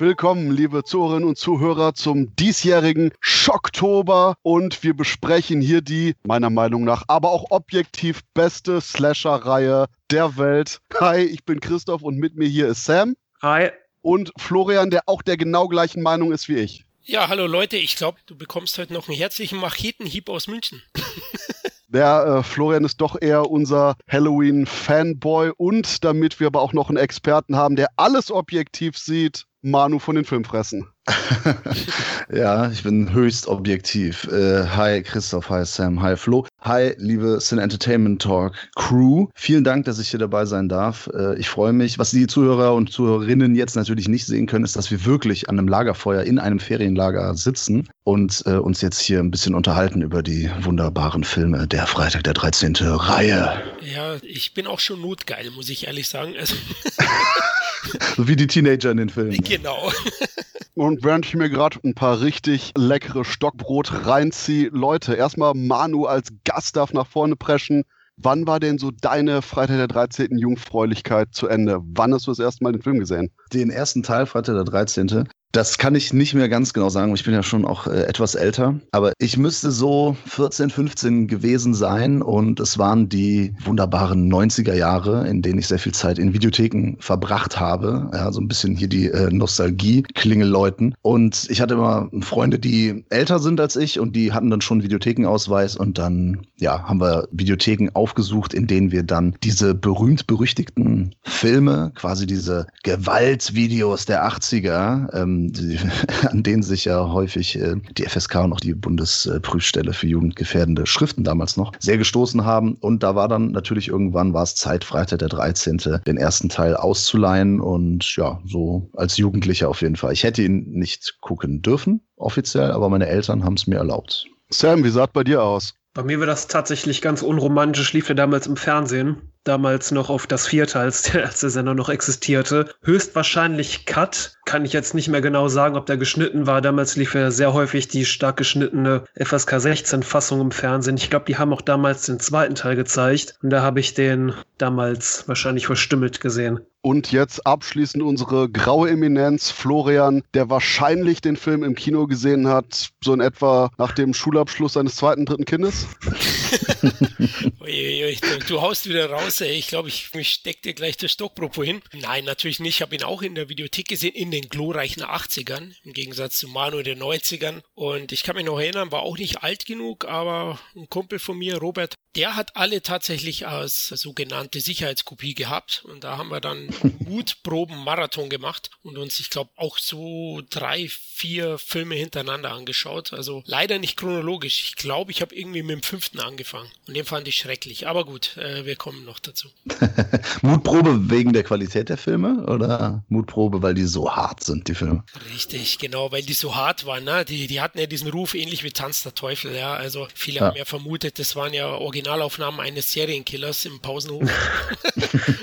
Willkommen, 0.00 0.50
liebe 0.50 0.82
Zuhörerinnen 0.82 1.28
und 1.28 1.36
Zuhörer, 1.36 1.92
zum 1.92 2.34
diesjährigen 2.34 3.12
Schocktober. 3.20 4.34
Und 4.40 4.82
wir 4.82 4.94
besprechen 4.94 5.60
hier 5.60 5.82
die, 5.82 6.14
meiner 6.22 6.48
Meinung 6.48 6.84
nach, 6.84 7.02
aber 7.06 7.30
auch 7.30 7.50
objektiv 7.50 8.22
beste 8.32 8.80
Slasher-Reihe 8.80 9.88
der 10.10 10.38
Welt. 10.38 10.80
Hi, 10.98 11.18
ich 11.18 11.44
bin 11.44 11.60
Christoph 11.60 12.00
und 12.00 12.16
mit 12.16 12.34
mir 12.34 12.48
hier 12.48 12.68
ist 12.68 12.86
Sam. 12.86 13.14
Hi. 13.42 13.72
Und 14.00 14.32
Florian, 14.38 14.88
der 14.88 15.02
auch 15.04 15.20
der 15.20 15.36
genau 15.36 15.68
gleichen 15.68 16.02
Meinung 16.02 16.32
ist 16.32 16.48
wie 16.48 16.56
ich. 16.56 16.86
Ja, 17.02 17.28
hallo 17.28 17.46
Leute, 17.46 17.76
ich 17.76 17.96
glaube, 17.96 18.16
du 18.24 18.34
bekommst 18.34 18.78
heute 18.78 18.94
noch 18.94 19.06
einen 19.06 19.18
herzlichen 19.18 19.58
Machetenhieb 19.58 20.30
aus 20.30 20.48
München. 20.48 20.82
Der 21.92 22.38
äh, 22.38 22.42
Florian 22.44 22.84
ist 22.84 23.00
doch 23.00 23.20
eher 23.20 23.50
unser 23.50 23.96
Halloween-Fanboy 24.08 25.50
und 25.56 26.04
damit 26.04 26.38
wir 26.38 26.46
aber 26.46 26.62
auch 26.62 26.72
noch 26.72 26.88
einen 26.88 26.98
Experten 26.98 27.56
haben, 27.56 27.74
der 27.74 27.88
alles 27.96 28.30
objektiv 28.30 28.96
sieht, 28.96 29.46
Manu 29.62 29.98
von 29.98 30.14
den 30.14 30.24
Filmfressen. 30.24 30.86
ja, 32.32 32.70
ich 32.70 32.82
bin 32.82 33.12
höchst 33.12 33.46
objektiv. 33.46 34.24
Äh, 34.24 34.64
hi 34.66 35.02
Christoph, 35.02 35.50
hi 35.50 35.64
Sam, 35.64 36.00
hi 36.00 36.16
Flo. 36.16 36.46
Hi, 36.62 36.94
liebe 36.96 37.38
Cine 37.40 37.62
Entertainment 37.62 38.22
Talk 38.22 38.54
Crew. 38.76 39.26
Vielen 39.34 39.64
Dank, 39.64 39.84
dass 39.84 39.98
ich 39.98 40.08
hier 40.08 40.18
dabei 40.18 40.46
sein 40.46 40.68
darf. 40.68 41.10
Äh, 41.14 41.38
ich 41.38 41.48
freue 41.48 41.72
mich. 41.72 41.98
Was 41.98 42.10
die 42.10 42.26
Zuhörer 42.26 42.74
und 42.74 42.90
Zuhörerinnen 42.90 43.54
jetzt 43.54 43.76
natürlich 43.76 44.08
nicht 44.08 44.26
sehen 44.26 44.46
können, 44.46 44.64
ist, 44.64 44.76
dass 44.76 44.90
wir 44.90 45.04
wirklich 45.04 45.48
an 45.48 45.58
einem 45.58 45.68
Lagerfeuer 45.68 46.22
in 46.22 46.38
einem 46.38 46.60
Ferienlager 46.60 47.34
sitzen 47.34 47.88
und 48.04 48.42
äh, 48.46 48.52
uns 48.52 48.80
jetzt 48.80 49.00
hier 49.00 49.18
ein 49.18 49.30
bisschen 49.30 49.54
unterhalten 49.54 50.00
über 50.00 50.22
die 50.22 50.50
wunderbaren 50.62 51.24
Filme 51.24 51.66
der 51.66 51.86
Freitag 51.86 52.24
der 52.24 52.34
13. 52.34 52.76
Reihe. 52.76 53.62
Ja, 53.82 54.16
ich 54.22 54.54
bin 54.54 54.66
auch 54.66 54.80
schon 54.80 55.00
notgeil, 55.00 55.50
muss 55.50 55.68
ich 55.68 55.86
ehrlich 55.86 56.08
sagen. 56.08 56.34
Also 56.38 56.54
so 58.16 58.28
wie 58.28 58.36
die 58.36 58.46
Teenager 58.46 58.90
in 58.90 58.96
den 58.96 59.08
Filmen. 59.08 59.42
Genau. 59.42 59.90
Und 60.74 61.04
während 61.04 61.26
ich 61.26 61.34
mir 61.34 61.50
gerade 61.50 61.78
ein 61.84 61.94
paar 61.94 62.20
richtig 62.20 62.72
leckere 62.76 63.24
Stockbrot 63.24 64.06
reinziehe, 64.06 64.70
Leute, 64.72 65.14
erstmal 65.14 65.54
Manu 65.54 66.06
als 66.06 66.28
Gast 66.44 66.76
darf 66.76 66.92
nach 66.92 67.06
vorne 67.06 67.36
preschen. 67.36 67.84
Wann 68.16 68.46
war 68.46 68.60
denn 68.60 68.78
so 68.78 68.90
deine 68.90 69.42
Freitag 69.42 69.76
der 69.76 69.88
13. 69.88 70.38
Jungfräulichkeit 70.38 71.28
zu 71.32 71.48
Ende? 71.48 71.80
Wann 71.82 72.12
hast 72.14 72.26
du 72.26 72.30
das 72.30 72.38
erste 72.38 72.64
Mal 72.64 72.72
den 72.72 72.82
Film 72.82 72.98
gesehen? 72.98 73.30
Den 73.52 73.70
ersten 73.70 74.02
Teil, 74.02 74.26
Freitag 74.26 74.54
der 74.54 74.64
13. 74.64 75.28
Das 75.52 75.78
kann 75.78 75.96
ich 75.96 76.12
nicht 76.12 76.34
mehr 76.34 76.48
ganz 76.48 76.72
genau 76.72 76.90
sagen. 76.90 77.12
Ich 77.14 77.24
bin 77.24 77.34
ja 77.34 77.42
schon 77.42 77.64
auch 77.64 77.88
äh, 77.88 78.04
etwas 78.04 78.36
älter. 78.36 78.78
Aber 78.92 79.12
ich 79.18 79.36
müsste 79.36 79.72
so 79.72 80.16
14, 80.26 80.70
15 80.70 81.26
gewesen 81.26 81.74
sein. 81.74 82.22
Und 82.22 82.60
es 82.60 82.78
waren 82.78 83.08
die 83.08 83.54
wunderbaren 83.64 84.32
90er 84.32 84.74
Jahre, 84.74 85.26
in 85.26 85.42
denen 85.42 85.58
ich 85.58 85.66
sehr 85.66 85.80
viel 85.80 85.92
Zeit 85.92 86.20
in 86.20 86.32
Videotheken 86.34 86.96
verbracht 87.00 87.58
habe. 87.58 88.08
Ja, 88.14 88.30
so 88.30 88.40
ein 88.40 88.46
bisschen 88.46 88.76
hier 88.76 88.86
die 88.86 89.08
äh, 89.08 89.28
Nostalgie 89.32 90.02
klingelläuten. 90.02 90.94
Und 91.02 91.48
ich 91.50 91.60
hatte 91.60 91.74
immer 91.74 92.08
Freunde, 92.20 92.60
die 92.60 93.04
älter 93.10 93.40
sind 93.40 93.60
als 93.60 93.74
ich 93.74 93.98
und 93.98 94.14
die 94.14 94.32
hatten 94.32 94.50
dann 94.50 94.60
schon 94.60 94.84
Videothekenausweis. 94.84 95.76
Und 95.76 95.98
dann, 95.98 96.46
ja, 96.60 96.84
haben 96.84 97.00
wir 97.00 97.26
Videotheken 97.32 97.90
aufgesucht, 97.94 98.54
in 98.54 98.68
denen 98.68 98.92
wir 98.92 99.02
dann 99.02 99.34
diese 99.42 99.74
berühmt-berüchtigten 99.74 101.16
Filme, 101.22 101.90
quasi 101.96 102.26
diese 102.26 102.68
Gewaltvideos 102.84 104.06
der 104.06 104.28
80er, 104.28 105.12
ähm, 105.12 105.39
die, 105.48 105.78
an 106.28 106.42
denen 106.42 106.62
sich 106.62 106.84
ja 106.84 107.10
häufig 107.12 107.58
äh, 107.58 107.76
die 107.96 108.04
FSK 108.04 108.36
und 108.36 108.52
auch 108.52 108.60
die 108.60 108.74
Bundesprüfstelle 108.74 109.92
für 109.92 110.06
jugendgefährdende 110.06 110.86
Schriften 110.86 111.24
damals 111.24 111.56
noch 111.56 111.72
sehr 111.78 111.98
gestoßen 111.98 112.44
haben. 112.44 112.74
Und 112.74 113.02
da 113.02 113.14
war 113.14 113.28
dann 113.28 113.50
natürlich 113.50 113.88
irgendwann 113.88 114.34
war 114.34 114.42
es 114.42 114.54
Zeit, 114.54 114.84
Freitag 114.84 115.20
der 115.20 115.28
13. 115.28 115.78
den 116.06 116.16
ersten 116.16 116.48
Teil 116.48 116.76
auszuleihen 116.76 117.60
und 117.60 118.16
ja, 118.16 118.40
so 118.46 118.90
als 118.94 119.16
Jugendlicher 119.16 119.68
auf 119.68 119.82
jeden 119.82 119.96
Fall. 119.96 120.12
Ich 120.12 120.24
hätte 120.24 120.42
ihn 120.42 120.70
nicht 120.70 121.18
gucken 121.20 121.62
dürfen, 121.62 122.00
offiziell, 122.16 122.70
aber 122.72 122.88
meine 122.88 123.06
Eltern 123.06 123.44
haben 123.44 123.54
es 123.54 123.66
mir 123.66 123.76
erlaubt. 123.76 124.26
Sam, 124.50 124.84
wie 124.84 124.90
sah 124.90 125.04
es 125.04 125.10
bei 125.12 125.24
dir 125.24 125.42
aus? 125.42 125.74
Bei 125.92 126.04
mir 126.04 126.20
war 126.20 126.26
das 126.26 126.46
tatsächlich 126.46 127.02
ganz 127.02 127.22
unromantisch, 127.22 127.92
lief 127.92 128.08
er 128.08 128.14
damals 128.14 128.46
im 128.46 128.56
Fernsehen 128.56 129.16
damals 129.44 129.90
noch 129.90 130.10
auf 130.10 130.26
das 130.26 130.46
Vierte, 130.46 130.78
als 130.78 131.02
der, 131.02 131.26
als 131.26 131.40
der 131.40 131.50
Sender 131.50 131.74
noch 131.74 131.88
existierte. 131.88 132.74
Höchstwahrscheinlich 132.82 133.86
Cut. 133.86 134.36
Kann 134.44 134.64
ich 134.64 134.72
jetzt 134.72 134.94
nicht 134.94 135.08
mehr 135.08 135.20
genau 135.20 135.48
sagen, 135.48 135.76
ob 135.76 135.86
der 135.86 135.96
geschnitten 135.96 136.46
war. 136.46 136.60
Damals 136.60 136.96
lief 136.96 137.14
ja 137.14 137.30
sehr 137.30 137.52
häufig 137.52 137.88
die 137.88 138.04
stark 138.04 138.36
geschnittene 138.36 139.04
FSK 139.14 139.60
16 139.60 140.02
Fassung 140.02 140.40
im 140.40 140.50
Fernsehen. 140.50 140.96
Ich 140.96 141.10
glaube, 141.10 141.26
die 141.26 141.38
haben 141.38 141.52
auch 141.52 141.62
damals 141.62 142.06
den 142.06 142.18
zweiten 142.18 142.54
Teil 142.54 142.76
gezeigt. 142.76 143.38
Und 143.42 143.50
da 143.50 143.62
habe 143.62 143.80
ich 143.80 143.94
den 143.94 144.32
damals 144.58 145.24
wahrscheinlich 145.28 145.66
verstümmelt 145.66 146.20
gesehen. 146.20 146.60
Und 146.82 147.12
jetzt 147.12 147.46
abschließend 147.46 148.02
unsere 148.02 148.48
graue 148.48 148.88
Eminenz 148.88 149.50
Florian, 149.50 150.22
der 150.32 150.48
wahrscheinlich 150.48 151.20
den 151.20 151.36
Film 151.36 151.62
im 151.62 151.74
Kino 151.74 152.06
gesehen 152.06 152.48
hat, 152.48 152.88
so 153.04 153.12
in 153.12 153.20
etwa 153.20 153.70
nach 153.76 153.92
dem 153.92 154.14
Schulabschluss 154.14 154.72
seines 154.72 154.96
zweiten, 154.96 155.26
dritten 155.26 155.44
Kindes. 155.44 155.86
Uiuiui, 157.60 158.18
du 158.48 158.62
haust 158.62 158.88
wieder 158.88 159.10
raus, 159.10 159.29
ey. 159.40 159.52
Ich 159.52 159.68
glaube, 159.68 159.88
ich, 159.88 160.14
ich 160.14 160.30
steck 160.30 160.62
dir 160.62 160.74
gleich 160.74 160.96
das 160.96 161.12
Stockpropo 161.12 161.62
hin. 161.62 161.82
Nein, 161.92 162.24
natürlich 162.24 162.58
nicht. 162.58 162.76
Ich 162.76 162.82
habe 162.82 162.94
ihn 162.94 163.04
auch 163.04 163.22
in 163.22 163.34
der 163.34 163.48
Videothek 163.48 163.88
gesehen, 163.88 164.14
in 164.14 164.30
den 164.30 164.48
glorreichen 164.48 165.04
80ern, 165.04 165.74
im 165.84 165.92
Gegensatz 165.92 166.38
zu 166.38 166.48
Manu 166.48 166.82
den 166.82 167.00
90ern. 167.00 167.62
Und 167.74 168.12
ich 168.12 168.22
kann 168.24 168.36
mich 168.36 168.46
noch 168.46 168.58
erinnern, 168.58 168.90
war 168.90 169.02
auch 169.02 169.18
nicht 169.18 169.42
alt 169.42 169.66
genug, 169.66 170.06
aber 170.06 170.58
ein 170.74 170.88
Kumpel 170.88 171.18
von 171.18 171.38
mir, 171.38 171.58
Robert, 171.58 171.94
der 172.16 172.34
hat 172.34 172.56
alle 172.56 172.82
tatsächlich 172.82 173.46
als 173.46 173.88
sogenannte 173.88 174.60
Sicherheitskopie 174.60 175.34
gehabt. 175.34 175.84
Und 175.84 176.02
da 176.02 176.16
haben 176.16 176.30
wir 176.30 176.40
dann 176.40 176.70
Mutproben-Marathon 176.98 178.28
gemacht 178.28 178.70
und 178.82 178.98
uns, 178.98 179.20
ich 179.20 179.30
glaube, 179.30 179.50
auch 179.56 179.78
so 179.78 180.42
drei, 180.50 180.88
vier 180.88 181.58
Filme 181.58 181.94
hintereinander 181.94 182.50
angeschaut. 182.50 183.12
Also 183.12 183.42
leider 183.46 183.78
nicht 183.78 183.96
chronologisch. 183.96 184.64
Ich 184.64 184.76
glaube, 184.76 185.12
ich 185.12 185.20
habe 185.20 185.34
irgendwie 185.34 185.62
mit 185.62 185.76
dem 185.76 185.82
fünften 185.82 186.18
angefangen. 186.18 186.70
Und 186.86 186.96
den 186.96 187.04
fand 187.04 187.28
ich 187.28 187.36
schrecklich. 187.36 187.86
Aber 187.86 188.04
gut, 188.04 188.36
äh, 188.36 188.66
wir 188.66 188.76
kommen 188.76 189.04
noch 189.04 189.19
dazu. 189.22 189.48
Mutprobe 190.42 191.10
wegen 191.10 191.32
der 191.32 191.44
Qualität 191.44 191.88
der 191.88 191.98
Filme 191.98 192.44
oder 192.46 193.04
Mutprobe, 193.08 193.62
weil 193.62 193.74
die 193.74 193.84
so 193.84 194.14
hart 194.14 194.44
sind, 194.44 194.68
die 194.68 194.74
Filme? 194.74 195.04
Richtig, 195.32 195.78
genau, 195.78 196.12
weil 196.12 196.22
die 196.22 196.32
so 196.32 196.54
hart 196.54 196.86
waren. 196.86 197.04
Ne? 197.04 197.24
Die, 197.24 197.46
die 197.46 197.60
hatten 197.60 197.78
ja 197.78 197.86
diesen 197.86 198.10
Ruf 198.10 198.34
ähnlich 198.34 198.62
wie 198.62 198.70
Tanz 198.70 199.02
der 199.02 199.14
Teufel. 199.14 199.54
Ja? 199.54 199.74
Also 199.74 200.06
viele 200.14 200.40
ja. 200.40 200.46
haben 200.46 200.56
ja 200.56 200.64
vermutet, 200.64 201.18
das 201.18 201.36
waren 201.36 201.52
ja 201.52 201.66
Original 201.66 202.10
Originalaufnahmen 202.10 202.60
eines 202.60 202.92
Serienkillers 202.92 203.64
im 203.64 203.80
Pausenhof. 203.80 204.28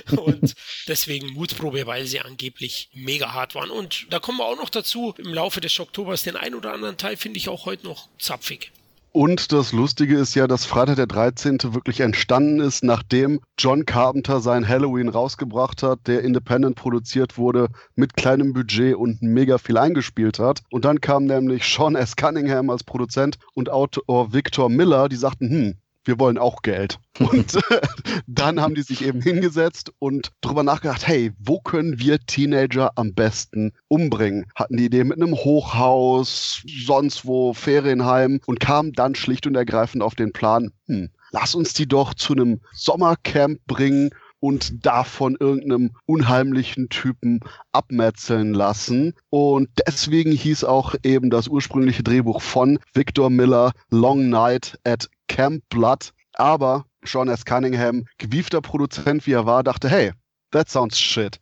und 0.17 0.53
deswegen 0.87 1.33
Mutprobe, 1.33 1.85
weil 1.87 2.05
sie 2.05 2.19
angeblich 2.19 2.89
mega 2.93 3.33
hart 3.33 3.55
waren. 3.55 3.69
Und 3.69 4.07
da 4.09 4.19
kommen 4.19 4.39
wir 4.39 4.45
auch 4.45 4.57
noch 4.57 4.69
dazu, 4.69 5.13
im 5.17 5.33
Laufe 5.33 5.61
des 5.61 5.79
Oktobers, 5.79 6.23
den 6.23 6.35
ein 6.35 6.55
oder 6.55 6.73
anderen 6.73 6.97
Teil 6.97 7.17
finde 7.17 7.37
ich 7.37 7.49
auch 7.49 7.65
heute 7.65 7.85
noch 7.85 8.09
zapfig. 8.19 8.71
Und 9.17 9.51
das 9.51 9.71
Lustige 9.71 10.15
ist 10.15 10.35
ja, 10.35 10.45
dass 10.45 10.65
Freitag 10.65 10.97
der 10.97 11.07
13. 11.07 11.73
wirklich 11.73 12.01
entstanden 12.01 12.59
ist, 12.59 12.83
nachdem 12.83 13.39
John 13.57 13.83
Carpenter 13.83 14.41
sein 14.41 14.67
Halloween 14.67 15.09
rausgebracht 15.09 15.81
hat, 15.81 16.05
der 16.05 16.21
independent 16.21 16.75
produziert 16.75 17.35
wurde, 17.35 17.69
mit 17.95 18.15
kleinem 18.15 18.53
Budget 18.53 18.95
und 18.95 19.23
mega 19.23 19.57
viel 19.57 19.79
eingespielt 19.79 20.37
hat. 20.37 20.61
Und 20.69 20.85
dann 20.85 21.01
kam 21.01 21.25
nämlich 21.25 21.63
Sean 21.63 21.95
S. 21.95 22.15
Cunningham 22.15 22.69
als 22.69 22.83
Produzent 22.83 23.39
und 23.55 23.71
Autor 23.71 24.33
Victor 24.33 24.69
Miller, 24.69 25.09
die 25.09 25.15
sagten, 25.15 25.49
hm, 25.49 25.73
wir 26.07 26.19
wollen 26.19 26.37
auch 26.37 26.61
Geld. 26.61 26.99
Und 27.19 27.55
äh, 27.55 27.81
dann 28.27 28.61
haben 28.61 28.75
die 28.75 28.81
sich 28.81 29.03
eben 29.03 29.21
hingesetzt 29.21 29.91
und 29.99 30.31
drüber 30.41 30.61
nachgedacht, 30.61 31.07
hey, 31.07 31.31
wo 31.39 31.59
können 31.59 31.99
wir 31.99 32.19
Teenager 32.19 32.91
am 32.95 33.13
besten 33.13 33.73
umbringen? 33.87 34.45
Hatten 34.55 34.77
die 34.77 34.85
Idee 34.85 35.03
mit 35.03 35.17
einem 35.17 35.33
Hochhaus, 35.33 36.61
sonst 36.85 37.25
wo, 37.25 37.53
Ferienheim 37.53 38.39
und 38.45 38.59
kamen 38.59 38.93
dann 38.93 39.15
schlicht 39.15 39.47
und 39.47 39.55
ergreifend 39.55 40.03
auf 40.03 40.13
den 40.13 40.31
Plan, 40.31 40.71
hm, 40.85 41.09
lass 41.31 41.55
uns 41.55 41.73
die 41.73 41.87
doch 41.87 42.13
zu 42.13 42.33
einem 42.33 42.61
Sommercamp 42.71 43.59
bringen 43.65 44.11
und 44.39 44.85
davon 44.85 45.35
irgendeinem 45.39 45.91
unheimlichen 46.05 46.89
Typen 46.89 47.39
abmetzeln 47.71 48.53
lassen. 48.53 49.13
Und 49.29 49.69
deswegen 49.85 50.31
hieß 50.31 50.63
auch 50.63 50.95
eben 51.03 51.29
das 51.29 51.47
ursprüngliche 51.47 52.03
Drehbuch 52.03 52.41
von 52.41 52.79
Victor 52.93 53.29
Miller 53.29 53.71
Long 53.89 54.29
Night 54.29 54.79
at 54.83 55.09
Camp 55.27 55.63
Blood. 55.69 56.11
Aber 56.33 56.85
Sean 57.03 57.29
S. 57.29 57.45
Cunningham, 57.45 58.05
gewiefter 58.17 58.61
Produzent 58.61 59.25
wie 59.25 59.33
er 59.33 59.45
war, 59.45 59.63
dachte, 59.63 59.89
hey, 59.89 60.11
that 60.51 60.69
sounds 60.69 60.99
shit. 60.99 61.39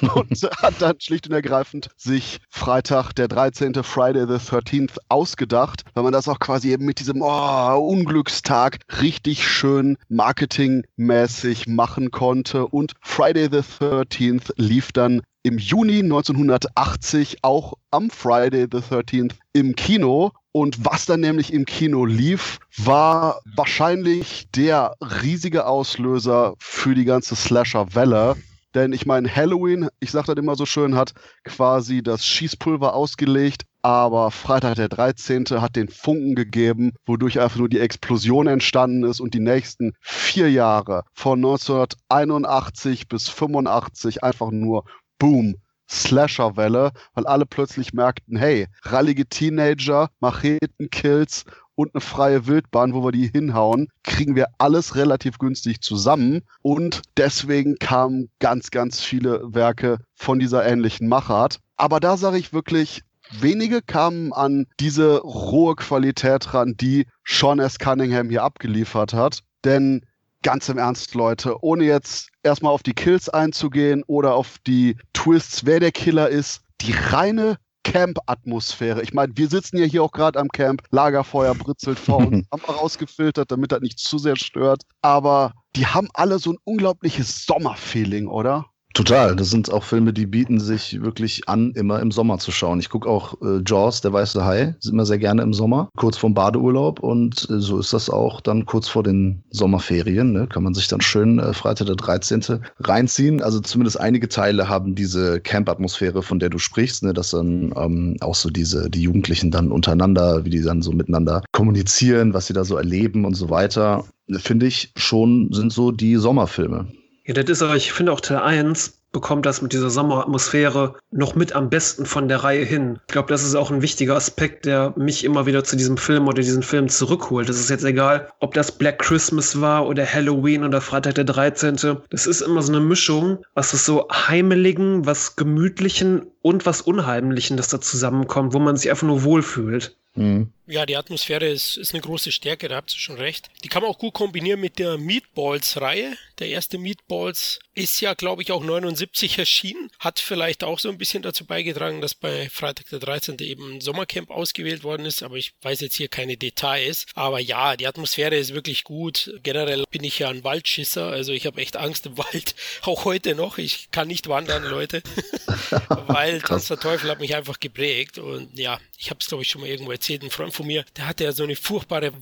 und 0.14 0.42
hat 0.62 0.74
dann 0.80 1.00
schlicht 1.00 1.26
und 1.26 1.34
ergreifend 1.34 1.90
sich 1.96 2.40
Freitag, 2.48 3.12
der 3.12 3.28
13. 3.28 3.74
Friday 3.82 4.26
the 4.26 4.34
13th 4.34 4.96
ausgedacht, 5.08 5.84
weil 5.94 6.04
man 6.04 6.12
das 6.12 6.28
auch 6.28 6.38
quasi 6.38 6.72
eben 6.72 6.84
mit 6.84 7.00
diesem 7.00 7.20
oh, 7.22 7.78
Unglückstag 7.78 8.78
richtig 9.00 9.46
schön 9.46 9.96
marketingmäßig 10.08 11.66
machen 11.66 12.10
konnte. 12.10 12.66
Und 12.66 12.94
Friday 13.00 13.48
the 13.50 13.58
13th 13.58 14.52
lief 14.56 14.92
dann 14.92 15.22
im 15.42 15.58
Juni 15.58 16.00
1980 16.00 17.38
auch 17.42 17.74
am 17.90 18.10
Friday 18.10 18.66
the 18.70 18.78
13th 18.78 19.34
im 19.52 19.76
Kino. 19.76 20.32
Und 20.56 20.86
was 20.86 21.04
dann 21.04 21.20
nämlich 21.20 21.52
im 21.52 21.66
Kino 21.66 22.06
lief, 22.06 22.60
war 22.78 23.42
wahrscheinlich 23.56 24.48
der 24.52 24.94
riesige 25.02 25.66
Auslöser 25.66 26.54
für 26.58 26.94
die 26.94 27.04
ganze 27.04 27.36
Slasher-Welle. 27.36 28.36
Denn 28.74 28.94
ich 28.94 29.04
meine, 29.04 29.28
Halloween, 29.28 29.90
ich 30.00 30.12
sage 30.12 30.28
das 30.28 30.42
immer 30.42 30.56
so 30.56 30.64
schön, 30.64 30.94
hat 30.94 31.12
quasi 31.44 32.02
das 32.02 32.24
Schießpulver 32.24 32.94
ausgelegt, 32.94 33.64
aber 33.82 34.30
Freitag 34.30 34.76
der 34.76 34.88
13. 34.88 35.44
hat 35.60 35.76
den 35.76 35.90
Funken 35.90 36.34
gegeben, 36.34 36.94
wodurch 37.04 37.38
einfach 37.38 37.58
nur 37.58 37.68
die 37.68 37.80
Explosion 37.80 38.46
entstanden 38.46 39.04
ist 39.04 39.20
und 39.20 39.34
die 39.34 39.40
nächsten 39.40 39.92
vier 40.00 40.50
Jahre 40.50 41.02
von 41.12 41.38
1981 41.40 43.08
bis 43.08 43.28
85 43.28 44.24
einfach 44.24 44.50
nur 44.52 44.86
Boom. 45.18 45.56
Slasher-Welle, 45.88 46.92
weil 47.14 47.26
alle 47.26 47.46
plötzlich 47.46 47.92
merkten, 47.92 48.36
hey, 48.36 48.66
rallige 48.82 49.26
Teenager, 49.26 50.10
Machetenkills 50.20 51.44
und 51.76 51.94
eine 51.94 52.00
freie 52.00 52.46
Wildbahn, 52.46 52.94
wo 52.94 53.04
wir 53.04 53.12
die 53.12 53.28
hinhauen, 53.28 53.88
kriegen 54.02 54.34
wir 54.34 54.48
alles 54.58 54.96
relativ 54.96 55.38
günstig 55.38 55.82
zusammen. 55.82 56.42
Und 56.62 57.02
deswegen 57.16 57.76
kamen 57.76 58.30
ganz, 58.40 58.70
ganz 58.70 59.00
viele 59.00 59.42
Werke 59.54 59.98
von 60.14 60.38
dieser 60.38 60.66
ähnlichen 60.66 61.08
Machart. 61.08 61.60
Aber 61.76 62.00
da 62.00 62.16
sage 62.16 62.38
ich 62.38 62.52
wirklich, 62.52 63.02
wenige 63.40 63.82
kamen 63.82 64.32
an 64.32 64.66
diese 64.80 65.18
rohe 65.18 65.76
Qualität 65.76 66.54
ran, 66.54 66.76
die 66.76 67.06
Sean 67.24 67.58
S. 67.58 67.78
Cunningham 67.78 68.30
hier 68.30 68.42
abgeliefert 68.42 69.12
hat. 69.12 69.40
Denn 69.64 70.06
ganz 70.46 70.68
im 70.68 70.78
Ernst, 70.78 71.16
Leute, 71.16 71.56
ohne 71.64 71.82
jetzt 71.82 72.28
erstmal 72.44 72.70
auf 72.72 72.84
die 72.84 72.94
Kills 72.94 73.28
einzugehen 73.28 74.04
oder 74.06 74.36
auf 74.36 74.58
die 74.64 74.96
Twists, 75.12 75.66
wer 75.66 75.80
der 75.80 75.90
Killer 75.90 76.28
ist, 76.28 76.60
die 76.82 76.92
reine 76.92 77.56
Camp-Atmosphäre. 77.82 79.02
Ich 79.02 79.12
meine, 79.12 79.36
wir 79.36 79.48
sitzen 79.48 79.76
ja 79.76 79.86
hier 79.86 80.04
auch 80.04 80.12
gerade 80.12 80.38
am 80.38 80.48
Camp, 80.48 80.84
Lagerfeuer 80.92 81.52
britzelt 81.56 81.98
vor 81.98 82.18
uns, 82.18 82.46
haben 82.52 82.62
wir 82.64 82.76
rausgefiltert, 82.76 83.50
damit 83.50 83.72
das 83.72 83.80
nicht 83.80 83.98
zu 83.98 84.18
sehr 84.18 84.36
stört. 84.36 84.82
Aber 85.02 85.52
die 85.74 85.86
haben 85.88 86.10
alle 86.14 86.38
so 86.38 86.52
ein 86.52 86.58
unglaubliches 86.62 87.44
Sommerfeeling, 87.44 88.28
oder? 88.28 88.66
Total. 88.96 89.36
Das 89.36 89.50
sind 89.50 89.70
auch 89.70 89.84
Filme, 89.84 90.14
die 90.14 90.24
bieten 90.24 90.58
sich 90.58 91.02
wirklich 91.02 91.50
an, 91.50 91.72
immer 91.72 92.00
im 92.00 92.10
Sommer 92.10 92.38
zu 92.38 92.50
schauen. 92.50 92.80
Ich 92.80 92.88
gucke 92.88 93.06
auch 93.10 93.34
äh, 93.42 93.60
Jaws, 93.66 94.00
der 94.00 94.14
weiße 94.14 94.42
Hai, 94.42 94.74
immer 94.90 95.04
sehr 95.04 95.18
gerne 95.18 95.42
im 95.42 95.52
Sommer, 95.52 95.90
kurz 95.98 96.16
vorm 96.16 96.32
Badeurlaub. 96.32 97.00
Und 97.00 97.46
äh, 97.50 97.60
so 97.60 97.78
ist 97.78 97.92
das 97.92 98.08
auch 98.08 98.40
dann 98.40 98.64
kurz 98.64 98.88
vor 98.88 99.02
den 99.02 99.42
Sommerferien. 99.50 100.32
Ne? 100.32 100.46
Kann 100.46 100.62
man 100.62 100.72
sich 100.72 100.88
dann 100.88 101.02
schön 101.02 101.38
äh, 101.38 101.52
Freitag 101.52 101.88
der 101.88 101.96
13. 101.96 102.60
reinziehen. 102.80 103.42
Also 103.42 103.60
zumindest 103.60 104.00
einige 104.00 104.30
Teile 104.30 104.70
haben 104.70 104.94
diese 104.94 105.42
Camp-Atmosphäre, 105.42 106.22
von 106.22 106.38
der 106.38 106.48
du 106.48 106.56
sprichst, 106.56 107.02
ne? 107.02 107.12
dass 107.12 107.32
dann 107.32 107.74
ähm, 107.76 108.16
auch 108.20 108.34
so 108.34 108.48
diese, 108.48 108.88
die 108.88 109.02
Jugendlichen 109.02 109.50
dann 109.50 109.72
untereinander, 109.72 110.46
wie 110.46 110.50
die 110.50 110.62
dann 110.62 110.80
so 110.80 110.92
miteinander 110.92 111.42
kommunizieren, 111.52 112.32
was 112.32 112.46
sie 112.46 112.54
da 112.54 112.64
so 112.64 112.78
erleben 112.78 113.26
und 113.26 113.34
so 113.34 113.50
weiter. 113.50 114.04
Finde 114.38 114.64
ich 114.64 114.90
schon, 114.96 115.52
sind 115.52 115.70
so 115.70 115.92
die 115.92 116.16
Sommerfilme. 116.16 116.86
Ja, 117.26 117.34
das 117.34 117.50
ist 117.50 117.62
aber, 117.62 117.74
ich 117.74 117.92
finde 117.92 118.12
auch 118.12 118.20
Teil 118.20 118.38
1 118.38 119.02
bekommt 119.16 119.46
das 119.46 119.62
mit 119.62 119.72
dieser 119.72 119.88
Sommeratmosphäre 119.88 120.94
noch 121.10 121.34
mit 121.34 121.54
am 121.54 121.70
besten 121.70 122.04
von 122.04 122.28
der 122.28 122.44
Reihe 122.44 122.64
hin. 122.64 122.98
Ich 123.08 123.12
glaube, 123.12 123.28
das 123.28 123.42
ist 123.42 123.54
auch 123.54 123.70
ein 123.70 123.80
wichtiger 123.80 124.14
Aspekt, 124.14 124.66
der 124.66 124.92
mich 124.96 125.24
immer 125.24 125.46
wieder 125.46 125.64
zu 125.64 125.74
diesem 125.74 125.96
Film 125.96 126.28
oder 126.28 126.42
diesen 126.42 126.62
Film 126.62 126.88
zurückholt. 126.88 127.48
Es 127.48 127.58
ist 127.58 127.70
jetzt 127.70 127.84
egal, 127.84 128.28
ob 128.40 128.52
das 128.52 128.72
Black 128.72 128.98
Christmas 128.98 129.58
war 129.60 129.86
oder 129.86 130.04
Halloween 130.04 130.64
oder 130.64 130.82
Freitag 130.82 131.14
der 131.14 131.24
13. 131.24 131.76
Das 132.10 132.26
ist 132.26 132.42
immer 132.42 132.60
so 132.60 132.72
eine 132.72 132.82
Mischung, 132.82 133.38
was 133.54 133.72
ist 133.72 133.86
so 133.86 134.06
heimeligen, 134.12 135.06
was 135.06 135.34
gemütlichen 135.34 136.26
und 136.46 136.64
was 136.64 136.80
unheimlichen, 136.80 137.56
das 137.56 137.66
da 137.70 137.80
zusammenkommt, 137.80 138.54
wo 138.54 138.60
man 138.60 138.76
sich 138.76 138.88
einfach 138.88 139.08
nur 139.08 139.24
wohlfühlt. 139.24 139.96
Mhm. 140.14 140.52
Ja, 140.68 140.84
die 140.84 140.96
Atmosphäre 140.96 141.46
ist, 141.46 141.76
ist 141.76 141.94
eine 141.94 142.02
große 142.02 142.32
Stärke, 142.32 142.68
da 142.68 142.76
habt 142.76 142.92
ihr 142.92 142.98
schon 142.98 143.16
recht. 143.16 143.50
Die 143.62 143.68
kann 143.68 143.82
man 143.82 143.90
auch 143.90 143.98
gut 143.98 144.14
kombinieren 144.14 144.60
mit 144.60 144.80
der 144.80 144.98
Meatballs-Reihe. 144.98 146.16
Der 146.40 146.48
erste 146.48 146.76
Meatballs 146.76 147.60
ist 147.74 148.00
ja, 148.00 148.14
glaube 148.14 148.42
ich, 148.42 148.50
auch 148.50 148.64
79 148.64 149.38
erschienen. 149.38 149.90
Hat 150.00 150.18
vielleicht 150.18 150.64
auch 150.64 150.80
so 150.80 150.88
ein 150.88 150.98
bisschen 150.98 151.22
dazu 151.22 151.44
beigetragen, 151.44 152.00
dass 152.00 152.14
bei 152.14 152.48
Freitag 152.48 152.88
der 152.88 152.98
13. 152.98 153.38
eben 153.40 153.76
ein 153.76 153.80
Sommercamp 153.80 154.30
ausgewählt 154.30 154.82
worden 154.82 155.06
ist. 155.06 155.22
Aber 155.22 155.36
ich 155.36 155.52
weiß 155.62 155.80
jetzt 155.80 155.94
hier 155.94 156.08
keine 156.08 156.36
Details. 156.36 157.06
Aber 157.14 157.38
ja, 157.38 157.76
die 157.76 157.86
Atmosphäre 157.86 158.36
ist 158.36 158.54
wirklich 158.54 158.82
gut. 158.82 159.38
Generell 159.44 159.84
bin 159.90 160.02
ich 160.02 160.18
ja 160.18 160.30
ein 160.30 160.42
Waldschisser. 160.42 161.06
Also 161.06 161.32
ich 161.32 161.46
habe 161.46 161.60
echt 161.60 161.76
Angst 161.76 162.06
im 162.06 162.18
Wald. 162.18 162.56
Auch 162.82 163.04
heute 163.04 163.34
noch. 163.36 163.58
Ich 163.58 163.90
kann 163.92 164.08
nicht 164.08 164.28
wandern, 164.28 164.64
Leute. 164.64 165.02
Weil 166.06 166.35
Tanz 166.42 166.68
der 166.68 166.78
Teufel 166.78 167.10
hat 167.10 167.20
mich 167.20 167.34
einfach 167.34 167.58
geprägt. 167.60 168.18
Und 168.18 168.58
ja, 168.58 168.78
ich 168.98 169.10
habe 169.10 169.18
es, 169.20 169.26
glaube 169.26 169.42
ich, 169.42 169.50
schon 169.50 169.60
mal 169.60 169.70
irgendwo 169.70 169.92
erzählt. 169.92 170.22
Ein 170.22 170.30
Freund 170.30 170.54
von 170.54 170.66
mir, 170.66 170.84
der 170.96 171.08
hatte 171.08 171.24
ja 171.24 171.32
so 171.32 171.42
eine 171.42 171.56
furchtbare 171.56 172.12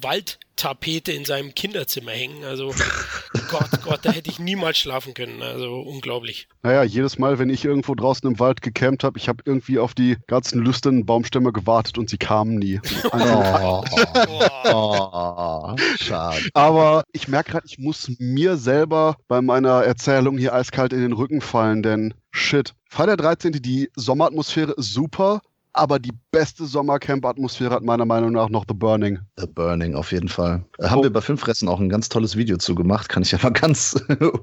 Waldtapete 0.54 1.12
in 1.12 1.24
seinem 1.24 1.54
Kinderzimmer 1.54 2.12
hängen. 2.12 2.44
Also 2.44 2.72
Gott, 3.50 3.68
Gott, 3.82 4.00
da 4.02 4.12
hätte 4.12 4.30
ich 4.30 4.38
niemals 4.38 4.78
schlafen 4.78 5.14
können. 5.14 5.42
Also 5.42 5.80
unglaublich. 5.80 6.48
Naja, 6.62 6.82
jedes 6.84 7.18
Mal, 7.18 7.38
wenn 7.38 7.50
ich 7.50 7.64
irgendwo 7.64 7.94
draußen 7.94 8.28
im 8.28 8.38
Wald 8.38 8.62
gecampt 8.62 9.04
habe, 9.04 9.18
ich 9.18 9.28
habe 9.28 9.42
irgendwie 9.44 9.78
auf 9.78 9.94
die 9.94 10.16
ganzen 10.26 10.60
lüsternen 10.62 11.06
Baumstämme 11.06 11.52
gewartet 11.52 11.98
und 11.98 12.08
sie 12.08 12.18
kamen 12.18 12.56
nie. 12.56 12.80
oh, 13.12 13.84
oh, 14.72 15.76
schade. 16.00 16.48
Aber 16.54 17.04
ich 17.12 17.28
merke 17.28 17.52
gerade, 17.52 17.66
ich 17.68 17.78
muss 17.78 18.10
mir 18.18 18.56
selber 18.56 19.16
bei 19.28 19.42
meiner 19.42 19.84
Erzählung 19.84 20.38
hier 20.38 20.54
eiskalt 20.54 20.92
in 20.92 21.00
den 21.00 21.12
Rücken 21.12 21.40
fallen, 21.40 21.82
denn 21.82 22.14
shit. 22.30 22.74
Freitag 22.88 23.18
der 23.18 23.34
13. 23.34 23.52
Die 23.54 23.90
Sommeratmosphäre 23.96 24.72
ist 24.72 24.92
super, 24.92 25.40
aber 25.74 25.98
die 25.98 26.12
beste 26.30 26.64
Sommercamp-Atmosphäre 26.64 27.74
hat 27.74 27.82
meiner 27.82 28.04
Meinung 28.04 28.32
nach 28.32 28.48
noch 28.48 28.64
The 28.66 28.74
Burning. 28.74 29.18
The 29.36 29.46
Burning, 29.46 29.94
auf 29.94 30.12
jeden 30.12 30.28
Fall. 30.28 30.64
Oh. 30.78 30.88
Haben 30.88 31.02
wir 31.02 31.12
bei 31.12 31.20
Filmfressen 31.20 31.68
auch 31.68 31.80
ein 31.80 31.88
ganz 31.88 32.08
tolles 32.08 32.36
Video 32.36 32.56
zu 32.56 32.74
gemacht. 32.74 33.08
Kann 33.08 33.22
ich 33.22 33.32
ja 33.32 33.38
mal 33.42 33.50
ganz 33.52 33.96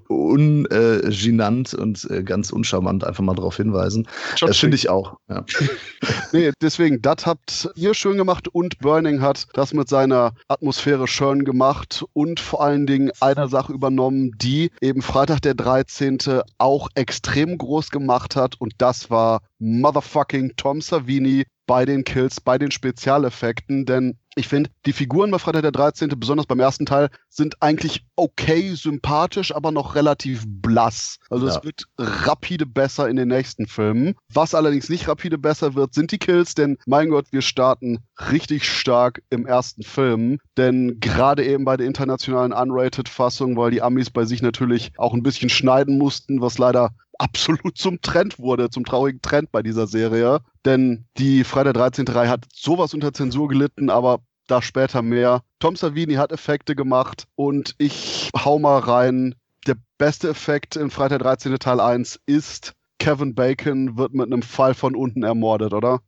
ungenannt 0.07 1.73
und 1.73 2.09
äh, 2.11 2.23
ganz 2.23 2.51
uncharmant 2.51 3.03
einfach 3.03 3.23
mal 3.23 3.35
darauf 3.35 3.57
hinweisen. 3.57 4.07
Das 4.39 4.57
finde 4.57 4.75
ich 4.75 4.89
auch. 4.89 5.17
Ja. 5.29 5.45
nee, 6.33 6.51
deswegen, 6.61 7.01
das 7.01 7.25
habt 7.25 7.69
ihr 7.75 7.93
schön 7.93 8.17
gemacht 8.17 8.47
und 8.49 8.79
Burning 8.79 9.21
hat 9.21 9.47
das 9.53 9.73
mit 9.73 9.87
seiner 9.87 10.33
Atmosphäre 10.47 11.07
schön 11.07 11.45
gemacht 11.45 12.03
und 12.13 12.39
vor 12.39 12.63
allen 12.63 12.85
Dingen 12.85 13.11
eine 13.21 13.47
Sache 13.47 13.73
übernommen, 13.73 14.31
die 14.37 14.71
eben 14.81 15.01
Freitag 15.01 15.41
der 15.41 15.53
13. 15.53 16.19
auch 16.57 16.89
extrem 16.95 17.57
groß 17.57 17.89
gemacht 17.89 18.35
hat 18.35 18.59
und 18.59 18.73
das 18.77 19.09
war 19.09 19.41
motherfucking 19.61 20.55
Tom 20.57 20.81
Savini 20.81 21.45
bei 21.65 21.85
den 21.85 22.03
Kills, 22.03 22.41
bei 22.41 22.57
den 22.57 22.71
Spezialeffekten, 22.71 23.85
denn 23.85 24.17
ich 24.35 24.47
finde, 24.47 24.69
die 24.85 24.93
Figuren 24.93 25.29
bei 25.29 25.39
Freitag 25.39 25.63
der 25.63 25.71
13., 25.71 26.09
besonders 26.17 26.45
beim 26.45 26.59
ersten 26.59 26.85
Teil, 26.85 27.09
sind 27.29 27.61
eigentlich 27.61 28.05
okay 28.15 28.73
sympathisch, 28.75 29.53
aber 29.53 29.71
noch 29.71 29.95
relativ 29.95 30.45
blass. 30.47 31.17
Also 31.29 31.47
ja. 31.47 31.53
es 31.53 31.63
wird 31.63 31.83
rapide 31.97 32.65
besser 32.65 33.09
in 33.09 33.17
den 33.17 33.27
nächsten 33.27 33.67
Filmen. 33.67 34.15
Was 34.33 34.55
allerdings 34.55 34.87
nicht 34.87 35.07
rapide 35.09 35.37
besser 35.37 35.75
wird, 35.75 35.93
sind 35.93 36.11
die 36.11 36.17
Kills, 36.17 36.55
denn 36.55 36.77
mein 36.85 37.09
Gott, 37.09 37.27
wir 37.31 37.41
starten 37.41 37.99
richtig 38.31 38.69
stark 38.69 39.21
im 39.29 39.45
ersten 39.45 39.83
Film. 39.83 40.39
Denn 40.55 40.99
gerade 41.01 41.45
eben 41.45 41.65
bei 41.65 41.75
der 41.75 41.87
internationalen 41.87 42.53
Unrated-Fassung, 42.53 43.57
weil 43.57 43.71
die 43.71 43.81
Amis 43.81 44.09
bei 44.09 44.23
sich 44.23 44.41
natürlich 44.41 44.93
auch 44.97 45.13
ein 45.13 45.23
bisschen 45.23 45.49
schneiden 45.49 45.97
mussten, 45.97 46.39
was 46.39 46.57
leider 46.57 46.91
absolut 47.19 47.77
zum 47.77 48.01
Trend 48.01 48.39
wurde, 48.39 48.69
zum 48.69 48.85
traurigen 48.85 49.21
Trend 49.21 49.51
bei 49.51 49.61
dieser 49.61 49.87
Serie. 49.87 50.39
Denn 50.65 51.05
die 51.17 51.43
Freitag 51.43 51.73
13. 51.75 52.07
Reihe 52.07 52.29
hat 52.29 52.45
sowas 52.53 52.93
unter 52.93 53.13
Zensur 53.13 53.47
gelitten, 53.47 53.89
aber 53.89 54.19
da 54.47 54.61
später 54.61 55.01
mehr. 55.01 55.41
Tom 55.59 55.75
Savini 55.75 56.15
hat 56.15 56.31
Effekte 56.31 56.75
gemacht 56.75 57.27
und 57.35 57.75
ich 57.77 58.29
hau 58.35 58.59
mal 58.59 58.79
rein. 58.79 59.35
Der 59.67 59.75
beste 59.97 60.29
Effekt 60.29 60.75
in 60.75 60.89
Freitag 60.89 61.19
13. 61.19 61.57
Teil 61.57 61.79
1 61.79 62.19
ist 62.25 62.73
Kevin 62.99 63.33
Bacon 63.33 63.97
wird 63.97 64.13
mit 64.13 64.27
einem 64.27 64.43
Fall 64.43 64.75
von 64.75 64.95
unten 64.95 65.23
ermordet, 65.23 65.73
oder? 65.73 66.01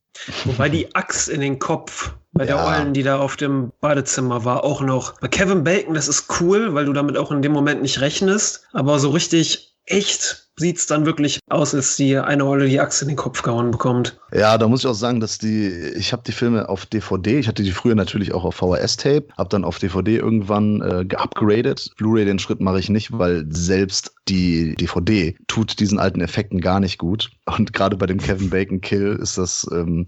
Wobei 0.45 0.69
die 0.69 0.93
Axt 0.93 1.27
in 1.27 1.41
den 1.41 1.57
Kopf 1.57 2.13
bei 2.33 2.45
ja. 2.45 2.55
der 2.55 2.65
Eulen, 2.65 2.93
die 2.93 3.01
da 3.01 3.19
auf 3.19 3.35
dem 3.35 3.71
Badezimmer 3.81 4.45
war, 4.45 4.63
auch 4.63 4.81
noch. 4.81 5.19
Bei 5.19 5.27
Kevin 5.27 5.63
Bacon, 5.63 5.95
das 5.95 6.07
ist 6.07 6.39
cool, 6.39 6.75
weil 6.75 6.85
du 6.85 6.93
damit 6.93 7.17
auch 7.17 7.31
in 7.31 7.41
dem 7.41 7.51
Moment 7.51 7.81
nicht 7.81 7.99
rechnest. 7.99 8.67
Aber 8.73 8.99
so 8.99 9.09
richtig 9.09 9.75
echt 9.85 10.42
sieht 10.55 10.77
es 10.77 10.85
dann 10.85 11.05
wirklich 11.05 11.39
aus, 11.49 11.73
als 11.73 11.95
die 11.95 12.17
eine 12.17 12.45
Olle 12.45 12.67
die 12.67 12.79
Axt 12.79 13.01
in 13.01 13.07
den 13.07 13.17
Kopf 13.17 13.41
gehauen 13.41 13.71
bekommt. 13.71 14.19
Ja, 14.33 14.57
da 14.57 14.67
muss 14.67 14.81
ich 14.81 14.87
auch 14.87 14.93
sagen, 14.93 15.19
dass 15.19 15.37
die, 15.37 15.67
ich 15.95 16.13
habe 16.13 16.23
die 16.25 16.31
Filme 16.31 16.69
auf 16.69 16.85
DVD, 16.85 17.39
ich 17.39 17.47
hatte 17.47 17.63
die 17.63 17.71
früher 17.71 17.95
natürlich 17.95 18.33
auch 18.33 18.43
auf 18.43 18.55
VHS-Tape, 18.55 19.27
habe 19.37 19.49
dann 19.49 19.63
auf 19.63 19.79
DVD 19.79 20.17
irgendwann 20.17 20.81
äh, 20.81 21.05
geupgradet. 21.05 21.91
Blu-ray 21.97 22.25
den 22.25 22.39
Schritt 22.39 22.59
mache 22.59 22.79
ich 22.79 22.89
nicht, 22.89 23.17
weil 23.17 23.45
selbst 23.49 24.13
die 24.27 24.75
DVD 24.75 25.35
tut 25.47 25.79
diesen 25.79 25.99
alten 25.99 26.21
Effekten 26.21 26.61
gar 26.61 26.79
nicht 26.79 26.97
gut. 26.97 27.31
Und 27.45 27.73
gerade 27.73 27.97
bei 27.97 28.05
dem 28.05 28.19
Kevin 28.19 28.49
Bacon 28.49 28.81
Kill 28.81 29.17
ist 29.21 29.37
das, 29.37 29.67
ähm, 29.71 30.07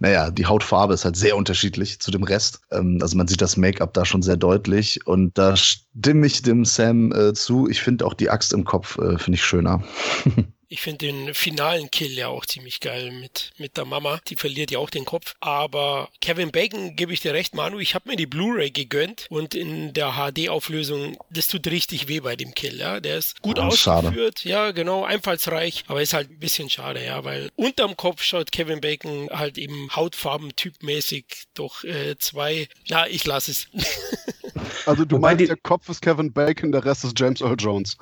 naja, 0.00 0.30
die 0.30 0.46
Hautfarbe 0.46 0.94
ist 0.94 1.04
halt 1.04 1.16
sehr 1.16 1.36
unterschiedlich 1.36 2.00
zu 2.00 2.10
dem 2.10 2.24
Rest. 2.24 2.60
Ähm, 2.70 2.98
also 3.00 3.16
man 3.16 3.28
sieht 3.28 3.42
das 3.42 3.56
Make-up 3.56 3.94
da 3.94 4.04
schon 4.04 4.22
sehr 4.22 4.36
deutlich 4.36 5.06
und 5.06 5.36
da 5.38 5.56
stimme 5.56 6.26
ich 6.26 6.42
dem 6.42 6.64
Sam 6.64 7.12
äh, 7.12 7.34
zu. 7.34 7.68
Ich 7.68 7.82
finde 7.82 8.06
auch 8.06 8.14
die 8.14 8.30
Axt 8.30 8.52
im 8.52 8.64
Kopf, 8.64 8.98
äh, 8.98 9.18
finde 9.18 9.36
ich 9.36 9.44
schöner. 9.44 9.81
Ich 10.72 10.80
finde 10.80 11.04
den 11.04 11.34
finalen 11.34 11.90
Kill 11.90 12.12
ja 12.12 12.28
auch 12.28 12.46
ziemlich 12.46 12.80
geil 12.80 13.12
mit, 13.12 13.52
mit 13.58 13.76
der 13.76 13.84
Mama. 13.84 14.22
Die 14.28 14.36
verliert 14.36 14.70
ja 14.70 14.78
auch 14.78 14.88
den 14.88 15.04
Kopf. 15.04 15.34
Aber 15.38 16.08
Kevin 16.22 16.50
Bacon, 16.50 16.96
gebe 16.96 17.12
ich 17.12 17.20
dir 17.20 17.34
recht, 17.34 17.54
Manu, 17.54 17.78
ich 17.78 17.94
habe 17.94 18.08
mir 18.08 18.16
die 18.16 18.24
Blu-ray 18.24 18.70
gegönnt 18.70 19.26
und 19.28 19.54
in 19.54 19.92
der 19.92 20.14
HD-Auflösung, 20.14 21.18
das 21.28 21.48
tut 21.48 21.66
richtig 21.66 22.08
weh 22.08 22.20
bei 22.20 22.36
dem 22.36 22.54
Kill. 22.54 22.78
Ja? 22.78 23.00
Der 23.00 23.18
ist 23.18 23.42
gut 23.42 23.58
oh, 23.58 23.64
ausgeführt, 23.64 24.38
schade. 24.38 24.48
ja, 24.48 24.70
genau, 24.70 25.04
einfallsreich, 25.04 25.84
aber 25.88 26.00
ist 26.00 26.14
halt 26.14 26.30
ein 26.30 26.38
bisschen 26.38 26.70
schade, 26.70 27.04
ja, 27.04 27.22
weil 27.22 27.50
unterm 27.54 27.94
Kopf 27.94 28.22
schaut 28.22 28.50
Kevin 28.50 28.80
Bacon 28.80 29.28
halt 29.30 29.58
eben 29.58 29.94
Hautfarben-typmäßig 29.94 31.24
doch 31.52 31.84
äh, 31.84 32.16
zwei. 32.16 32.66
Na, 32.88 33.06
ich 33.06 33.26
lasse 33.26 33.50
es. 33.50 33.66
Also 34.86 35.04
du 35.04 35.16
Wobei 35.16 35.34
meinst, 35.34 35.48
der 35.48 35.56
Kopf 35.56 35.88
ist 35.88 36.02
Kevin 36.02 36.32
Bacon, 36.32 36.72
der 36.72 36.84
Rest 36.84 37.04
ist 37.04 37.18
James 37.18 37.40
Earl 37.40 37.56
Jones. 37.58 37.96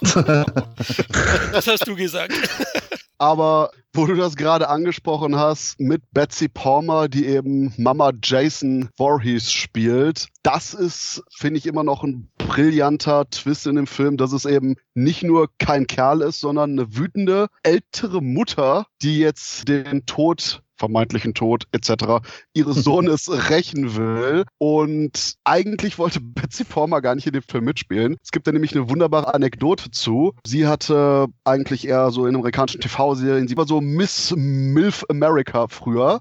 das 1.52 1.66
hast 1.66 1.86
du 1.86 1.96
gesagt. 1.96 2.32
Aber 3.18 3.70
wo 3.94 4.04
du 4.04 4.14
das 4.14 4.36
gerade 4.36 4.68
angesprochen 4.68 5.36
hast, 5.36 5.80
mit 5.80 6.02
Betsy 6.12 6.48
Palmer, 6.48 7.08
die 7.08 7.24
eben 7.26 7.72
Mama 7.78 8.12
Jason 8.22 8.90
Voorhees 8.98 9.50
spielt, 9.50 10.28
das 10.42 10.74
ist, 10.74 11.22
finde 11.34 11.58
ich, 11.58 11.66
immer 11.66 11.82
noch 11.82 12.04
ein 12.04 12.30
brillanter 12.36 13.28
Twist 13.30 13.66
in 13.66 13.76
dem 13.76 13.86
Film, 13.86 14.18
dass 14.18 14.32
es 14.32 14.44
eben 14.44 14.76
nicht 14.94 15.22
nur 15.22 15.48
kein 15.58 15.86
Kerl 15.86 16.20
ist, 16.20 16.40
sondern 16.40 16.72
eine 16.72 16.94
wütende 16.96 17.48
ältere 17.62 18.20
Mutter, 18.22 18.86
die 19.00 19.18
jetzt 19.18 19.66
den 19.66 20.04
Tod 20.04 20.62
vermeintlichen 20.76 21.34
Tod 21.34 21.64
etc. 21.72 22.26
ihres 22.54 22.76
Sohnes 22.84 23.28
rächen 23.50 23.96
will. 23.96 24.44
Und 24.58 25.34
eigentlich 25.44 25.98
wollte 25.98 26.20
Betsy 26.20 26.64
Palmer 26.64 27.00
gar 27.00 27.14
nicht 27.14 27.26
in 27.26 27.32
dem 27.32 27.42
Film 27.42 27.64
mitspielen. 27.64 28.16
Es 28.22 28.30
gibt 28.30 28.46
da 28.46 28.52
nämlich 28.52 28.74
eine 28.74 28.88
wunderbare 28.88 29.34
Anekdote 29.34 29.90
zu. 29.90 30.34
Sie 30.46 30.66
hatte 30.66 31.26
eigentlich 31.44 31.86
eher 31.86 32.10
so 32.10 32.26
in 32.26 32.34
amerikanischen 32.34 32.80
TV-Serien, 32.80 33.48
sie 33.48 33.56
war 33.56 33.66
so 33.66 33.80
Miss 33.80 34.34
MILF 34.36 35.04
America 35.08 35.66
früher. 35.68 36.20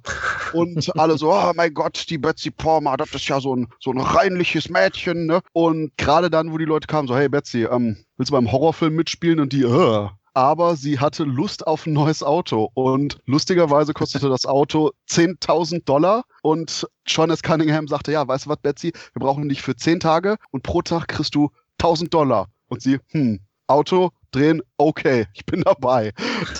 Und 0.54 0.96
alle 1.00 1.18
so, 1.18 1.34
oh 1.34 1.52
mein 1.56 1.74
Gott, 1.74 2.06
die 2.10 2.18
Betsy 2.18 2.52
Palmer, 2.52 2.98
das 2.98 3.14
ist 3.14 3.28
ja 3.28 3.40
so 3.40 3.56
ein, 3.56 3.68
so 3.80 3.92
ein 3.92 4.00
reinliches 4.00 4.70
Mädchen. 4.70 5.26
Ne? 5.26 5.42
Und 5.54 5.92
gerade 5.98 6.30
dann, 6.30 6.52
wo 6.52 6.58
die 6.58 6.66
Leute 6.66 6.88
kamen, 6.88 7.08
so, 7.08 7.16
hey 7.16 7.30
Betsy, 7.30 7.64
ähm, 7.64 7.98
willst 8.18 8.32
du 8.32 8.36
beim 8.36 8.52
Horrorfilm 8.52 8.96
mitspielen? 8.96 9.40
Und 9.40 9.54
die, 9.54 9.64
äh, 9.64 10.10
aber 10.36 10.76
sie 10.76 11.00
hatte 11.00 11.24
Lust 11.24 11.66
auf 11.66 11.88
ein 11.88 11.94
neues 11.94 12.22
Auto. 12.22 12.70
Und 12.74 13.18
lustigerweise 13.26 13.94
kostete 13.94 14.30
das 14.30 14.46
Auto 14.46 14.92
10.000 15.10 15.86
Dollar. 15.86 16.26
Und 16.44 16.88
Sean 17.08 17.32
S. 17.32 17.42
Cunningham 17.42 17.88
sagte, 17.88 18.12
ja, 18.12 18.28
weißt 18.28 18.46
du 18.46 18.50
was, 18.50 18.58
Betsy, 18.58 18.92
wir 19.14 19.20
brauchen 19.22 19.48
dich 19.48 19.62
für 19.62 19.76
10 19.76 20.02
Tage 20.02 20.36
und 20.52 20.62
pro 20.62 20.82
Tag 20.82 21.08
kriegst 21.08 21.34
du 21.36 21.50
1.000 21.80 22.10
Dollar. 22.10 22.48
Und 22.68 22.82
sie, 22.82 23.00
hm, 23.12 23.40
Auto 23.68 24.12
drehen, 24.32 24.62
okay, 24.78 25.28
ich 25.34 25.46
bin 25.46 25.62
dabei. 25.62 26.12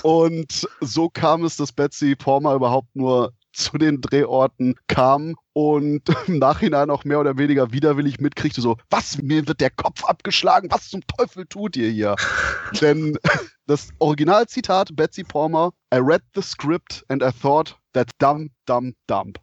Und 0.04 0.68
so 0.80 1.10
kam 1.10 1.44
es, 1.44 1.58
dass 1.58 1.74
Betsy 1.74 2.16
Palmer 2.16 2.56
überhaupt 2.56 2.96
nur 2.96 3.34
zu 3.56 3.78
den 3.78 4.02
Drehorten 4.02 4.76
kam 4.88 5.36
und 5.54 6.04
im 6.28 6.40
Nachhinein 6.40 6.90
auch 6.90 7.04
mehr 7.04 7.20
oder 7.20 7.38
weniger 7.38 7.72
widerwillig 7.72 8.20
mitkriegte, 8.20 8.62
so, 8.62 8.78
was, 8.90 9.22
mir 9.22 9.48
wird 9.48 9.62
der 9.62 9.70
Kopf 9.70 10.04
abgeschlagen, 10.04 10.70
was 10.72 10.90
zum 10.90 11.02
Teufel 11.08 11.46
tut 11.46 11.78
ihr 11.78 11.90
hier? 11.90 12.16
Denn 12.82 13.18
das 13.68 13.90
Originalzitat 14.00 14.96
Betsy 14.96 15.24
Palmer, 15.24 15.72
I 15.94 15.98
read 15.98 16.22
the 16.36 16.42
script 16.42 17.04
and 17.10 17.24
I 17.24 17.32
thought 17.32 17.76
that's 17.94 18.12
dumb, 18.20 18.50
dumb, 18.66 18.94
dumb. 19.08 19.34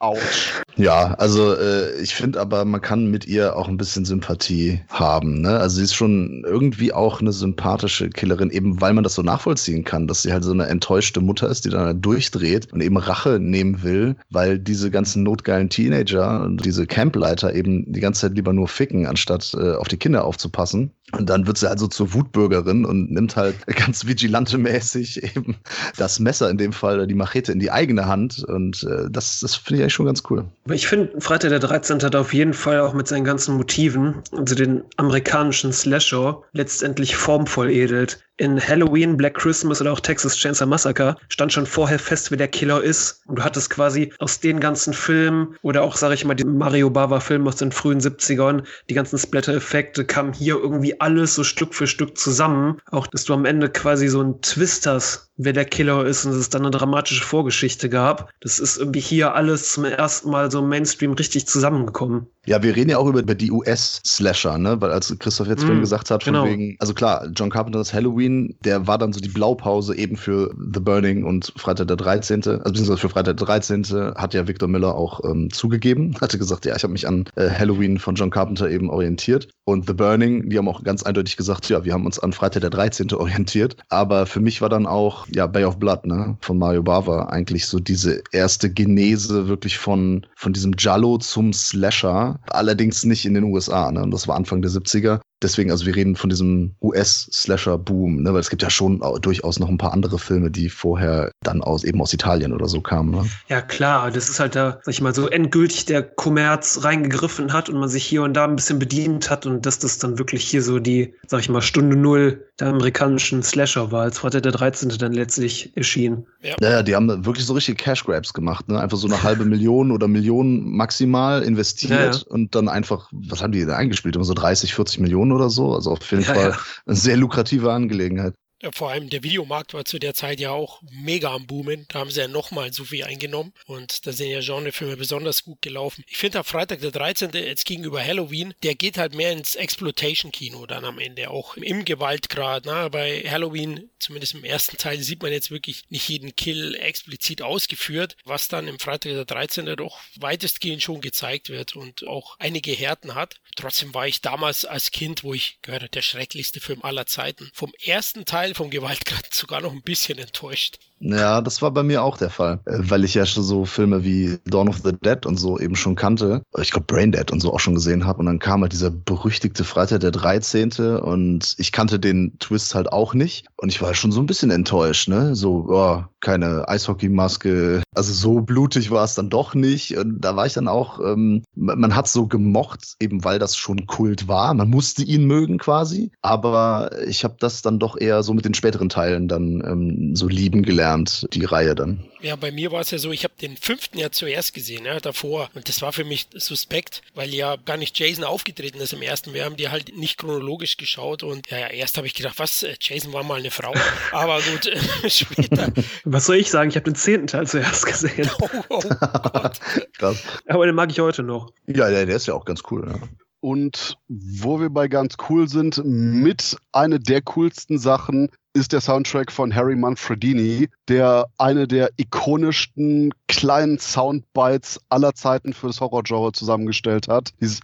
Autsch. 0.00 0.61
Ja, 0.82 1.14
also 1.14 1.54
äh, 1.54 2.00
ich 2.02 2.16
finde 2.16 2.40
aber, 2.40 2.64
man 2.64 2.80
kann 2.80 3.08
mit 3.08 3.24
ihr 3.24 3.54
auch 3.54 3.68
ein 3.68 3.76
bisschen 3.76 4.04
Sympathie 4.04 4.80
haben. 4.88 5.40
Ne? 5.40 5.50
Also 5.50 5.76
sie 5.76 5.84
ist 5.84 5.94
schon 5.94 6.42
irgendwie 6.44 6.92
auch 6.92 7.20
eine 7.20 7.30
sympathische 7.30 8.10
Killerin, 8.10 8.50
eben 8.50 8.80
weil 8.80 8.92
man 8.92 9.04
das 9.04 9.14
so 9.14 9.22
nachvollziehen 9.22 9.84
kann, 9.84 10.08
dass 10.08 10.22
sie 10.22 10.32
halt 10.32 10.42
so 10.42 10.50
eine 10.50 10.66
enttäuschte 10.66 11.20
Mutter 11.20 11.48
ist, 11.48 11.64
die 11.64 11.70
dann 11.70 11.86
halt 11.86 12.04
durchdreht 12.04 12.72
und 12.72 12.80
eben 12.80 12.96
Rache 12.96 13.38
nehmen 13.38 13.84
will, 13.84 14.16
weil 14.30 14.58
diese 14.58 14.90
ganzen 14.90 15.22
notgeilen 15.22 15.68
Teenager 15.68 16.42
und 16.42 16.64
diese 16.64 16.84
Campleiter 16.88 17.54
eben 17.54 17.92
die 17.92 18.00
ganze 18.00 18.22
Zeit 18.22 18.34
lieber 18.34 18.52
nur 18.52 18.66
ficken, 18.66 19.06
anstatt 19.06 19.54
äh, 19.54 19.74
auf 19.74 19.86
die 19.86 19.98
Kinder 19.98 20.24
aufzupassen. 20.24 20.90
Und 21.16 21.28
dann 21.28 21.46
wird 21.46 21.58
sie 21.58 21.68
also 21.68 21.86
zur 21.86 22.14
Wutbürgerin 22.14 22.84
und 22.84 23.10
nimmt 23.10 23.36
halt 23.36 23.54
ganz 23.76 24.06
vigilante-mäßig 24.06 25.22
eben 25.36 25.56
das 25.96 26.18
Messer, 26.18 26.48
in 26.50 26.58
dem 26.58 26.72
Fall 26.72 27.06
die 27.06 27.14
Machete, 27.14 27.52
in 27.52 27.60
die 27.60 27.70
eigene 27.70 28.06
Hand. 28.06 28.44
Und 28.44 28.84
äh, 28.84 29.10
das, 29.10 29.40
das 29.40 29.54
finde 29.54 29.76
ich 29.76 29.82
eigentlich 29.82 29.94
schon 29.94 30.06
ganz 30.06 30.22
cool. 30.30 30.44
Ich 30.70 30.86
finde, 30.86 31.20
Freitag 31.20 31.50
der 31.50 31.58
13. 31.58 32.02
hat 32.02 32.16
auf 32.16 32.32
jeden 32.32 32.54
Fall 32.54 32.80
auch 32.80 32.94
mit 32.94 33.08
seinen 33.08 33.24
ganzen 33.24 33.56
Motiven, 33.56 34.22
also 34.36 34.54
den 34.54 34.82
amerikanischen 34.96 35.72
Slasher, 35.72 36.42
letztendlich 36.52 37.16
formvoll 37.16 37.70
edelt 37.70 38.18
in 38.42 38.60
Halloween, 38.60 39.16
Black 39.16 39.34
Christmas 39.34 39.80
oder 39.80 39.92
auch 39.92 40.00
Texas 40.00 40.36
Chainsaw 40.36 40.66
Massacre 40.66 41.16
stand 41.28 41.52
schon 41.52 41.64
vorher 41.64 42.00
fest, 42.00 42.32
wer 42.32 42.38
der 42.38 42.48
Killer 42.48 42.82
ist. 42.82 43.22
Und 43.26 43.38
du 43.38 43.44
hattest 43.44 43.70
quasi 43.70 44.12
aus 44.18 44.40
den 44.40 44.58
ganzen 44.58 44.92
Filmen 44.92 45.54
oder 45.62 45.82
auch, 45.82 45.96
sage 45.96 46.14
ich 46.14 46.24
mal, 46.24 46.34
die 46.34 46.44
Mario 46.44 46.90
Bava-Filme 46.90 47.48
aus 47.48 47.54
den 47.54 47.70
frühen 47.70 48.00
70ern, 48.00 48.64
die 48.90 48.94
ganzen 48.94 49.16
Splatter-Effekte, 49.16 50.04
kamen 50.04 50.32
hier 50.32 50.56
irgendwie 50.56 51.00
alles 51.00 51.36
so 51.36 51.44
Stück 51.44 51.72
für 51.72 51.86
Stück 51.86 52.18
zusammen. 52.18 52.80
Auch, 52.90 53.06
dass 53.06 53.24
du 53.24 53.32
am 53.32 53.44
Ende 53.44 53.70
quasi 53.70 54.08
so 54.08 54.20
einen 54.20 54.40
Twist 54.40 54.88
hast, 54.88 55.30
wer 55.36 55.52
der 55.52 55.64
Killer 55.64 56.04
ist 56.04 56.24
und 56.24 56.32
dass 56.32 56.40
es 56.40 56.50
dann 56.50 56.62
eine 56.62 56.70
dramatische 56.70 57.24
Vorgeschichte 57.24 57.88
gab. 57.88 58.30
Das 58.40 58.58
ist 58.58 58.78
irgendwie 58.78 59.00
hier 59.00 59.34
alles 59.34 59.72
zum 59.72 59.84
ersten 59.84 60.30
Mal 60.30 60.50
so 60.50 60.62
Mainstream 60.62 61.12
richtig 61.12 61.46
zusammengekommen. 61.46 62.26
Ja, 62.44 62.62
wir 62.62 62.74
reden 62.74 62.90
ja 62.90 62.98
auch 62.98 63.06
über, 63.06 63.20
über 63.20 63.36
die 63.36 63.52
US-Slasher, 63.52 64.58
ne? 64.58 64.80
Weil 64.80 64.90
als 64.90 65.16
Christoph 65.18 65.46
jetzt 65.46 65.62
mm, 65.62 65.66
vorhin 65.66 65.80
gesagt 65.80 66.10
hat, 66.10 66.24
von 66.24 66.34
genau. 66.34 66.44
wegen, 66.44 66.76
also 66.80 66.92
klar, 66.92 67.28
John 67.36 67.50
Carpenters 67.50 67.94
Halloween, 67.94 68.56
der 68.64 68.88
war 68.88 68.98
dann 68.98 69.12
so 69.12 69.20
die 69.20 69.28
Blaupause 69.28 69.96
eben 69.96 70.16
für 70.16 70.52
The 70.74 70.80
Burning 70.80 71.24
und 71.24 71.52
Freitag 71.56 71.86
der 71.86 71.96
13., 71.96 72.42
also 72.44 72.58
beziehungsweise 72.58 72.98
für 72.98 73.08
Freitag 73.08 73.36
der 73.36 73.46
13. 73.46 73.84
hat 74.16 74.34
ja 74.34 74.48
Victor 74.48 74.68
Miller 74.68 74.96
auch 74.96 75.20
ähm, 75.24 75.50
zugegeben, 75.52 76.16
hatte 76.20 76.36
gesagt, 76.36 76.64
ja, 76.66 76.74
ich 76.74 76.82
habe 76.82 76.92
mich 76.92 77.06
an 77.06 77.26
äh, 77.36 77.48
Halloween 77.48 78.00
von 78.00 78.16
John 78.16 78.30
Carpenter 78.30 78.68
eben 78.68 78.90
orientiert. 78.90 79.48
Und 79.64 79.86
The 79.86 79.92
Burning, 79.92 80.50
die 80.50 80.58
haben 80.58 80.66
auch 80.66 80.82
ganz 80.82 81.04
eindeutig 81.04 81.36
gesagt, 81.36 81.68
ja, 81.68 81.84
wir 81.84 81.92
haben 81.92 82.06
uns 82.06 82.18
an 82.18 82.32
Freitag 82.32 82.62
der 82.62 82.70
13. 82.70 83.12
orientiert. 83.12 83.76
Aber 83.88 84.26
für 84.26 84.40
mich 84.40 84.60
war 84.60 84.68
dann 84.68 84.86
auch, 84.86 85.21
ja, 85.28 85.46
Bay 85.46 85.64
of 85.64 85.78
Blood, 85.78 86.06
ne, 86.06 86.36
von 86.40 86.58
Mario 86.58 86.82
Bava 86.82 87.26
eigentlich 87.26 87.66
so 87.66 87.78
diese 87.78 88.22
erste 88.32 88.70
Genese 88.70 89.48
wirklich 89.48 89.78
von, 89.78 90.26
von 90.36 90.52
diesem 90.52 90.74
Jallo 90.78 91.18
zum 91.18 91.52
Slasher 91.52 92.38
allerdings 92.50 93.04
nicht 93.04 93.24
in 93.24 93.34
den 93.34 93.44
USA. 93.44 93.90
Ne? 93.90 94.02
Und 94.02 94.10
das 94.10 94.28
war 94.28 94.36
Anfang 94.36 94.62
der 94.62 94.70
70er 94.70 95.20
deswegen, 95.42 95.70
also 95.70 95.86
wir 95.86 95.94
reden 95.94 96.16
von 96.16 96.30
diesem 96.30 96.74
US-Slasher-Boom, 96.80 98.22
ne? 98.22 98.32
weil 98.32 98.40
es 98.40 98.50
gibt 98.50 98.62
ja 98.62 98.70
schon 98.70 99.02
durchaus 99.20 99.58
noch 99.58 99.68
ein 99.68 99.78
paar 99.78 99.92
andere 99.92 100.18
Filme, 100.18 100.50
die 100.50 100.68
vorher 100.68 101.30
dann 101.42 101.62
aus 101.62 101.84
eben 101.84 102.00
aus 102.00 102.12
Italien 102.12 102.52
oder 102.52 102.68
so 102.68 102.80
kamen. 102.80 103.10
Ne? 103.10 103.24
Ja, 103.48 103.60
klar, 103.60 104.10
das 104.10 104.28
ist 104.28 104.40
halt 104.40 104.56
da, 104.56 104.78
sag 104.82 104.94
ich 104.94 105.00
mal, 105.00 105.14
so 105.14 105.28
endgültig 105.28 105.84
der 105.84 106.02
Kommerz 106.02 106.84
reingegriffen 106.84 107.52
hat 107.52 107.68
und 107.68 107.78
man 107.78 107.88
sich 107.88 108.04
hier 108.04 108.22
und 108.22 108.34
da 108.34 108.44
ein 108.44 108.56
bisschen 108.56 108.78
bedient 108.78 109.30
hat 109.30 109.46
und 109.46 109.66
dass 109.66 109.78
das 109.78 109.98
dann 109.98 110.18
wirklich 110.18 110.44
hier 110.44 110.62
so 110.62 110.78
die, 110.78 111.14
sag 111.26 111.40
ich 111.40 111.48
mal, 111.48 111.62
Stunde 111.62 111.96
Null 111.96 112.44
der 112.60 112.68
amerikanischen 112.68 113.42
Slasher 113.42 113.90
war, 113.90 114.02
als 114.02 114.18
Freitag 114.18 114.44
der 114.44 114.52
13. 114.52 114.90
dann 114.98 115.12
letztlich 115.12 115.76
erschien. 115.76 116.26
Ja. 116.42 116.54
ja, 116.60 116.82
die 116.82 116.94
haben 116.94 117.24
wirklich 117.24 117.46
so 117.46 117.54
richtige 117.54 117.76
Cash 117.76 118.04
Grabs 118.04 118.32
gemacht, 118.32 118.68
ne? 118.68 118.80
Einfach 118.80 118.98
so 118.98 119.06
eine 119.06 119.22
halbe 119.22 119.44
Million 119.44 119.90
oder 119.90 120.06
Millionen 120.06 120.76
maximal 120.76 121.42
investiert 121.42 121.90
ja, 121.90 122.10
ja. 122.10 122.26
und 122.28 122.54
dann 122.54 122.68
einfach, 122.68 123.08
was 123.10 123.42
haben 123.42 123.52
die 123.52 123.64
da 123.64 123.76
eingespielt? 123.76 124.14
Immer 124.16 124.24
so 124.24 124.34
30, 124.34 124.74
40 124.74 125.00
Millionen 125.00 125.31
oder 125.32 125.50
so. 125.50 125.74
Also 125.74 125.92
auf 125.92 126.10
jeden 126.10 126.22
ja, 126.24 126.34
Fall 126.34 126.50
ja. 126.50 126.58
eine 126.86 126.96
sehr 126.96 127.16
lukrative 127.16 127.72
Angelegenheit. 127.72 128.34
Vor 128.72 128.90
allem 128.90 129.10
der 129.10 129.22
Videomarkt 129.22 129.74
war 129.74 129.84
zu 129.84 129.98
der 129.98 130.14
Zeit 130.14 130.40
ja 130.40 130.50
auch 130.50 130.80
mega 130.90 131.32
am 131.32 131.46
Boomen. 131.46 131.86
Da 131.88 132.00
haben 132.00 132.10
sie 132.10 132.20
ja 132.20 132.28
nochmal 132.28 132.72
so 132.72 132.84
viel 132.84 133.04
eingenommen 133.04 133.52
und 133.66 134.06
da 134.06 134.12
sind 134.12 134.30
ja 134.30 134.40
Genrefilme 134.40 134.96
besonders 134.96 135.44
gut 135.44 135.62
gelaufen. 135.62 136.04
Ich 136.08 136.18
finde, 136.18 136.38
der 136.38 136.44
Freitag 136.44 136.80
der 136.80 136.90
13. 136.90 137.30
jetzt 137.32 137.64
gegenüber 137.64 138.02
Halloween, 138.04 138.54
der 138.62 138.74
geht 138.74 138.98
halt 138.98 139.14
mehr 139.14 139.32
ins 139.32 139.54
Exploitation-Kino 139.54 140.66
dann 140.66 140.84
am 140.84 140.98
Ende, 140.98 141.30
auch 141.30 141.56
im 141.56 141.84
Gewaltgrad. 141.84 142.64
Na, 142.66 142.88
bei 142.88 143.22
Halloween, 143.28 143.90
zumindest 143.98 144.34
im 144.34 144.44
ersten 144.44 144.76
Teil, 144.76 145.00
sieht 145.00 145.22
man 145.22 145.32
jetzt 145.32 145.50
wirklich 145.50 145.84
nicht 145.88 146.08
jeden 146.08 146.36
Kill 146.36 146.74
explizit 146.76 147.42
ausgeführt, 147.42 148.16
was 148.24 148.48
dann 148.48 148.68
im 148.68 148.78
Freitag 148.78 149.12
der 149.12 149.24
13. 149.24 149.76
doch 149.76 149.98
weitestgehend 150.16 150.82
schon 150.82 151.00
gezeigt 151.00 151.48
wird 151.48 151.74
und 151.74 152.06
auch 152.06 152.36
einige 152.38 152.72
Härten 152.72 153.14
hat. 153.14 153.40
Trotzdem 153.56 153.92
war 153.94 154.06
ich 154.06 154.20
damals 154.20 154.64
als 154.64 154.90
Kind, 154.90 155.24
wo 155.24 155.34
ich 155.34 155.58
gehört 155.62 155.94
der 155.94 156.02
schrecklichste 156.02 156.60
Film 156.60 156.82
aller 156.82 157.06
Zeiten. 157.06 157.50
Vom 157.54 157.72
ersten 157.84 158.24
Teil 158.24 158.51
vom 158.54 158.70
Gewaltgrad 158.70 159.32
sogar 159.32 159.60
noch 159.60 159.72
ein 159.72 159.82
bisschen 159.82 160.18
enttäuscht. 160.18 160.78
Ja, 161.04 161.40
das 161.40 161.60
war 161.62 161.72
bei 161.72 161.82
mir 161.82 162.04
auch 162.04 162.16
der 162.16 162.30
Fall, 162.30 162.60
äh, 162.64 162.78
weil 162.78 163.04
ich 163.04 163.14
ja 163.14 163.26
schon 163.26 163.42
so 163.42 163.64
Filme 163.64 164.04
wie 164.04 164.38
Dawn 164.44 164.68
of 164.68 164.82
the 164.84 164.92
Dead 164.92 165.26
und 165.26 165.36
so 165.36 165.58
eben 165.58 165.74
schon 165.74 165.96
kannte. 165.96 166.42
Ich 166.60 166.70
glaube 166.70 166.86
Brain 166.86 167.10
Dead 167.10 167.30
und 167.32 167.40
so 167.40 167.52
auch 167.52 167.60
schon 167.60 167.74
gesehen 167.74 168.06
habe 168.06 168.20
und 168.20 168.26
dann 168.26 168.38
kam 168.38 168.62
halt 168.62 168.72
dieser 168.72 168.90
berüchtigte 168.90 169.64
Freitag 169.64 170.00
der 170.00 170.12
13. 170.12 170.72
und 171.00 171.54
ich 171.58 171.72
kannte 171.72 171.98
den 171.98 172.38
Twist 172.38 172.74
halt 172.74 172.92
auch 172.92 173.14
nicht 173.14 173.46
und 173.56 173.70
ich 173.70 173.82
war 173.82 173.94
schon 173.94 174.12
so 174.12 174.20
ein 174.20 174.26
bisschen 174.26 174.50
enttäuscht, 174.50 175.08
ne? 175.08 175.34
So, 175.34 175.66
oh, 175.68 176.04
keine 176.20 176.68
Eishockeymaske, 176.68 177.82
also 177.94 178.12
so 178.12 178.40
blutig 178.40 178.90
war 178.90 179.04
es 179.04 179.14
dann 179.14 179.28
doch 179.28 179.54
nicht 179.54 179.96
und 179.96 180.20
da 180.20 180.36
war 180.36 180.46
ich 180.46 180.52
dann 180.52 180.68
auch, 180.68 181.00
ähm, 181.00 181.42
man 181.54 181.94
hat 181.96 182.08
so 182.08 182.26
gemocht, 182.26 182.94
eben 183.00 183.24
weil 183.24 183.38
das 183.38 183.56
schon 183.56 183.86
Kult 183.86 184.28
war, 184.28 184.54
man 184.54 184.70
musste 184.70 185.02
ihn 185.02 185.24
mögen 185.26 185.58
quasi, 185.58 186.12
aber 186.22 186.90
ich 187.06 187.24
habe 187.24 187.36
das 187.40 187.62
dann 187.62 187.78
doch 187.78 187.96
eher 187.98 188.22
so 188.22 188.34
mit 188.34 188.44
den 188.44 188.54
späteren 188.54 188.88
Teilen 188.88 189.26
dann 189.28 189.62
ähm, 189.66 190.16
so 190.16 190.28
lieben 190.28 190.62
gelernt, 190.62 190.91
die 190.98 191.44
Reihe 191.44 191.74
dann. 191.74 192.04
Ja, 192.20 192.36
bei 192.36 192.52
mir 192.52 192.70
war 192.70 192.80
es 192.80 192.90
ja 192.90 192.98
so, 192.98 193.10
ich 193.10 193.24
habe 193.24 193.34
den 193.40 193.56
fünften 193.56 193.98
ja 193.98 194.10
zuerst 194.10 194.54
gesehen, 194.54 194.84
ja, 194.84 195.00
davor. 195.00 195.50
Und 195.54 195.68
das 195.68 195.82
war 195.82 195.92
für 195.92 196.04
mich 196.04 196.28
suspekt, 196.34 197.02
weil 197.14 197.34
ja 197.34 197.56
gar 197.56 197.76
nicht 197.76 197.98
Jason 197.98 198.24
aufgetreten 198.24 198.78
ist 198.78 198.92
im 198.92 199.02
ersten. 199.02 199.34
Wir 199.34 199.44
haben 199.44 199.56
die 199.56 199.68
halt 199.68 199.96
nicht 199.96 200.18
chronologisch 200.18 200.76
geschaut 200.76 201.22
und 201.22 201.50
ja, 201.50 201.66
erst 201.68 201.96
habe 201.96 202.06
ich 202.06 202.14
gedacht, 202.14 202.38
was, 202.38 202.62
äh, 202.62 202.74
Jason 202.80 203.12
war 203.12 203.24
mal 203.24 203.40
eine 203.40 203.50
Frau. 203.50 203.74
Aber 204.12 204.40
gut, 204.40 204.66
äh, 204.66 205.10
später. 205.10 205.72
Was 206.04 206.26
soll 206.26 206.36
ich 206.36 206.50
sagen? 206.50 206.70
Ich 206.70 206.76
habe 206.76 206.84
den 206.84 206.94
zehnten 206.94 207.26
Teil 207.26 207.46
zuerst 207.46 207.86
gesehen. 207.86 208.30
Oh, 208.40 208.48
oh 208.68 208.80
Gott. 208.80 209.60
Krass. 209.98 210.22
Aber 210.46 210.66
den 210.66 210.74
mag 210.74 210.90
ich 210.90 210.98
heute 211.00 211.22
noch. 211.22 211.52
Ja, 211.66 211.90
der, 211.90 212.06
der 212.06 212.16
ist 212.16 212.26
ja 212.26 212.34
auch 212.34 212.44
ganz 212.44 212.62
cool. 212.70 212.86
Ja. 212.88 213.08
Und 213.40 213.98
wo 214.08 214.60
wir 214.60 214.70
bei 214.70 214.88
ganz 214.88 215.16
cool 215.28 215.48
sind, 215.48 215.82
mit 215.84 216.56
einer 216.72 216.98
der 216.98 217.22
coolsten 217.22 217.78
Sachen 217.78 218.30
ist 218.54 218.72
der 218.72 218.80
Soundtrack 218.80 219.32
von 219.32 219.54
Harry 219.54 219.76
Manfredini, 219.76 220.68
der 220.88 221.26
eine 221.38 221.66
der 221.66 221.90
ikonischsten 221.96 223.12
kleinen 223.26 223.78
Soundbites 223.78 224.80
aller 224.88 225.14
Zeiten 225.14 225.52
für 225.52 225.68
das 225.68 225.80
Horrorgenre 225.80 226.32
zusammengestellt 226.32 227.08
hat. 227.08 227.32
Dieses 227.40 227.60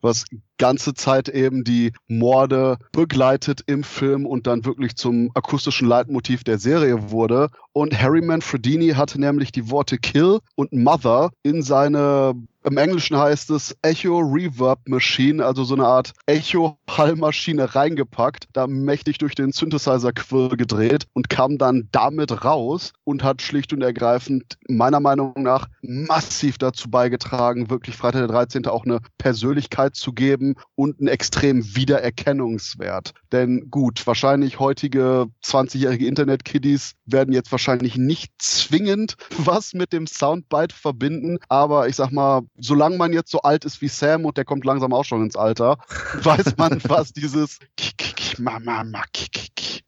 was 0.00 0.24
ganze 0.58 0.94
Zeit 0.94 1.28
eben 1.28 1.64
die 1.64 1.92
Morde 2.06 2.78
begleitet 2.92 3.62
im 3.66 3.82
Film 3.82 4.26
und 4.26 4.46
dann 4.46 4.64
wirklich 4.64 4.96
zum 4.96 5.30
akustischen 5.34 5.88
Leitmotiv 5.88 6.44
der 6.44 6.58
Serie 6.58 7.10
wurde. 7.10 7.50
Und 7.72 8.00
Harry 8.00 8.20
Manfredini 8.20 8.90
hatte 8.90 9.20
nämlich 9.20 9.52
die 9.52 9.70
Worte 9.70 9.98
Kill 9.98 10.38
und 10.54 10.72
Mother 10.72 11.30
in 11.42 11.62
seine 11.62 12.34
im 12.68 12.76
Englischen 12.76 13.16
heißt 13.16 13.50
es 13.50 13.76
Echo 13.82 14.18
Reverb 14.18 14.80
Machine, 14.86 15.44
also 15.44 15.64
so 15.64 15.74
eine 15.74 15.86
Art 15.86 16.12
Echo-Hallmaschine 16.26 17.74
reingepackt, 17.74 18.46
da 18.52 18.66
mächtig 18.66 19.18
durch 19.18 19.34
den 19.34 19.52
Synthesizer-Quirl 19.52 20.56
gedreht 20.56 21.06
und 21.14 21.30
kam 21.30 21.58
dann 21.58 21.88
damit 21.92 22.44
raus 22.44 22.92
und 23.04 23.24
hat 23.24 23.40
schlicht 23.42 23.72
und 23.72 23.82
ergreifend 23.82 24.58
meiner 24.68 25.00
Meinung 25.00 25.32
nach 25.36 25.66
massiv 25.80 26.58
dazu 26.58 26.90
beigetragen, 26.90 27.70
wirklich 27.70 27.96
Freitag 27.96 28.20
der 28.20 28.28
13. 28.28 28.66
auch 28.66 28.84
eine 28.84 29.00
Persönlichkeit 29.16 29.96
zu 29.96 30.12
geben 30.12 30.54
und 30.74 31.00
einen 31.00 31.08
extremen 31.08 31.74
Wiedererkennungswert. 31.74 33.14
Denn 33.32 33.70
gut, 33.70 34.06
wahrscheinlich 34.06 34.58
heutige 34.58 35.26
20-jährige 35.42 36.06
Internet-Kiddies 36.06 36.92
werden 37.06 37.32
jetzt 37.32 37.50
wahrscheinlich 37.50 37.96
nicht 37.96 38.32
zwingend 38.38 39.16
was 39.38 39.72
mit 39.72 39.92
dem 39.92 40.06
Soundbite 40.06 40.74
verbinden, 40.74 41.38
aber 41.48 41.88
ich 41.88 41.96
sag 41.96 42.12
mal, 42.12 42.42
solange 42.60 42.96
man 42.96 43.12
jetzt 43.12 43.30
so 43.30 43.40
alt 43.40 43.64
ist 43.64 43.80
wie 43.80 43.88
Sam 43.88 44.24
und 44.24 44.36
der 44.36 44.44
kommt 44.44 44.64
langsam 44.64 44.92
auch 44.92 45.04
schon 45.04 45.22
ins 45.22 45.36
Alter, 45.36 45.78
weiß 46.22 46.56
man, 46.56 46.80
was 46.88 47.12
dieses 47.12 47.58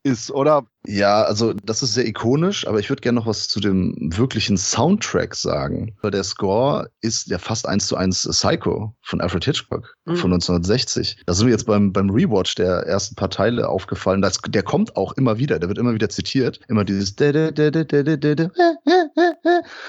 ist, 0.03 0.31
oder? 0.31 0.67
Ja, 0.87 1.23
also 1.23 1.53
das 1.53 1.83
ist 1.83 1.93
sehr 1.93 2.07
ikonisch, 2.07 2.67
aber 2.67 2.81
ich 2.81 2.89
würde 2.89 3.03
gerne 3.03 3.19
noch 3.19 3.27
was 3.27 3.49
zu 3.49 3.61
dem 3.61 3.95
wirklichen 3.99 4.57
Soundtrack 4.57 5.35
sagen. 5.35 5.95
Weil 6.01 6.11
der 6.11 6.25
Score 6.25 6.89
ist 7.03 7.29
ja 7.29 7.39
fast 7.39 7.69
eins 7.69 7.87
zu 7.87 7.97
eins 7.97 8.27
Psycho 8.27 8.95
von 9.03 9.21
Alfred 9.21 9.45
Hitchcock 9.45 9.95
mhm. 10.07 10.17
von 10.17 10.33
1960. 10.33 11.23
Da 11.27 11.35
sind 11.35 11.47
wir 11.47 11.53
jetzt 11.53 11.67
beim, 11.67 11.93
beim 11.93 12.09
Rewatch 12.09 12.55
der 12.55 12.87
ersten 12.87 13.15
paar 13.15 13.29
Teile 13.29 13.69
aufgefallen. 13.69 14.23
Das, 14.23 14.39
der 14.39 14.63
kommt 14.63 14.97
auch 14.97 15.13
immer 15.13 15.39
wieder, 15.39 15.59
der 15.59 15.69
wird 15.69 15.79
immer 15.79 15.93
wieder 15.93 16.09
zitiert. 16.09 16.61
Immer 16.69 16.85
dieses 16.85 17.15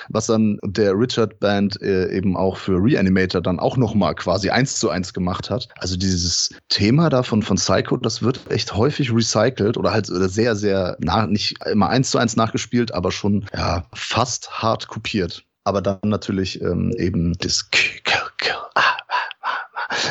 was 0.10 0.26
dann 0.26 0.60
der 0.64 0.94
Richard 0.94 1.40
Band 1.40 1.82
äh, 1.82 2.12
eben 2.12 2.36
auch 2.36 2.58
für 2.58 2.71
Reanimator 2.78 3.42
dann 3.42 3.60
auch 3.60 3.78
nochmal 3.78 4.16
quasi 4.16 4.50
eins 4.50 4.80
zu 4.80 4.90
eins 4.90 5.14
gemacht 5.14 5.50
hat. 5.50 5.68
Also 5.78 5.98
dieses 5.98 6.50
Thema 6.70 7.10
davon 7.10 7.42
von 7.44 7.58
Psycho, 7.58 7.98
das 7.98 8.22
wird 8.22 8.40
echt 8.50 8.76
häufig 8.76 9.14
recycelt 9.14 9.78
oder 9.78 9.92
halt 9.92 10.08
sehr, 10.08 10.56
sehr 10.56 10.98
nach, 11.00 11.28
nicht 11.28 11.56
immer 11.66 11.90
eins 11.90 12.12
zu 12.12 12.18
eins 12.18 12.36
nachgespielt, 12.36 12.94
aber 12.94 13.12
schon 13.12 13.46
ja, 13.54 13.86
fast 13.94 14.62
hart 14.62 14.88
kopiert. 14.88 15.46
Aber 15.64 15.82
dann 15.82 16.00
natürlich 16.04 16.62
ähm, 16.62 16.92
eben 16.98 17.34
das 17.38 17.70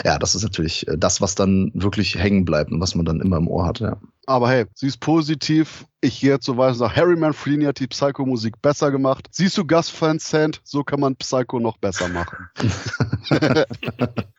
ja, 0.05 0.18
das 0.18 0.35
ist 0.35 0.42
natürlich 0.42 0.87
äh, 0.88 0.96
das, 0.96 1.20
was 1.20 1.35
dann 1.35 1.70
wirklich 1.75 2.16
hängen 2.16 2.44
bleibt 2.44 2.70
und 2.70 2.81
was 2.81 2.94
man 2.94 3.05
dann 3.05 3.20
immer 3.20 3.38
im 3.38 3.49
Ohr 3.49 3.66
hat, 3.66 3.81
ja. 3.81 3.96
Aber 4.27 4.49
hey, 4.49 4.66
sie 4.75 4.87
ist 4.87 5.01
positiv. 5.01 5.87
Ich 6.02 6.20
gehe 6.20 6.30
jetzt 6.30 6.46
so 6.46 6.56
weiter 6.56 6.72
und 6.72 6.78
sage, 6.78 6.96
Harry 6.96 7.16
Manfredini 7.16 7.66
hat 7.66 7.78
die 7.78 7.86
Psycho-Musik 7.86 8.62
besser 8.62 8.90
gemacht. 8.90 9.28
Siehst 9.32 9.58
du 9.58 9.66
Gus 9.66 9.92
Van 10.00 10.18
Sant? 10.18 10.60
So 10.64 10.82
kann 10.82 11.00
man 11.00 11.14
Psycho 11.16 11.60
noch 11.60 11.76
besser 11.76 12.08
machen. 12.08 12.48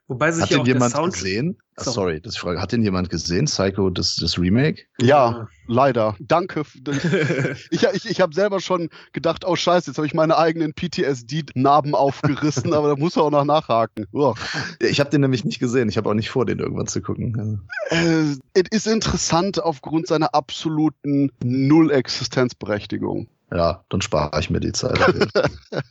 Wobei 0.08 0.32
sich 0.32 0.44
hat 0.44 0.50
ja 0.50 0.58
den 0.58 0.62
auch 0.62 0.68
jemand 0.68 0.92
Sound 0.94 1.14
gesehen? 1.14 1.58
Ah, 1.78 1.84
sorry, 1.84 2.20
das 2.20 2.34
ist 2.34 2.38
die 2.38 2.42
Frage. 2.42 2.62
Hat 2.62 2.74
den 2.74 2.84
jemand 2.84 3.10
gesehen? 3.10 3.46
Psycho, 3.46 3.90
das, 3.90 4.18
das 4.18 4.38
Remake? 4.38 4.84
Ja, 5.00 5.48
leider. 5.68 6.16
Danke. 6.20 6.64
Ich, 7.72 7.84
ich, 7.84 8.10
ich 8.10 8.22
habe 8.22 8.34
selber 8.34 8.60
schon 8.60 8.90
gedacht, 9.14 9.46
oh 9.46 9.56
scheiße, 9.56 9.92
jetzt 9.92 9.98
habe 9.98 10.06
ich 10.06 10.14
meine 10.14 10.38
eigenen 10.38 10.74
PTSD-Narben 10.74 11.96
aufgerissen, 11.96 12.74
aber 12.74 12.90
da 12.90 12.96
muss 12.96 13.16
er 13.16 13.24
auch 13.24 13.32
noch 13.32 13.46
nachhaken. 13.46 14.08
Uah. 14.12 14.36
Ich 14.80 15.00
habe 15.00 15.10
den 15.10 15.22
nämlich 15.22 15.46
nicht 15.46 15.60
gesehen. 15.60 15.88
Ich 15.90 15.98
habe 15.98 16.10
auch 16.10 16.14
nicht 16.14 16.30
vor, 16.30 16.46
den 16.46 16.60
irgendwann 16.60 16.88
zu 16.88 17.02
gucken. 17.02 17.62
Äh, 17.90 18.36
es 18.54 18.68
ist 18.70 18.88
interessant 18.88 19.62
aufgrund 19.64 20.08
seiner 20.08 20.36
absoluten 20.36 21.32
Null-Existenzberechtigung. 21.52 23.28
Ja, 23.52 23.84
dann 23.90 24.02
spare 24.02 24.40
ich 24.40 24.50
mir 24.50 24.60
die 24.60 24.72
Zeit. 24.72 24.98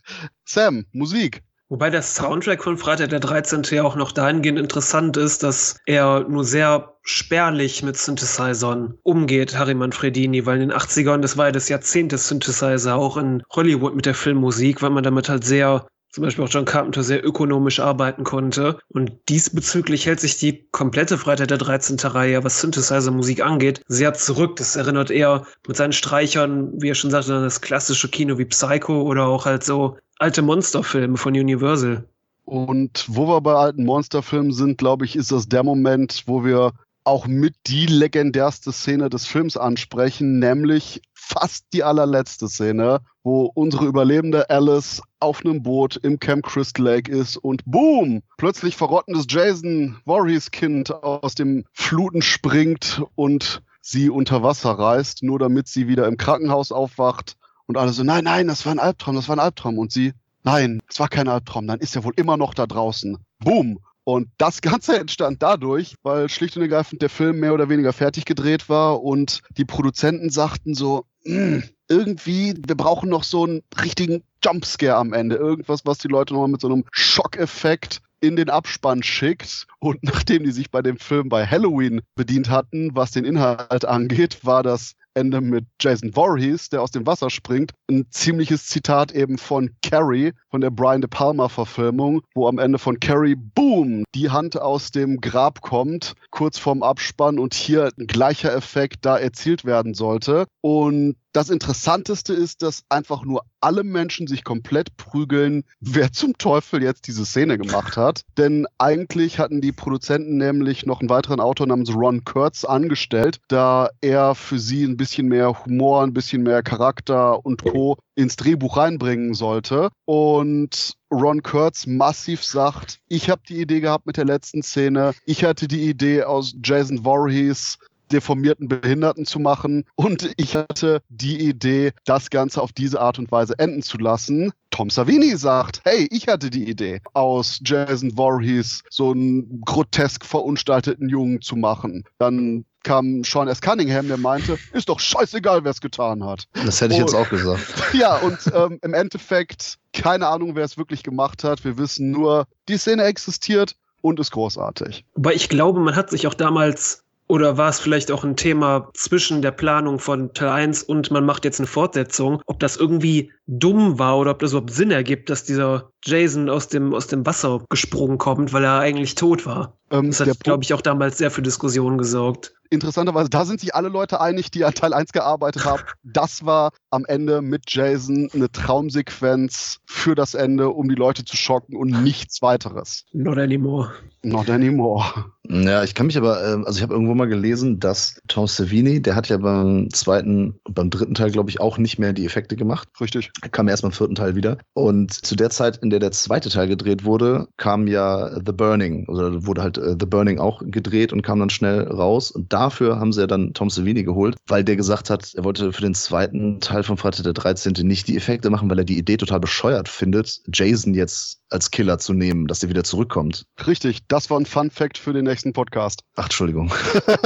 Sam, 0.44 0.86
Musik. 0.92 1.42
Wobei 1.70 1.88
der 1.88 2.02
Soundtrack 2.02 2.64
von 2.64 2.76
Freitag 2.76 3.10
der 3.10 3.20
13. 3.20 3.62
ja 3.70 3.84
auch 3.84 3.94
noch 3.94 4.10
dahingehend 4.10 4.58
interessant 4.58 5.16
ist, 5.16 5.44
dass 5.44 5.76
er 5.86 6.26
nur 6.28 6.42
sehr 6.44 6.96
spärlich 7.02 7.84
mit 7.84 7.96
Synthesizern 7.96 8.98
umgeht, 9.04 9.56
Harry 9.56 9.74
Manfredini, 9.74 10.46
weil 10.46 10.60
in 10.60 10.70
den 10.70 10.76
80ern, 10.76 11.20
das 11.20 11.36
war 11.36 11.46
ja 11.46 11.52
das 11.52 11.68
Jahrzehnt 11.68 12.10
des 12.10 12.26
Synthesizer, 12.26 12.96
auch 12.96 13.16
in 13.16 13.44
Hollywood 13.52 13.94
mit 13.94 14.04
der 14.04 14.14
Filmmusik, 14.14 14.82
weil 14.82 14.90
man 14.90 15.04
damit 15.04 15.28
halt 15.28 15.44
sehr 15.44 15.86
zum 16.12 16.24
Beispiel 16.24 16.44
auch 16.44 16.48
John 16.50 16.64
Carpenter 16.64 17.02
sehr 17.02 17.24
ökonomisch 17.24 17.80
arbeiten 17.80 18.24
konnte. 18.24 18.78
Und 18.88 19.12
diesbezüglich 19.28 20.06
hält 20.06 20.20
sich 20.20 20.38
die 20.38 20.66
komplette 20.72 21.18
Freitag 21.18 21.48
der 21.48 21.58
13. 21.58 21.98
Reihe, 21.98 22.42
was 22.42 22.60
Synthesizer-Musik 22.60 23.44
angeht, 23.44 23.82
sehr 23.86 24.14
zurück. 24.14 24.56
Das 24.56 24.76
erinnert 24.76 25.10
eher 25.10 25.46
mit 25.66 25.76
seinen 25.76 25.92
Streichern, 25.92 26.72
wie 26.80 26.90
er 26.90 26.94
schon 26.94 27.10
sagte, 27.10 27.34
an 27.34 27.42
das 27.42 27.60
klassische 27.60 28.08
Kino 28.08 28.38
wie 28.38 28.44
Psycho 28.44 29.02
oder 29.02 29.26
auch 29.26 29.46
halt 29.46 29.64
so 29.64 29.96
alte 30.18 30.42
Monsterfilme 30.42 31.16
von 31.16 31.34
Universal. 31.34 32.04
Und 32.44 33.04
wo 33.08 33.28
wir 33.28 33.40
bei 33.40 33.54
alten 33.54 33.84
Monsterfilmen 33.84 34.52
sind, 34.52 34.78
glaube 34.78 35.04
ich, 35.04 35.14
ist 35.14 35.30
das 35.30 35.48
der 35.48 35.62
Moment, 35.62 36.24
wo 36.26 36.44
wir 36.44 36.72
auch 37.10 37.26
mit 37.26 37.56
die 37.66 37.86
legendärste 37.86 38.70
Szene 38.70 39.10
des 39.10 39.26
Films 39.26 39.56
ansprechen, 39.56 40.38
nämlich 40.38 41.02
fast 41.12 41.64
die 41.72 41.82
allerletzte 41.82 42.48
Szene, 42.48 43.00
wo 43.24 43.50
unsere 43.52 43.86
überlebende 43.86 44.48
Alice 44.48 45.02
auf 45.18 45.44
einem 45.44 45.60
Boot 45.60 45.96
im 45.96 46.20
Camp 46.20 46.46
Crystal 46.46 46.84
Lake 46.84 47.10
ist 47.10 47.36
und 47.36 47.64
boom, 47.66 48.22
plötzlich 48.38 48.76
verrottendes 48.76 49.26
Jason 49.28 49.96
Voorhees 50.04 50.52
Kind 50.52 50.92
aus 50.92 51.34
dem 51.34 51.64
Fluten 51.72 52.22
springt 52.22 53.02
und 53.16 53.60
sie 53.80 54.08
unter 54.08 54.44
Wasser 54.44 54.70
reißt, 54.70 55.24
nur 55.24 55.40
damit 55.40 55.66
sie 55.66 55.88
wieder 55.88 56.06
im 56.06 56.16
Krankenhaus 56.16 56.70
aufwacht 56.70 57.36
und 57.66 57.76
alle 57.76 57.92
so, 57.92 58.04
nein, 58.04 58.22
nein, 58.22 58.46
das 58.46 58.64
war 58.66 58.72
ein 58.72 58.78
Albtraum, 58.78 59.16
das 59.16 59.28
war 59.28 59.34
ein 59.34 59.40
Albtraum. 59.40 59.78
Und 59.78 59.90
sie, 59.90 60.12
nein, 60.44 60.80
es 60.88 61.00
war 61.00 61.08
kein 61.08 61.26
Albtraum, 61.26 61.66
dann 61.66 61.80
ist 61.80 61.96
er 61.96 62.04
wohl 62.04 62.14
immer 62.14 62.36
noch 62.36 62.54
da 62.54 62.68
draußen. 62.68 63.18
Boom. 63.40 63.80
Und 64.10 64.28
das 64.38 64.60
Ganze 64.60 64.96
entstand 65.00 65.40
dadurch, 65.40 65.94
weil 66.02 66.28
schlicht 66.28 66.56
und 66.56 66.62
ergreifend 66.62 67.00
der 67.00 67.10
Film 67.10 67.38
mehr 67.38 67.54
oder 67.54 67.68
weniger 67.68 67.92
fertig 67.92 68.24
gedreht 68.24 68.68
war 68.68 69.04
und 69.04 69.40
die 69.56 69.64
Produzenten 69.64 70.30
sagten 70.30 70.74
so, 70.74 71.04
hm, 71.22 71.62
irgendwie, 71.88 72.54
wir 72.66 72.76
brauchen 72.76 73.08
noch 73.08 73.22
so 73.22 73.44
einen 73.44 73.62
richtigen 73.80 74.24
Jumpscare 74.44 74.96
am 74.96 75.12
Ende. 75.12 75.36
Irgendwas, 75.36 75.86
was 75.86 75.98
die 75.98 76.08
Leute 76.08 76.34
nochmal 76.34 76.48
mit 76.48 76.60
so 76.60 76.66
einem 76.66 76.84
Schockeffekt 76.90 78.00
in 78.20 78.34
den 78.34 78.50
Abspann 78.50 79.04
schickt. 79.04 79.68
Und 79.78 80.02
nachdem 80.02 80.42
die 80.42 80.50
sich 80.50 80.72
bei 80.72 80.82
dem 80.82 80.96
Film 80.96 81.28
bei 81.28 81.46
Halloween 81.46 82.00
bedient 82.16 82.50
hatten, 82.50 82.90
was 82.94 83.12
den 83.12 83.24
Inhalt 83.24 83.84
angeht, 83.84 84.44
war 84.44 84.64
das 84.64 84.96
Ende 85.20 85.40
mit 85.42 85.66
Jason 85.80 86.12
Voorhees, 86.14 86.70
der 86.70 86.82
aus 86.82 86.90
dem 86.90 87.06
Wasser 87.06 87.28
springt. 87.28 87.72
Ein 87.90 88.06
ziemliches 88.10 88.66
Zitat 88.66 89.12
eben 89.12 89.36
von 89.36 89.70
Carrie, 89.82 90.32
von 90.50 90.62
der 90.62 90.70
Brian 90.70 91.02
De 91.02 91.10
Palma-Verfilmung, 91.10 92.22
wo 92.34 92.48
am 92.48 92.58
Ende 92.58 92.78
von 92.78 92.98
Carrie, 92.98 93.36
boom, 93.36 94.04
die 94.14 94.30
Hand 94.30 94.60
aus 94.60 94.90
dem 94.90 95.20
Grab 95.20 95.60
kommt, 95.60 96.14
kurz 96.30 96.58
vorm 96.58 96.82
Abspann 96.82 97.38
und 97.38 97.52
hier 97.52 97.90
ein 97.98 98.06
gleicher 98.06 98.54
Effekt 98.54 99.04
da 99.04 99.18
erzielt 99.18 99.64
werden 99.66 99.92
sollte. 99.92 100.46
Und 100.62 101.16
das 101.32 101.50
Interessanteste 101.50 102.32
ist, 102.32 102.62
dass 102.62 102.82
einfach 102.88 103.24
nur 103.24 103.44
alle 103.60 103.84
Menschen 103.84 104.26
sich 104.26 104.42
komplett 104.42 104.96
prügeln, 104.96 105.64
wer 105.80 106.12
zum 106.12 106.36
Teufel 106.38 106.82
jetzt 106.82 107.06
diese 107.06 107.26
Szene 107.26 107.58
gemacht 107.58 107.96
hat. 107.96 108.22
Denn 108.38 108.66
eigentlich 108.78 109.38
hatten 109.38 109.60
die 109.60 109.72
Produzenten 109.72 110.36
nämlich 110.38 110.86
noch 110.86 111.00
einen 111.00 111.10
weiteren 111.10 111.40
Autor 111.40 111.66
namens 111.66 111.94
Ron 111.94 112.24
Kurtz 112.24 112.64
angestellt, 112.64 113.38
da 113.48 113.90
er 114.00 114.34
für 114.34 114.58
sie 114.58 114.84
ein 114.84 114.96
bisschen 114.96 115.28
mehr 115.28 115.64
Humor, 115.64 116.02
ein 116.02 116.14
bisschen 116.14 116.42
mehr 116.42 116.62
Charakter 116.62 117.44
und 117.44 117.62
Co. 117.62 117.98
ins 118.14 118.36
Drehbuch 118.36 118.76
reinbringen 118.76 119.34
sollte. 119.34 119.90
Und 120.06 120.94
Ron 121.12 121.42
Kurtz 121.42 121.86
massiv 121.86 122.44
sagt, 122.44 122.98
ich 123.08 123.30
habe 123.30 123.42
die 123.48 123.60
Idee 123.60 123.80
gehabt 123.80 124.06
mit 124.06 124.16
der 124.16 124.24
letzten 124.24 124.62
Szene, 124.62 125.12
ich 125.26 125.44
hatte 125.44 125.68
die 125.68 125.88
Idee 125.88 126.22
aus 126.22 126.54
Jason 126.62 127.04
Voorhees 127.04 127.78
deformierten 128.12 128.68
Behinderten 128.68 129.26
zu 129.26 129.38
machen. 129.38 129.84
Und 129.94 130.32
ich 130.36 130.56
hatte 130.56 131.02
die 131.08 131.40
Idee, 131.40 131.92
das 132.04 132.30
Ganze 132.30 132.60
auf 132.60 132.72
diese 132.72 133.00
Art 133.00 133.18
und 133.18 133.30
Weise 133.32 133.58
enden 133.58 133.82
zu 133.82 133.98
lassen. 133.98 134.52
Tom 134.70 134.90
Savini 134.90 135.36
sagt, 135.36 135.80
hey, 135.84 136.06
ich 136.10 136.28
hatte 136.28 136.50
die 136.50 136.68
Idee, 136.68 137.00
aus 137.12 137.60
Jason 137.64 138.16
Voorhees 138.16 138.82
so 138.88 139.10
einen 139.10 139.60
grotesk 139.62 140.24
verunstalteten 140.24 141.08
Jungen 141.08 141.40
zu 141.40 141.56
machen. 141.56 142.04
Dann 142.18 142.64
kam 142.82 143.24
Sean 143.24 143.48
S. 143.48 143.60
Cunningham, 143.60 144.08
der 144.08 144.16
meinte, 144.16 144.58
ist 144.72 144.88
doch 144.88 145.00
scheißegal, 145.00 145.64
wer 145.64 145.70
es 145.70 145.80
getan 145.80 146.24
hat. 146.24 146.46
Das 146.64 146.80
hätte 146.80 146.94
ich 146.94 147.00
und, 147.00 147.06
jetzt 147.06 147.14
auch 147.14 147.28
gesagt. 147.28 147.60
Ja, 147.92 148.16
und 148.16 148.38
ähm, 148.54 148.78
im 148.82 148.94
Endeffekt, 148.94 149.78
keine 149.92 150.28
Ahnung, 150.28 150.54
wer 150.54 150.64
es 150.64 150.78
wirklich 150.78 151.02
gemacht 151.02 151.44
hat. 151.44 151.64
Wir 151.64 151.76
wissen 151.76 152.10
nur, 152.10 152.46
die 152.68 152.78
Szene 152.78 153.04
existiert 153.04 153.76
und 154.00 154.20
ist 154.20 154.30
großartig. 154.30 155.04
Aber 155.16 155.34
ich 155.34 155.48
glaube, 155.48 155.80
man 155.80 155.96
hat 155.96 156.10
sich 156.10 156.26
auch 156.26 156.34
damals 156.34 157.04
oder 157.30 157.56
war 157.56 157.70
es 157.70 157.78
vielleicht 157.78 158.10
auch 158.10 158.24
ein 158.24 158.36
Thema 158.36 158.90
zwischen 158.94 159.40
der 159.40 159.52
Planung 159.52 160.00
von 160.00 160.34
Teil 160.34 160.48
1 160.48 160.82
und 160.82 161.10
man 161.10 161.24
macht 161.24 161.44
jetzt 161.44 161.60
eine 161.60 161.68
Fortsetzung, 161.68 162.42
ob 162.46 162.58
das 162.58 162.76
irgendwie 162.76 163.32
dumm 163.46 163.98
war 163.98 164.18
oder 164.18 164.32
ob 164.32 164.40
das 164.40 164.50
überhaupt 164.50 164.72
Sinn 164.72 164.90
ergibt, 164.90 165.30
dass 165.30 165.44
dieser 165.44 165.90
Jason 166.04 166.50
aus 166.50 166.68
dem, 166.68 166.92
aus 166.92 167.06
dem 167.06 167.24
Wasser 167.24 167.64
gesprungen 167.70 168.18
kommt, 168.18 168.52
weil 168.52 168.64
er 168.64 168.80
eigentlich 168.80 169.14
tot 169.14 169.46
war. 169.46 169.78
Ähm, 169.90 170.08
das 170.08 170.20
hat, 170.20 170.40
glaube 170.40 170.64
ich, 170.64 170.74
auch 170.74 170.80
damals 170.80 171.18
sehr 171.18 171.30
für 171.30 171.42
Diskussionen 171.42 171.98
gesorgt 171.98 172.52
interessanterweise, 172.70 173.28
da 173.28 173.44
sind 173.44 173.60
sich 173.60 173.74
alle 173.74 173.88
Leute 173.88 174.20
einig, 174.20 174.50
die 174.50 174.64
an 174.64 174.74
Teil 174.74 174.94
1 174.94 175.12
gearbeitet 175.12 175.64
haben. 175.64 175.82
Das 176.02 176.44
war 176.44 176.72
am 176.90 177.04
Ende 177.04 177.42
mit 177.42 177.64
Jason 177.68 178.30
eine 178.32 178.50
Traumsequenz 178.50 179.78
für 179.84 180.14
das 180.14 180.34
Ende, 180.34 180.70
um 180.70 180.88
die 180.88 180.94
Leute 180.94 181.24
zu 181.24 181.36
schocken 181.36 181.76
und 181.76 182.02
nichts 182.02 182.42
weiteres. 182.42 183.04
Not 183.12 183.38
anymore. 183.38 183.92
Not 184.22 184.48
anymore. 184.50 185.32
Ja, 185.52 185.82
ich 185.82 185.96
kann 185.96 186.06
mich 186.06 186.16
aber, 186.16 186.46
ähm, 186.46 186.64
also 186.64 186.76
ich 186.76 186.82
habe 186.82 186.94
irgendwo 186.94 187.14
mal 187.14 187.26
gelesen, 187.26 187.80
dass 187.80 188.20
Tom 188.28 188.46
Savini, 188.46 189.02
der 189.02 189.16
hat 189.16 189.28
ja 189.28 189.36
beim 189.36 189.90
zweiten, 189.90 190.60
beim 190.70 190.90
dritten 190.90 191.14
Teil, 191.14 191.32
glaube 191.32 191.50
ich, 191.50 191.60
auch 191.60 191.76
nicht 191.76 191.98
mehr 191.98 192.12
die 192.12 192.24
Effekte 192.24 192.54
gemacht. 192.54 192.88
Richtig. 193.00 193.32
Er 193.42 193.48
kam 193.48 193.66
erst 193.66 193.82
beim 193.82 193.90
vierten 193.90 194.14
Teil 194.14 194.36
wieder. 194.36 194.58
Und 194.74 195.12
zu 195.12 195.34
der 195.34 195.50
Zeit, 195.50 195.78
in 195.78 195.90
der 195.90 195.98
der 195.98 196.12
zweite 196.12 196.50
Teil 196.50 196.68
gedreht 196.68 197.04
wurde, 197.04 197.48
kam 197.56 197.88
ja 197.88 198.30
The 198.46 198.52
Burning, 198.52 199.08
oder 199.08 199.44
wurde 199.44 199.62
halt 199.62 199.76
äh, 199.76 199.96
The 199.98 200.06
Burning 200.06 200.38
auch 200.38 200.62
gedreht 200.64 201.12
und 201.12 201.22
kam 201.22 201.40
dann 201.40 201.50
schnell 201.50 201.82
raus. 201.82 202.30
Und 202.30 202.52
dafür 202.52 203.00
haben 203.00 203.12
sie 203.12 203.22
ja 203.22 203.26
dann 203.26 203.52
Tom 203.52 203.70
Savini 203.70 204.04
geholt, 204.04 204.36
weil 204.46 204.62
der 204.62 204.76
gesagt 204.76 205.10
hat, 205.10 205.34
er 205.34 205.42
wollte 205.42 205.72
für 205.72 205.82
den 205.82 205.94
zweiten 205.94 206.60
Teil 206.60 206.84
von 206.84 206.96
Freitag 206.96 207.24
der 207.24 207.32
13. 207.32 207.72
nicht 207.82 208.06
die 208.06 208.16
Effekte 208.16 208.50
machen, 208.50 208.70
weil 208.70 208.78
er 208.78 208.84
die 208.84 208.98
Idee 208.98 209.16
total 209.16 209.40
bescheuert 209.40 209.88
findet, 209.88 210.42
Jason 210.52 210.94
jetzt 210.94 211.39
als 211.50 211.70
Killer 211.70 211.98
zu 211.98 212.12
nehmen, 212.12 212.46
dass 212.46 212.60
der 212.60 212.68
wieder 212.68 212.84
zurückkommt. 212.84 213.44
Richtig, 213.66 214.06
das 214.08 214.30
war 214.30 214.38
ein 214.38 214.46
Fun 214.46 214.70
Fact 214.70 214.98
für 214.98 215.12
den 215.12 215.24
nächsten 215.24 215.52
Podcast. 215.52 216.02
Ach, 216.16 216.24
Entschuldigung. 216.24 216.72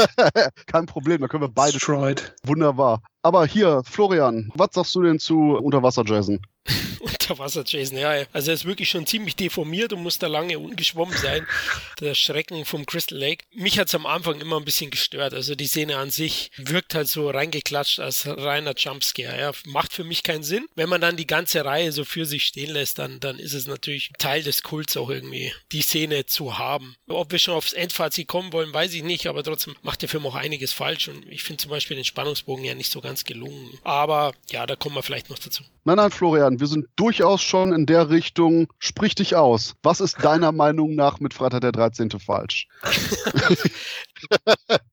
Kein 0.66 0.86
Problem, 0.86 1.20
da 1.20 1.28
können 1.28 1.42
wir 1.42 1.48
beide. 1.48 1.72
Destroyed. 1.72 2.34
Wunderbar. 2.44 3.02
Aber 3.22 3.46
hier, 3.46 3.82
Florian, 3.84 4.50
was 4.54 4.70
sagst 4.72 4.94
du 4.94 5.02
denn 5.02 5.18
zu 5.18 5.56
Unterwasser 5.56 6.04
Jason? 6.04 6.40
Unterwasser-Jason, 7.30 7.98
ja. 7.98 8.24
Also 8.32 8.50
er 8.50 8.54
ist 8.54 8.64
wirklich 8.64 8.88
schon 8.88 9.06
ziemlich 9.06 9.36
deformiert 9.36 9.92
und 9.92 10.02
muss 10.02 10.18
da 10.18 10.26
lange 10.26 10.58
ungeschwommen 10.58 11.16
sein. 11.16 11.46
Der 12.00 12.14
Schrecken 12.14 12.64
vom 12.64 12.86
Crystal 12.86 13.18
Lake. 13.18 13.44
Mich 13.54 13.78
hat 13.78 13.88
es 13.88 13.94
am 13.94 14.06
Anfang 14.06 14.40
immer 14.40 14.56
ein 14.56 14.64
bisschen 14.64 14.90
gestört. 14.90 15.34
Also 15.34 15.54
die 15.54 15.66
Szene 15.66 15.96
an 15.96 16.10
sich 16.10 16.50
wirkt 16.56 16.94
halt 16.94 17.08
so 17.08 17.30
reingeklatscht 17.30 18.00
als 18.00 18.26
reiner 18.26 18.74
Jumpscare. 18.76 19.38
Ja. 19.38 19.52
Macht 19.66 19.92
für 19.92 20.04
mich 20.04 20.22
keinen 20.22 20.42
Sinn. 20.42 20.66
Wenn 20.74 20.88
man 20.88 21.00
dann 21.00 21.16
die 21.16 21.26
ganze 21.26 21.64
Reihe 21.64 21.92
so 21.92 22.04
für 22.04 22.26
sich 22.26 22.44
stehen 22.44 22.70
lässt, 22.70 22.98
dann, 22.98 23.20
dann 23.20 23.38
ist 23.38 23.54
es 23.54 23.66
natürlich 23.66 24.10
Teil 24.18 24.42
des 24.42 24.62
Kults 24.62 24.96
auch 24.96 25.10
irgendwie, 25.10 25.52
die 25.72 25.82
Szene 25.82 26.26
zu 26.26 26.58
haben. 26.58 26.96
Ob 27.08 27.32
wir 27.32 27.38
schon 27.38 27.54
aufs 27.54 27.72
Endfazit 27.72 28.28
kommen 28.28 28.52
wollen, 28.52 28.72
weiß 28.72 28.94
ich 28.94 29.02
nicht, 29.02 29.26
aber 29.26 29.42
trotzdem 29.42 29.76
macht 29.82 30.02
der 30.02 30.08
Film 30.08 30.26
auch 30.26 30.34
einiges 30.34 30.72
falsch 30.72 31.08
und 31.08 31.26
ich 31.28 31.42
finde 31.42 31.62
zum 31.62 31.70
Beispiel 31.70 31.96
den 31.96 32.04
Spannungsbogen 32.04 32.64
ja 32.64 32.74
nicht 32.74 32.90
so 32.90 33.00
ganz 33.00 33.24
gelungen. 33.24 33.78
Aber 33.82 34.34
ja, 34.50 34.66
da 34.66 34.76
kommen 34.76 34.96
wir 34.96 35.02
vielleicht 35.02 35.30
noch 35.30 35.38
dazu. 35.38 35.62
Nein, 35.84 35.96
nein, 35.96 36.10
Florian, 36.10 36.58
wir 36.60 36.66
sind 36.66 36.86
durchaus 37.14 37.42
schon 37.42 37.72
in 37.72 37.86
der 37.86 38.10
Richtung, 38.10 38.66
sprich 38.80 39.14
dich 39.14 39.36
aus. 39.36 39.76
Was 39.84 40.00
ist 40.00 40.24
deiner 40.24 40.50
Meinung 40.50 40.96
nach 40.96 41.20
mit 41.20 41.32
Freitag 41.32 41.60
der 41.60 41.70
13. 41.70 42.10
falsch? 42.10 42.66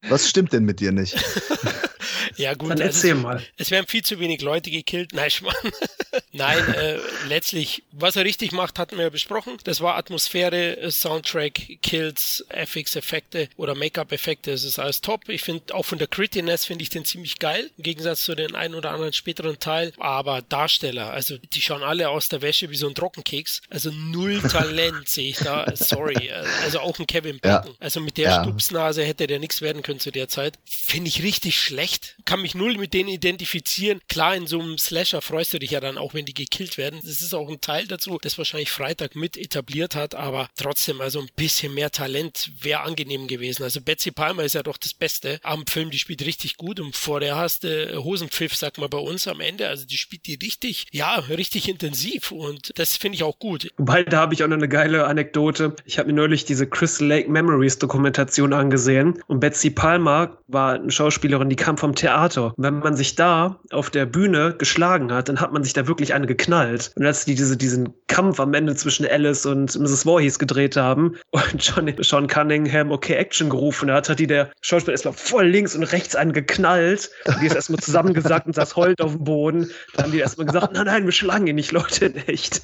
Was 0.07 0.29
stimmt 0.29 0.53
denn 0.53 0.65
mit 0.65 0.79
dir 0.79 0.91
nicht? 0.91 1.15
Ja, 2.37 2.53
gut. 2.53 2.71
Dann 2.71 2.81
erzähl 2.81 3.11
also, 3.11 3.23
mal. 3.23 3.43
Es 3.57 3.71
werden 3.71 3.87
viel 3.87 4.03
zu 4.03 4.19
wenig 4.19 4.41
Leute 4.41 4.71
gekillt. 4.71 5.13
Nein, 5.13 5.29
Schmarrn. 5.29 5.71
Nein, 6.31 6.73
äh, 6.73 6.97
letztlich, 7.27 7.83
was 7.91 8.15
er 8.15 8.25
richtig 8.25 8.51
macht, 8.51 8.79
hatten 8.79 8.97
wir 8.97 9.05
ja 9.05 9.09
besprochen. 9.09 9.57
Das 9.63 9.81
war 9.81 9.95
Atmosphäre, 9.95 10.89
Soundtrack, 10.89 11.79
Kills, 11.81 12.45
FX-Effekte 12.49 13.49
oder 13.57 13.75
Make-up-Effekte. 13.75 14.51
Das 14.51 14.63
ist 14.63 14.79
alles 14.79 15.01
top. 15.01 15.29
Ich 15.29 15.43
finde, 15.43 15.73
auch 15.73 15.85
von 15.85 15.97
der 15.97 16.07
Grittiness 16.07 16.65
finde 16.65 16.83
ich 16.83 16.89
den 16.89 17.05
ziemlich 17.05 17.39
geil. 17.39 17.69
Im 17.77 17.83
Gegensatz 17.83 18.23
zu 18.23 18.35
den 18.35 18.55
einen 18.55 18.75
oder 18.75 18.91
anderen 18.91 19.13
späteren 19.13 19.59
Teil. 19.59 19.93
Aber 19.99 20.41
Darsteller, 20.41 21.11
also 21.11 21.37
die 21.37 21.61
schauen 21.61 21.83
alle 21.83 22.09
aus 22.09 22.29
der 22.29 22.41
Wäsche 22.41 22.69
wie 22.69 22.75
so 22.75 22.87
ein 22.87 22.95
Trockenkeks. 22.95 23.61
Also 23.69 23.91
null 23.91 24.41
Talent 24.41 25.07
sehe 25.07 25.29
ich 25.29 25.37
da. 25.37 25.65
Sorry. 25.75 26.31
Also 26.63 26.79
auch 26.79 26.97
ein 26.99 27.07
Kevin 27.07 27.39
Bacon. 27.39 27.71
Ja. 27.71 27.77
Also 27.79 27.99
mit 27.99 28.17
der 28.17 28.29
ja. 28.29 28.43
Stupsnase 28.43 29.03
hätte 29.03 29.20
der 29.27 29.39
nichts 29.39 29.61
werden 29.61 29.81
können 29.81 29.99
zu 29.99 30.11
der 30.11 30.27
Zeit. 30.27 30.57
Finde 30.65 31.07
ich 31.07 31.23
richtig 31.23 31.59
schlecht 31.59 32.15
kann 32.25 32.41
mich 32.41 32.55
null 32.55 32.77
mit 32.77 32.93
denen 32.93 33.09
identifizieren. 33.09 33.99
Klar, 34.07 34.35
in 34.35 34.47
so 34.47 34.59
einem 34.59 34.77
Slasher 34.77 35.21
freust 35.21 35.53
du 35.53 35.59
dich 35.59 35.71
ja 35.71 35.79
dann 35.79 35.97
auch, 35.97 36.13
wenn 36.13 36.25
die 36.25 36.33
gekillt 36.33 36.77
werden. 36.77 36.99
Das 37.03 37.21
ist 37.21 37.33
auch 37.33 37.49
ein 37.49 37.61
Teil 37.61 37.87
dazu, 37.87 38.17
das 38.21 38.37
wahrscheinlich 38.37 38.71
Freitag 38.71 39.15
mit 39.15 39.37
etabliert 39.37 39.95
hat, 39.95 40.15
aber 40.15 40.49
trotzdem, 40.55 41.01
also 41.01 41.19
ein 41.19 41.29
bisschen 41.35 41.73
mehr 41.73 41.91
Talent 41.91 42.51
wäre 42.61 42.81
angenehm 42.81 43.27
gewesen. 43.27 43.63
Also 43.63 43.81
Betsy 43.81 44.11
Palmer 44.11 44.43
ist 44.43 44.55
ja 44.55 44.63
doch 44.63 44.77
das 44.77 44.93
Beste 44.93 45.39
am 45.43 45.65
Film, 45.67 45.91
die 45.91 45.99
spielt 45.99 46.25
richtig 46.25 46.57
gut 46.57 46.79
und 46.79 46.95
vor 46.95 47.19
der 47.19 47.35
hast 47.35 47.63
du 47.63 48.03
Hosenpfiff, 48.03 48.55
sag 48.55 48.77
mal, 48.77 48.89
bei 48.89 48.97
uns 48.97 49.27
am 49.27 49.41
Ende. 49.41 49.67
Also 49.67 49.85
die 49.85 49.97
spielt 49.97 50.25
die 50.27 50.35
richtig, 50.35 50.87
ja, 50.91 51.15
richtig 51.15 51.67
intensiv 51.67 52.31
und 52.31 52.71
das 52.75 52.97
finde 52.97 53.15
ich 53.15 53.23
auch 53.23 53.39
gut. 53.39 53.69
Wobei, 53.77 54.03
da 54.03 54.19
habe 54.19 54.33
ich 54.33 54.43
auch 54.43 54.47
noch 54.47 54.57
eine 54.57 54.69
geile 54.69 55.05
Anekdote. 55.05 55.75
Ich 55.85 55.99
habe 55.99 56.07
mir 56.07 56.13
neulich 56.13 56.45
diese 56.45 56.67
Crystal 56.67 57.07
Lake 57.07 57.29
Memories 57.29 57.79
Dokumentation 57.79 58.53
angesehen 58.53 59.10
und 59.27 59.39
Betsy 59.39 59.69
Palmer 59.69 60.37
war 60.47 60.73
eine 60.73 60.91
Schauspielerin, 60.91 61.49
die 61.49 61.55
kam 61.55 61.77
vom 61.77 61.95
Theater 61.95 62.11
Theater. 62.11 62.53
wenn 62.57 62.79
man 62.79 62.95
sich 62.95 63.15
da 63.15 63.59
auf 63.71 63.89
der 63.89 64.05
Bühne 64.05 64.55
geschlagen 64.57 65.11
hat, 65.13 65.29
dann 65.29 65.39
hat 65.39 65.53
man 65.53 65.63
sich 65.63 65.73
da 65.73 65.87
wirklich 65.87 66.13
eine 66.13 66.27
geknallt. 66.27 66.91
Und 66.95 67.05
als 67.05 67.25
die 67.25 67.35
diese, 67.35 67.57
diesen 67.57 67.93
Kampf 68.07 68.39
am 68.39 68.53
Ende 68.53 68.75
zwischen 68.75 69.07
Alice 69.07 69.45
und 69.45 69.79
Mrs. 69.79 70.03
Voorhees 70.03 70.39
gedreht 70.39 70.75
haben 70.75 71.15
und 71.31 71.55
John, 71.57 71.93
Sean 71.99 72.27
Cunningham 72.27 72.91
okay 72.91 73.15
Action 73.15 73.49
gerufen 73.49 73.91
hat, 73.91 74.09
hat 74.09 74.19
die 74.19 74.27
der 74.27 74.51
Schauspieler 74.61 74.93
erstmal 74.93 75.13
voll 75.13 75.47
links 75.47 75.75
und 75.75 75.83
rechts 75.83 76.15
einen 76.15 76.33
geknallt. 76.33 77.09
Und 77.25 77.41
die 77.41 77.47
ist 77.47 77.55
erstmal 77.55 77.79
zusammengesagt 77.79 78.47
und 78.47 78.53
saß 78.53 78.75
heult 78.75 79.01
auf 79.01 79.13
dem 79.13 79.23
Boden. 79.23 79.71
Dann 79.95 80.05
haben 80.05 80.11
die 80.11 80.19
erstmal 80.19 80.47
gesagt, 80.47 80.73
nein, 80.73 80.85
nein, 80.85 81.05
wir 81.05 81.11
schlagen 81.11 81.47
ihn 81.47 81.55
nicht, 81.55 81.71
Leute, 81.71 82.13
echt. 82.27 82.61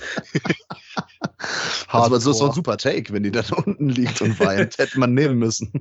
Aber 1.88 2.20
so 2.20 2.32
ist 2.32 2.40
doch 2.40 2.50
ein 2.50 2.54
super 2.56 2.78
Take, 2.78 3.14
wenn 3.14 3.24
die 3.24 3.32
da 3.32 3.44
unten 3.66 3.90
liegt 3.90 4.22
und 4.22 4.40
weint. 4.40 4.78
Hätte 4.78 5.00
man 5.00 5.14
nehmen 5.14 5.38
müssen. 5.38 5.72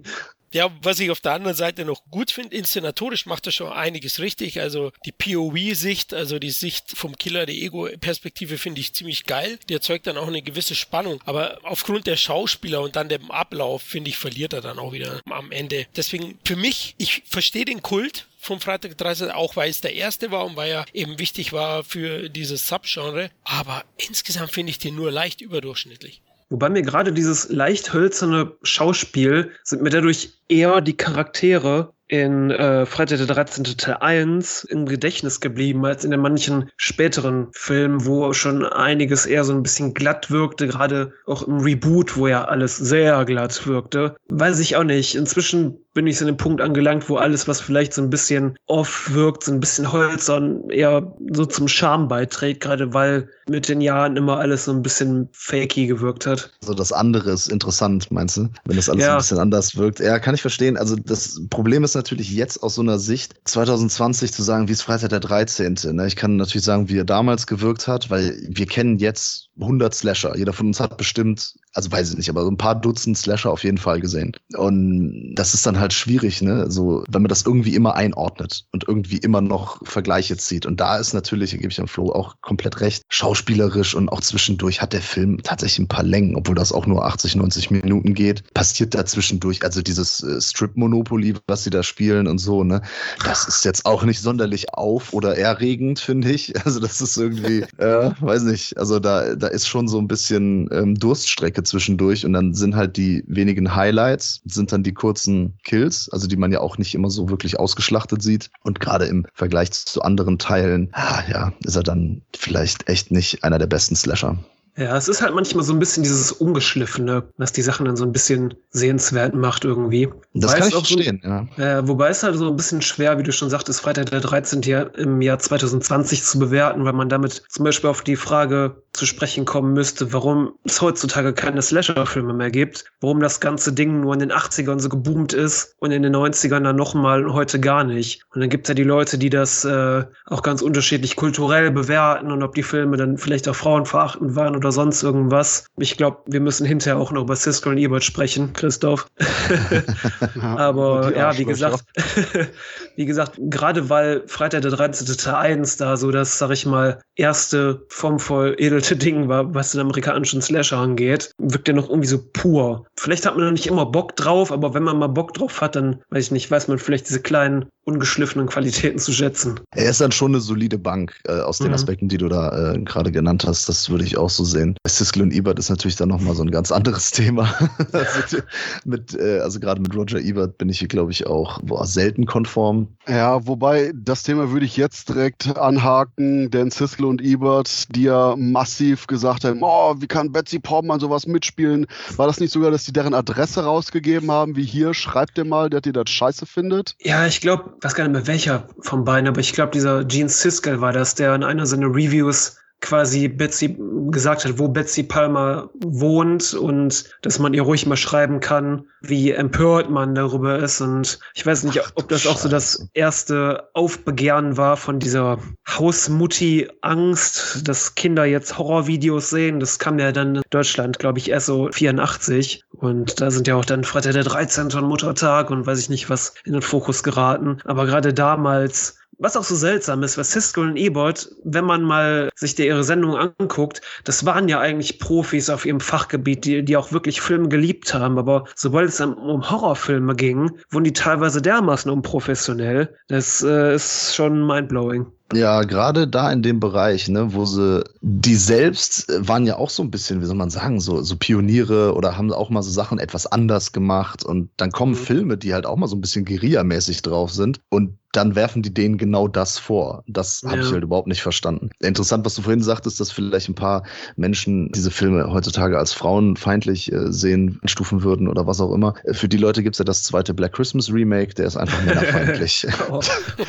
Ja, 0.52 0.70
was 0.80 1.00
ich 1.00 1.10
auf 1.10 1.20
der 1.20 1.32
anderen 1.32 1.56
Seite 1.56 1.84
noch 1.84 2.02
gut 2.10 2.30
finde, 2.30 2.56
inszenatorisch 2.56 3.26
macht 3.26 3.46
er 3.46 3.52
schon 3.52 3.72
einiges 3.72 4.20
richtig. 4.20 4.60
Also 4.60 4.92
die 5.04 5.12
POV-Sicht, 5.12 6.14
also 6.14 6.38
die 6.38 6.50
Sicht 6.50 6.96
vom 6.96 7.16
Killer, 7.16 7.46
die 7.46 7.64
Ego-Perspektive 7.64 8.56
finde 8.56 8.80
ich 8.80 8.94
ziemlich 8.94 9.24
geil. 9.24 9.58
Die 9.68 9.74
erzeugt 9.74 10.06
dann 10.06 10.16
auch 10.16 10.28
eine 10.28 10.42
gewisse 10.42 10.74
Spannung. 10.74 11.20
Aber 11.26 11.58
aufgrund 11.62 12.06
der 12.06 12.16
Schauspieler 12.16 12.80
und 12.80 12.96
dann 12.96 13.08
dem 13.08 13.30
Ablauf, 13.30 13.82
finde 13.82 14.08
ich, 14.08 14.18
verliert 14.18 14.52
er 14.52 14.60
dann 14.60 14.78
auch 14.78 14.92
wieder 14.92 15.20
am 15.28 15.50
Ende. 15.52 15.86
Deswegen 15.96 16.38
für 16.44 16.56
mich, 16.56 16.94
ich 16.96 17.22
verstehe 17.26 17.64
den 17.64 17.82
Kult, 17.82 18.26
vom 18.46 18.60
Freitag 18.60 18.96
13, 18.96 19.30
auch 19.30 19.56
weil 19.56 19.70
es 19.70 19.80
der 19.80 19.94
erste 19.94 20.30
war 20.30 20.46
und 20.46 20.56
weil 20.56 20.70
er 20.70 20.84
eben 20.92 21.18
wichtig 21.18 21.52
war 21.52 21.84
für 21.84 22.28
dieses 22.30 22.66
Subgenre. 22.66 23.30
Aber 23.44 23.84
insgesamt 23.96 24.52
finde 24.52 24.70
ich 24.70 24.78
den 24.78 24.94
nur 24.94 25.10
leicht 25.10 25.40
überdurchschnittlich. 25.40 26.22
Wobei 26.48 26.68
mir 26.68 26.82
gerade 26.82 27.12
dieses 27.12 27.48
leicht 27.48 27.92
hölzerne 27.92 28.52
Schauspiel 28.62 29.50
sind 29.64 29.82
mir 29.82 29.90
dadurch 29.90 30.30
eher 30.48 30.80
die 30.80 30.96
Charaktere 30.96 31.92
in 32.08 32.52
äh, 32.52 32.86
Freitag 32.86 33.18
der 33.18 33.26
13. 33.26 33.64
Teil 33.64 33.96
1 33.96 34.62
im 34.64 34.86
Gedächtnis 34.86 35.40
geblieben 35.40 35.84
als 35.84 36.04
in 36.04 36.12
den 36.12 36.20
manchen 36.20 36.70
späteren 36.76 37.48
Filmen, 37.52 38.06
wo 38.06 38.32
schon 38.32 38.64
einiges 38.64 39.26
eher 39.26 39.42
so 39.42 39.52
ein 39.52 39.64
bisschen 39.64 39.92
glatt 39.92 40.30
wirkte, 40.30 40.68
gerade 40.68 41.12
auch 41.26 41.42
im 41.42 41.58
Reboot, 41.58 42.16
wo 42.16 42.28
ja 42.28 42.44
alles 42.44 42.76
sehr 42.76 43.24
glatt 43.24 43.66
wirkte. 43.66 44.14
Weiß 44.28 44.60
ich 44.60 44.76
auch 44.76 44.84
nicht. 44.84 45.16
Inzwischen 45.16 45.78
bin 45.96 46.06
ich 46.06 46.18
so 46.18 46.26
an 46.26 46.32
dem 46.32 46.36
Punkt 46.36 46.60
angelangt, 46.60 47.08
wo 47.08 47.16
alles, 47.16 47.48
was 47.48 47.58
vielleicht 47.58 47.94
so 47.94 48.02
ein 48.02 48.10
bisschen 48.10 48.58
off 48.66 49.10
wirkt, 49.14 49.44
so 49.44 49.52
ein 49.52 49.60
bisschen 49.60 49.90
holzern, 49.90 50.68
eher 50.68 51.16
so 51.32 51.46
zum 51.46 51.68
Charme 51.68 52.06
beiträgt, 52.06 52.60
gerade 52.60 52.92
weil 52.92 53.30
mit 53.48 53.66
den 53.66 53.80
Jahren 53.80 54.18
immer 54.18 54.38
alles 54.38 54.66
so 54.66 54.72
ein 54.72 54.82
bisschen 54.82 55.30
fakey 55.32 55.86
gewirkt 55.86 56.26
hat. 56.26 56.50
Also 56.60 56.74
das 56.74 56.92
andere 56.92 57.30
ist 57.30 57.48
interessant, 57.48 58.10
meinst 58.10 58.36
du? 58.36 58.50
Wenn 58.66 58.76
das 58.76 58.90
alles 58.90 59.04
ja. 59.04 59.12
ein 59.12 59.18
bisschen 59.18 59.38
anders 59.38 59.76
wirkt. 59.76 60.00
Ja, 60.00 60.18
kann 60.18 60.34
ich 60.34 60.42
verstehen. 60.42 60.76
Also 60.76 60.96
das 60.96 61.40
Problem 61.48 61.82
ist 61.82 61.94
natürlich 61.94 62.30
jetzt 62.30 62.62
aus 62.62 62.74
so 62.74 62.82
einer 62.82 62.98
Sicht 62.98 63.34
2020 63.44 64.34
zu 64.34 64.42
sagen, 64.42 64.68
wie 64.68 64.72
ist 64.72 64.82
Freitag 64.82 65.08
der 65.08 65.20
13. 65.20 65.78
Ne? 65.92 66.06
Ich 66.06 66.16
kann 66.16 66.36
natürlich 66.36 66.64
sagen, 66.64 66.90
wie 66.90 66.98
er 66.98 67.04
damals 67.04 67.46
gewirkt 67.46 67.88
hat, 67.88 68.10
weil 68.10 68.36
wir 68.48 68.66
kennen 68.66 68.98
jetzt 68.98 69.45
100 69.60 69.94
Slasher. 69.94 70.36
Jeder 70.36 70.52
von 70.52 70.66
uns 70.66 70.80
hat 70.80 70.96
bestimmt, 70.96 71.54
also 71.72 71.90
weiß 71.90 72.10
ich 72.10 72.16
nicht, 72.16 72.28
aber 72.28 72.42
so 72.42 72.50
ein 72.50 72.56
paar 72.56 72.74
Dutzend 72.74 73.16
Slasher 73.16 73.50
auf 73.50 73.64
jeden 73.64 73.78
Fall 73.78 74.00
gesehen. 74.00 74.32
Und 74.56 75.34
das 75.34 75.54
ist 75.54 75.66
dann 75.66 75.78
halt 75.80 75.92
schwierig, 75.92 76.42
ne? 76.42 76.70
So, 76.70 77.04
wenn 77.10 77.22
man 77.22 77.28
das 77.28 77.44
irgendwie 77.44 77.74
immer 77.74 77.94
einordnet 77.94 78.64
und 78.72 78.86
irgendwie 78.86 79.18
immer 79.18 79.40
noch 79.40 79.80
Vergleiche 79.84 80.36
zieht. 80.36 80.66
Und 80.66 80.80
da 80.80 80.98
ist 80.98 81.14
natürlich, 81.14 81.50
da 81.50 81.56
gebe 81.56 81.70
ich 81.70 81.76
dem 81.76 81.88
Flo 81.88 82.12
auch 82.12 82.36
komplett 82.40 82.80
recht, 82.80 83.04
schauspielerisch 83.08 83.94
und 83.94 84.08
auch 84.08 84.20
zwischendurch 84.20 84.80
hat 84.82 84.92
der 84.92 85.02
Film 85.02 85.42
tatsächlich 85.42 85.80
ein 85.80 85.88
paar 85.88 86.04
Längen, 86.04 86.36
obwohl 86.36 86.54
das 86.54 86.72
auch 86.72 86.86
nur 86.86 87.04
80, 87.04 87.36
90 87.36 87.70
Minuten 87.70 88.14
geht. 88.14 88.52
Passiert 88.54 88.94
da 88.94 89.04
zwischendurch, 89.06 89.62
also 89.64 89.82
dieses 89.82 90.22
äh, 90.22 90.40
Strip-Monopoly, 90.40 91.34
was 91.46 91.64
sie 91.64 91.70
da 91.70 91.82
spielen 91.82 92.26
und 92.26 92.38
so, 92.38 92.64
ne? 92.64 92.82
Das 93.24 93.48
ist 93.48 93.64
jetzt 93.64 93.86
auch 93.86 94.04
nicht 94.04 94.20
sonderlich 94.20 94.74
auf- 94.74 95.12
oder 95.12 95.36
erregend, 95.36 95.98
finde 95.98 96.30
ich. 96.30 96.52
Also 96.66 96.80
das 96.80 97.00
ist 97.00 97.16
irgendwie, 97.16 97.60
äh, 97.76 98.10
weiß 98.18 98.42
nicht, 98.42 98.76
also 98.76 98.98
da, 98.98 99.36
da 99.36 99.45
da 99.46 99.52
ist 99.52 99.68
schon 99.68 99.86
so 99.86 99.98
ein 99.98 100.08
bisschen 100.08 100.68
ähm, 100.72 100.96
Durststrecke 100.96 101.62
zwischendurch 101.62 102.26
und 102.26 102.32
dann 102.32 102.52
sind 102.52 102.74
halt 102.74 102.96
die 102.96 103.22
wenigen 103.28 103.76
Highlights, 103.76 104.40
sind 104.44 104.72
dann 104.72 104.82
die 104.82 104.92
kurzen 104.92 105.54
Kills, 105.62 106.08
also 106.10 106.26
die 106.26 106.36
man 106.36 106.50
ja 106.50 106.60
auch 106.60 106.78
nicht 106.78 106.96
immer 106.96 107.10
so 107.10 107.28
wirklich 107.28 107.60
ausgeschlachtet 107.60 108.22
sieht. 108.22 108.50
Und 108.64 108.80
gerade 108.80 109.04
im 109.04 109.24
Vergleich 109.34 109.70
zu 109.70 110.02
anderen 110.02 110.38
Teilen, 110.38 110.88
ah, 110.92 111.22
ja, 111.30 111.52
ist 111.64 111.76
er 111.76 111.84
dann 111.84 112.22
vielleicht 112.36 112.88
echt 112.88 113.12
nicht 113.12 113.44
einer 113.44 113.58
der 113.58 113.68
besten 113.68 113.94
Slasher. 113.94 114.36
Ja, 114.76 114.96
es 114.96 115.08
ist 115.08 115.22
halt 115.22 115.34
manchmal 115.34 115.64
so 115.64 115.72
ein 115.72 115.78
bisschen 115.78 116.02
dieses 116.02 116.32
Ungeschliffene, 116.32 117.24
was 117.38 117.52
die 117.52 117.62
Sachen 117.62 117.86
dann 117.86 117.96
so 117.96 118.04
ein 118.04 118.12
bisschen 118.12 118.54
sehenswert 118.70 119.34
macht 119.34 119.64
irgendwie. 119.64 120.08
Das 120.34 120.50
wobei 120.50 120.58
kann 120.58 120.68
ich 120.68 120.74
verstehen, 120.74 121.20
so, 121.22 121.62
ja. 121.62 121.78
Äh, 121.78 121.88
wobei 121.88 122.10
es 122.10 122.22
halt 122.22 122.36
so 122.36 122.48
ein 122.48 122.56
bisschen 122.56 122.82
schwer, 122.82 123.18
wie 123.18 123.22
du 123.22 123.32
schon 123.32 123.48
sagtest, 123.48 123.80
Freitag 123.80 124.10
der 124.10 124.20
13. 124.20 124.62
Jahr, 124.62 124.94
im 124.98 125.22
Jahr 125.22 125.38
2020 125.38 126.22
zu 126.24 126.38
bewerten, 126.38 126.84
weil 126.84 126.92
man 126.92 127.08
damit 127.08 127.42
zum 127.48 127.64
Beispiel 127.64 127.88
auf 127.88 128.02
die 128.02 128.16
Frage 128.16 128.82
zu 128.92 129.06
sprechen 129.06 129.44
kommen 129.44 129.72
müsste, 129.72 130.12
warum 130.12 130.54
es 130.64 130.80
heutzutage 130.80 131.32
keine 131.32 131.62
Slasher-Filme 131.62 132.32
mehr 132.32 132.50
gibt, 132.50 132.84
warum 133.00 133.20
das 133.20 133.40
ganze 133.40 133.72
Ding 133.72 134.00
nur 134.00 134.14
in 134.14 134.20
den 134.20 134.32
80ern 134.32 134.80
so 134.80 134.88
geboomt 134.88 135.32
ist 135.32 135.74
und 135.78 135.90
in 135.90 136.02
den 136.02 136.14
90ern 136.14 136.60
dann 136.60 136.76
nochmal 136.76 137.24
und 137.24 137.34
heute 137.34 137.60
gar 137.60 137.84
nicht. 137.84 138.22
Und 138.34 138.40
dann 138.40 138.50
gibt 138.50 138.66
es 138.66 138.68
ja 138.68 138.74
die 138.74 138.84
Leute, 138.84 139.18
die 139.18 139.30
das 139.30 139.64
äh, 139.64 140.04
auch 140.26 140.42
ganz 140.42 140.62
unterschiedlich 140.62 141.16
kulturell 141.16 141.70
bewerten 141.70 142.32
und 142.32 142.42
ob 142.42 142.54
die 142.54 142.62
Filme 142.62 142.96
dann 142.96 143.18
vielleicht 143.18 143.48
auch 143.48 143.56
frauenverachtend 143.56 144.34
waren 144.34 144.56
oder 144.56 144.65
oder 144.66 144.72
sonst 144.72 145.04
irgendwas. 145.04 145.66
Ich 145.78 145.96
glaube, 145.96 146.18
wir 146.26 146.40
müssen 146.40 146.66
hinterher 146.66 146.98
auch 146.98 147.12
noch 147.12 147.22
über 147.22 147.36
Cisco 147.36 147.70
und 147.70 147.78
Ebert 147.78 148.02
sprechen, 148.02 148.52
Christoph. 148.52 149.06
Aber 150.40 151.16
ja, 151.16 151.38
wie 151.38 151.44
gesagt, 151.44 151.84
wie 152.96 153.06
gesagt, 153.06 153.38
gerade 153.38 153.88
weil 153.88 154.26
Freitag 154.26 154.62
der 154.62 154.72
13. 154.72 155.06
Teil 155.16 155.34
1 155.36 155.76
da 155.76 155.96
so 155.96 156.10
das, 156.10 156.38
sag 156.38 156.50
ich 156.50 156.66
mal, 156.66 157.00
erste 157.14 157.86
formvoll 157.90 158.56
edelte 158.58 158.96
Ding 158.96 159.28
war, 159.28 159.54
was 159.54 159.70
den 159.70 159.80
amerikanischen 159.80 160.42
Slasher 160.42 160.78
angeht, 160.78 161.30
wirkt 161.38 161.68
der 161.68 161.76
noch 161.76 161.88
irgendwie 161.88 162.08
so 162.08 162.18
pur. 162.32 162.86
Vielleicht 162.98 163.24
hat 163.24 163.36
man 163.36 163.44
da 163.44 163.52
nicht 163.52 163.68
immer 163.68 163.86
Bock 163.86 164.16
drauf, 164.16 164.50
aber 164.50 164.74
wenn 164.74 164.82
man 164.82 164.98
mal 164.98 165.06
Bock 165.06 165.32
drauf 165.34 165.60
hat, 165.60 165.76
dann 165.76 166.02
weiß 166.10 166.26
ich 166.26 166.30
nicht, 166.32 166.50
weiß 166.50 166.66
man 166.66 166.78
vielleicht 166.78 167.08
diese 167.08 167.22
kleinen 167.22 167.66
ungeschliffenen 167.86 168.48
Qualitäten 168.48 168.98
zu 168.98 169.12
schätzen. 169.12 169.60
Er 169.74 169.90
ist 169.90 170.00
dann 170.00 170.10
schon 170.10 170.32
eine 170.32 170.40
solide 170.40 170.76
Bank 170.76 171.14
äh, 171.28 171.40
aus 171.40 171.58
den 171.58 171.68
mhm. 171.68 171.74
Aspekten, 171.74 172.08
die 172.08 172.18
du 172.18 172.28
da 172.28 172.74
äh, 172.74 172.78
gerade 172.80 173.12
genannt 173.12 173.44
hast. 173.46 173.68
Das 173.68 173.88
würde 173.88 174.04
ich 174.04 174.18
auch 174.18 174.28
so 174.28 174.44
sehen. 174.44 174.76
Siskel 174.86 175.22
und 175.22 175.32
Ebert 175.32 175.58
ist 175.60 175.70
natürlich 175.70 175.94
dann 175.94 176.08
nochmal 176.08 176.34
so 176.34 176.42
ein 176.42 176.50
ganz 176.50 176.72
anderes 176.72 177.10
Thema. 177.12 177.54
also, 177.92 178.38
mit, 178.84 179.14
äh, 179.14 179.38
also 179.38 179.60
gerade 179.60 179.80
mit 179.80 179.94
Roger 179.94 180.20
Ebert 180.20 180.58
bin 180.58 180.68
ich 180.68 180.80
hier, 180.80 180.88
glaube 180.88 181.12
ich, 181.12 181.26
auch 181.28 181.60
boah, 181.62 181.86
selten 181.86 182.26
konform. 182.26 182.88
Ja, 183.08 183.46
wobei 183.46 183.92
das 183.94 184.24
Thema 184.24 184.50
würde 184.50 184.66
ich 184.66 184.76
jetzt 184.76 185.08
direkt 185.08 185.56
anhaken, 185.56 186.50
denn 186.50 186.72
Siskel 186.72 187.06
und 187.06 187.22
Ebert, 187.22 187.94
die 187.94 188.02
ja 188.02 188.34
massiv 188.36 189.06
gesagt 189.06 189.44
haben, 189.44 189.60
oh, 189.62 189.94
wie 190.00 190.08
kann 190.08 190.32
Betsy 190.32 190.58
Portman 190.58 190.98
sowas 190.98 191.28
mitspielen? 191.28 191.86
War 192.16 192.26
das 192.26 192.40
nicht 192.40 192.52
sogar, 192.52 192.72
dass 192.72 192.84
die 192.84 192.92
deren 192.92 193.14
Adresse 193.14 193.62
rausgegeben 193.62 194.28
haben, 194.32 194.56
wie 194.56 194.64
hier, 194.64 194.92
schreibt 194.92 195.38
ihr 195.38 195.44
mal, 195.44 195.70
der 195.70 195.82
dir 195.82 195.92
das 195.92 196.10
scheiße 196.10 196.46
findet? 196.46 196.96
Ja, 197.00 197.26
ich 197.26 197.40
glaube, 197.40 197.75
weiß 197.82 197.94
gar 197.94 198.04
nicht 198.04 198.12
mehr 198.12 198.26
welcher 198.26 198.68
von 198.80 199.04
beiden, 199.04 199.28
aber 199.28 199.40
ich 199.40 199.52
glaube, 199.52 199.72
dieser 199.72 200.04
Gene 200.04 200.28
Siskel 200.28 200.80
war 200.80 200.92
das, 200.92 201.14
der 201.14 201.34
in 201.34 201.44
einer 201.44 201.66
seiner 201.66 201.88
Reviews 201.88 202.58
quasi 202.80 203.28
Betsy 203.28 203.76
gesagt 204.10 204.44
hat, 204.44 204.58
wo 204.58 204.68
Betsy 204.68 205.02
Palmer 205.02 205.70
wohnt 205.84 206.54
und 206.54 207.04
dass 207.22 207.38
man 207.38 207.54
ihr 207.54 207.62
ruhig 207.62 207.86
mal 207.86 207.96
schreiben 207.96 208.40
kann, 208.40 208.86
wie 209.00 209.32
empört 209.32 209.90
man 209.90 210.14
darüber 210.14 210.58
ist. 210.58 210.80
Und 210.80 211.18
ich 211.34 211.44
weiß 211.44 211.64
nicht, 211.64 211.82
ob 211.94 212.08
das 212.08 212.26
auch 212.26 212.38
so 212.38 212.48
das 212.48 212.88
erste 212.94 213.68
Aufbegehren 213.72 214.56
war 214.56 214.76
von 214.76 214.98
dieser 214.98 215.38
Hausmutti-Angst, 215.68 217.66
dass 217.66 217.94
Kinder 217.94 218.24
jetzt 218.24 218.58
Horrorvideos 218.58 219.30
sehen. 219.30 219.58
Das 219.60 219.78
kam 219.78 219.98
ja 219.98 220.12
dann 220.12 220.36
in 220.36 220.42
Deutschland, 220.50 220.98
glaube 220.98 221.18
ich, 221.18 221.30
erst 221.30 221.46
so 221.46 221.70
84. 221.72 222.62
Und 222.72 223.20
da 223.20 223.30
sind 223.30 223.48
ja 223.48 223.56
auch 223.56 223.64
dann 223.64 223.84
Freitag 223.84 224.12
der 224.12 224.24
13. 224.24 224.66
und 224.66 224.84
Muttertag 224.84 225.50
und 225.50 225.66
weiß 225.66 225.78
ich 225.80 225.88
nicht 225.88 226.10
was 226.10 226.34
in 226.44 226.52
den 226.52 226.62
Fokus 226.62 227.02
geraten. 227.02 227.58
Aber 227.64 227.86
gerade 227.86 228.12
damals 228.12 228.98
was 229.18 229.36
auch 229.36 229.44
so 229.44 229.54
seltsam 229.54 230.02
ist, 230.02 230.18
was 230.18 230.32
Siskel 230.32 230.64
und 230.64 230.76
Ebert, 230.76 231.30
wenn 231.44 231.64
man 231.64 231.82
mal 231.82 232.28
sich 232.34 232.54
der 232.54 232.66
ihre 232.66 232.84
Sendung 232.84 233.16
anguckt, 233.16 233.80
das 234.04 234.26
waren 234.26 234.48
ja 234.48 234.60
eigentlich 234.60 234.98
Profis 234.98 235.48
auf 235.48 235.64
ihrem 235.64 235.80
Fachgebiet, 235.80 236.44
die, 236.44 236.64
die 236.64 236.76
auch 236.76 236.92
wirklich 236.92 237.20
Filme 237.20 237.48
geliebt 237.48 237.94
haben. 237.94 238.18
Aber 238.18 238.44
sobald 238.54 238.88
es 238.88 239.00
um 239.00 239.50
Horrorfilme 239.50 240.14
ging, 240.14 240.50
wurden 240.70 240.84
die 240.84 240.92
teilweise 240.92 241.40
dermaßen 241.40 241.90
unprofessionell. 241.90 242.94
Das 243.08 243.42
äh, 243.42 243.74
ist 243.74 244.14
schon 244.14 244.46
mindblowing. 244.46 245.06
Ja, 245.32 245.62
gerade 245.62 246.06
da 246.06 246.30
in 246.30 246.42
dem 246.42 246.60
Bereich, 246.60 247.08
ne, 247.08 247.34
wo 247.34 247.44
sie, 247.44 247.82
die 248.00 248.36
selbst 248.36 249.10
waren 249.26 249.44
ja 249.44 249.56
auch 249.56 249.70
so 249.70 249.82
ein 249.82 249.90
bisschen, 249.90 250.20
wie 250.20 250.24
soll 250.24 250.36
man 250.36 250.50
sagen, 250.50 250.80
so, 250.80 251.02
so 251.02 251.16
Pioniere 251.16 251.94
oder 251.94 252.16
haben 252.16 252.32
auch 252.32 252.48
mal 252.48 252.62
so 252.62 252.70
Sachen 252.70 253.00
etwas 253.00 253.26
anders 253.26 253.72
gemacht 253.72 254.24
und 254.24 254.50
dann 254.56 254.70
kommen 254.70 254.92
mhm. 254.92 254.96
Filme, 254.96 255.36
die 255.36 255.52
halt 255.52 255.66
auch 255.66 255.76
mal 255.76 255.88
so 255.88 255.96
ein 255.96 256.00
bisschen 256.00 256.24
Guerilla-mäßig 256.24 257.02
drauf 257.02 257.32
sind 257.32 257.60
und 257.70 257.98
dann 258.16 258.34
werfen 258.34 258.62
die 258.62 258.72
denen 258.72 258.96
genau 258.96 259.28
das 259.28 259.58
vor. 259.58 260.02
Das 260.06 260.42
habe 260.44 260.56
ja. 260.56 260.62
ich 260.62 260.72
halt 260.72 260.82
überhaupt 260.82 261.08
nicht 261.08 261.22
verstanden. 261.22 261.70
Interessant, 261.80 262.24
was 262.24 262.34
du 262.34 262.42
vorhin 262.42 262.62
sagtest, 262.62 262.98
dass 262.98 263.10
vielleicht 263.10 263.48
ein 263.48 263.54
paar 263.54 263.82
Menschen 264.16 264.72
diese 264.72 264.90
Filme 264.90 265.30
heutzutage 265.30 265.78
als 265.78 265.92
frauenfeindlich 265.92 266.90
äh, 266.92 267.12
sehen, 267.12 267.60
stufen 267.66 268.02
würden 268.02 268.28
oder 268.28 268.46
was 268.46 268.60
auch 268.60 268.72
immer. 268.72 268.94
Für 269.12 269.28
die 269.28 269.36
Leute 269.36 269.62
gibt's 269.62 269.78
ja 269.78 269.84
das 269.84 270.02
zweite 270.02 270.32
Black 270.32 270.54
Christmas 270.54 270.90
Remake, 270.90 271.34
der 271.34 271.46
ist 271.46 271.56
einfach 271.56 271.82
männerfeindlich. 271.84 272.66
oh. 272.90 273.00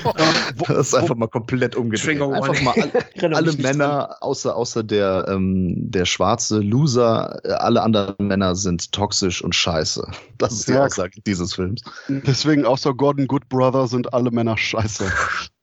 das 0.67 0.87
ist 0.87 0.93
einfach 0.93 1.15
mal 1.15 1.27
komplett 1.27 1.66
umgedreht. 1.75 2.21
Einfach 2.21 2.61
mal 2.61 2.75
alle, 3.21 3.35
alle 3.35 3.53
Männer, 3.53 4.17
außer, 4.21 4.55
außer 4.55 4.83
der, 4.83 5.25
ähm, 5.27 5.73
der 5.77 6.05
schwarze 6.05 6.59
Loser, 6.59 7.39
äh, 7.43 7.51
alle 7.51 7.81
anderen 7.81 8.27
Männer 8.27 8.55
sind 8.55 8.91
toxisch 8.91 9.43
und 9.43 9.55
scheiße. 9.55 10.07
Das 10.37 10.53
ist 10.53 10.67
die 10.67 10.73
ja. 10.73 10.85
Aussage 10.85 11.21
dieses 11.25 11.53
Films. 11.53 11.81
Deswegen 12.07 12.65
auch 12.65 12.77
so 12.77 12.93
Gordon 12.93 13.27
Good 13.27 13.49
Brother 13.49 13.87
sind 13.87 14.13
alle 14.13 14.31
Männer 14.31 14.57
scheiße. 14.57 15.11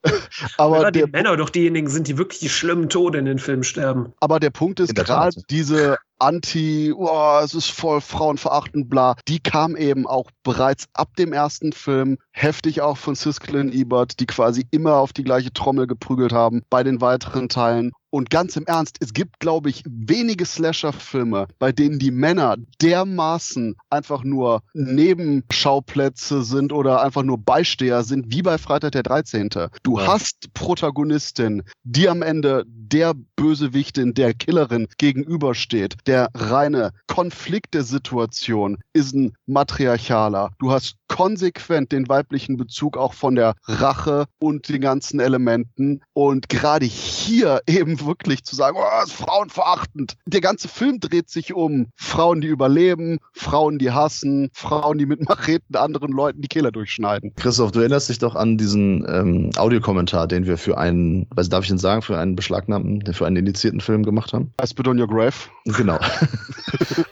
aber 0.59 0.83
ja, 0.83 0.91
die 0.91 1.05
Männer 1.07 1.37
doch 1.37 1.51
diejenigen 1.51 1.89
sind, 1.89 2.09
die 2.09 2.19
wirklich 2.19 2.41
die 2.41 2.49
schlimmen 2.49 2.89
Tode 2.89 3.19
in 3.19 3.25
den 3.25 3.39
Filmen 3.39 3.65
sterben. 3.65 4.13
Aber 4.21 4.41
der 4.41 4.51
Punkt 4.51 4.81
ist 4.81 4.95
gerade 4.95 5.41
diese 5.49 5.99
Anti, 6.25 6.91
oh, 6.97 7.39
es 7.45 7.53
ist 7.53 7.71
voll 7.71 8.01
frauenverachtend, 8.01 8.89
bla, 8.89 9.15
die 9.29 9.41
kam 9.41 9.77
eben 9.77 10.07
auch 10.07 10.31
bereits 10.43 10.87
ab 10.95 11.15
dem 11.19 11.35
ersten 11.35 11.73
Film 11.73 12.17
heftig 12.31 12.81
auch 12.81 12.97
von 12.97 13.15
Siskel 13.15 13.57
und 13.57 13.75
Ebert, 13.75 14.21
die 14.21 14.25
quasi 14.27 14.67
immer 14.71 14.95
auf 14.97 15.13
die 15.13 15.23
gleiche 15.23 15.53
Trommel 15.53 15.87
geprügelt 15.87 16.33
haben 16.33 16.63
bei 16.71 16.83
den 16.83 17.03
weiteren 17.03 17.51
Teilen. 17.51 17.93
Und 18.15 18.31
ganz 18.31 18.57
im 18.57 18.65
Ernst, 18.67 18.99
es 19.01 19.13
gibt, 19.13 19.41
glaube 19.41 19.71
ich, 19.71 19.83
wenige 19.87 20.47
Slasher-Filme, 20.47 21.49
bei 21.59 21.73
denen 21.73 21.99
die 21.99 22.13
Männer 22.13 22.57
dermaßen 22.81 23.75
einfach 23.91 24.23
nur 24.23 24.63
Nebenschauplätze 24.73 26.45
sind 26.45 26.73
oder 26.73 27.03
einfach 27.03 27.25
nur 27.25 27.39
Beisteher 27.39 28.05
sind, 28.05 28.31
wie 28.31 28.43
bei 28.43 28.57
Freitag 28.57 28.93
der 28.93 29.03
13. 29.03 29.51
Du 29.83 29.99
ja. 29.99 30.07
hast 30.07 30.55
Protagonistin, 30.55 31.65
die 31.83 32.09
am 32.09 32.23
Ende 32.23 32.65
der 32.69 33.15
Bösewichtin, 33.35 34.15
der 34.15 34.33
Killerin 34.33 34.87
gegenübersteht, 34.97 35.97
der 36.07 36.15
der 36.15 36.29
reine 36.33 36.93
Konflikt 37.09 37.75
der 37.75 37.83
Situation 37.83 38.79
ist 38.93 39.17
ein 39.17 39.33
matriarchaler. 39.47 40.53
Du 40.61 40.71
hast 40.71 40.95
konsequent 41.09 41.91
den 41.91 42.09
weiblichen 42.09 42.57
Bezug 42.57 42.97
auch 42.97 43.15
von 43.15 43.35
der 43.35 43.55
Rache 43.65 44.27
und 44.39 44.69
den 44.69 44.81
ganzen 44.81 45.19
Elementen. 45.19 46.03
Und 46.13 46.49
gerade 46.49 46.87
hier 46.87 47.63
eben 47.67 48.04
wirklich 48.07 48.45
zu 48.45 48.57
sagen, 48.57 48.77
oh, 48.79 49.05
ist 49.05 49.13
frauenverachtend. 49.13 50.17
Der 50.27 50.41
ganze 50.41 50.69
Film 50.69 51.01
dreht 51.01 51.31
sich 51.31 51.55
um 51.55 51.89
Frauen, 51.97 52.41
die 52.41 52.49
überleben, 52.49 53.19
Frauen, 53.33 53.79
die 53.79 53.91
hassen, 53.91 54.51
Frauen, 54.53 54.99
die 54.99 55.07
mit 55.07 55.29
Macheten 55.29 55.77
anderen 55.77 56.13
Leuten 56.13 56.41
die 56.41 56.49
Kehler 56.49 56.73
durchschneiden. 56.73 57.33
Christoph, 57.37 57.73
du 57.73 57.81
erinnerst 57.81 58.09
dich 58.09 58.19
doch 58.19 58.35
an 58.35 58.59
diesen 58.59 59.05
ähm, 59.09 59.51
Audiokommentar, 59.57 60.27
den 60.27 60.47
wir 60.47 60.59
für 60.59 60.79
einen, 60.79 61.27
was 61.35 61.49
darf 61.49 61.65
ich 61.65 61.69
denn 61.69 61.79
sagen, 61.79 62.03
für 62.03 62.19
einen 62.19 62.37
beschlagnahmten, 62.37 63.13
für 63.15 63.27
einen 63.27 63.37
indizierten 63.37 63.81
Film 63.81 64.05
gemacht 64.05 64.33
haben? 64.33 64.53
I 64.63 64.67
spit 64.67 64.89
on 64.89 65.01
your 65.01 65.09
grave. 65.09 65.35
Genau. 65.65 65.99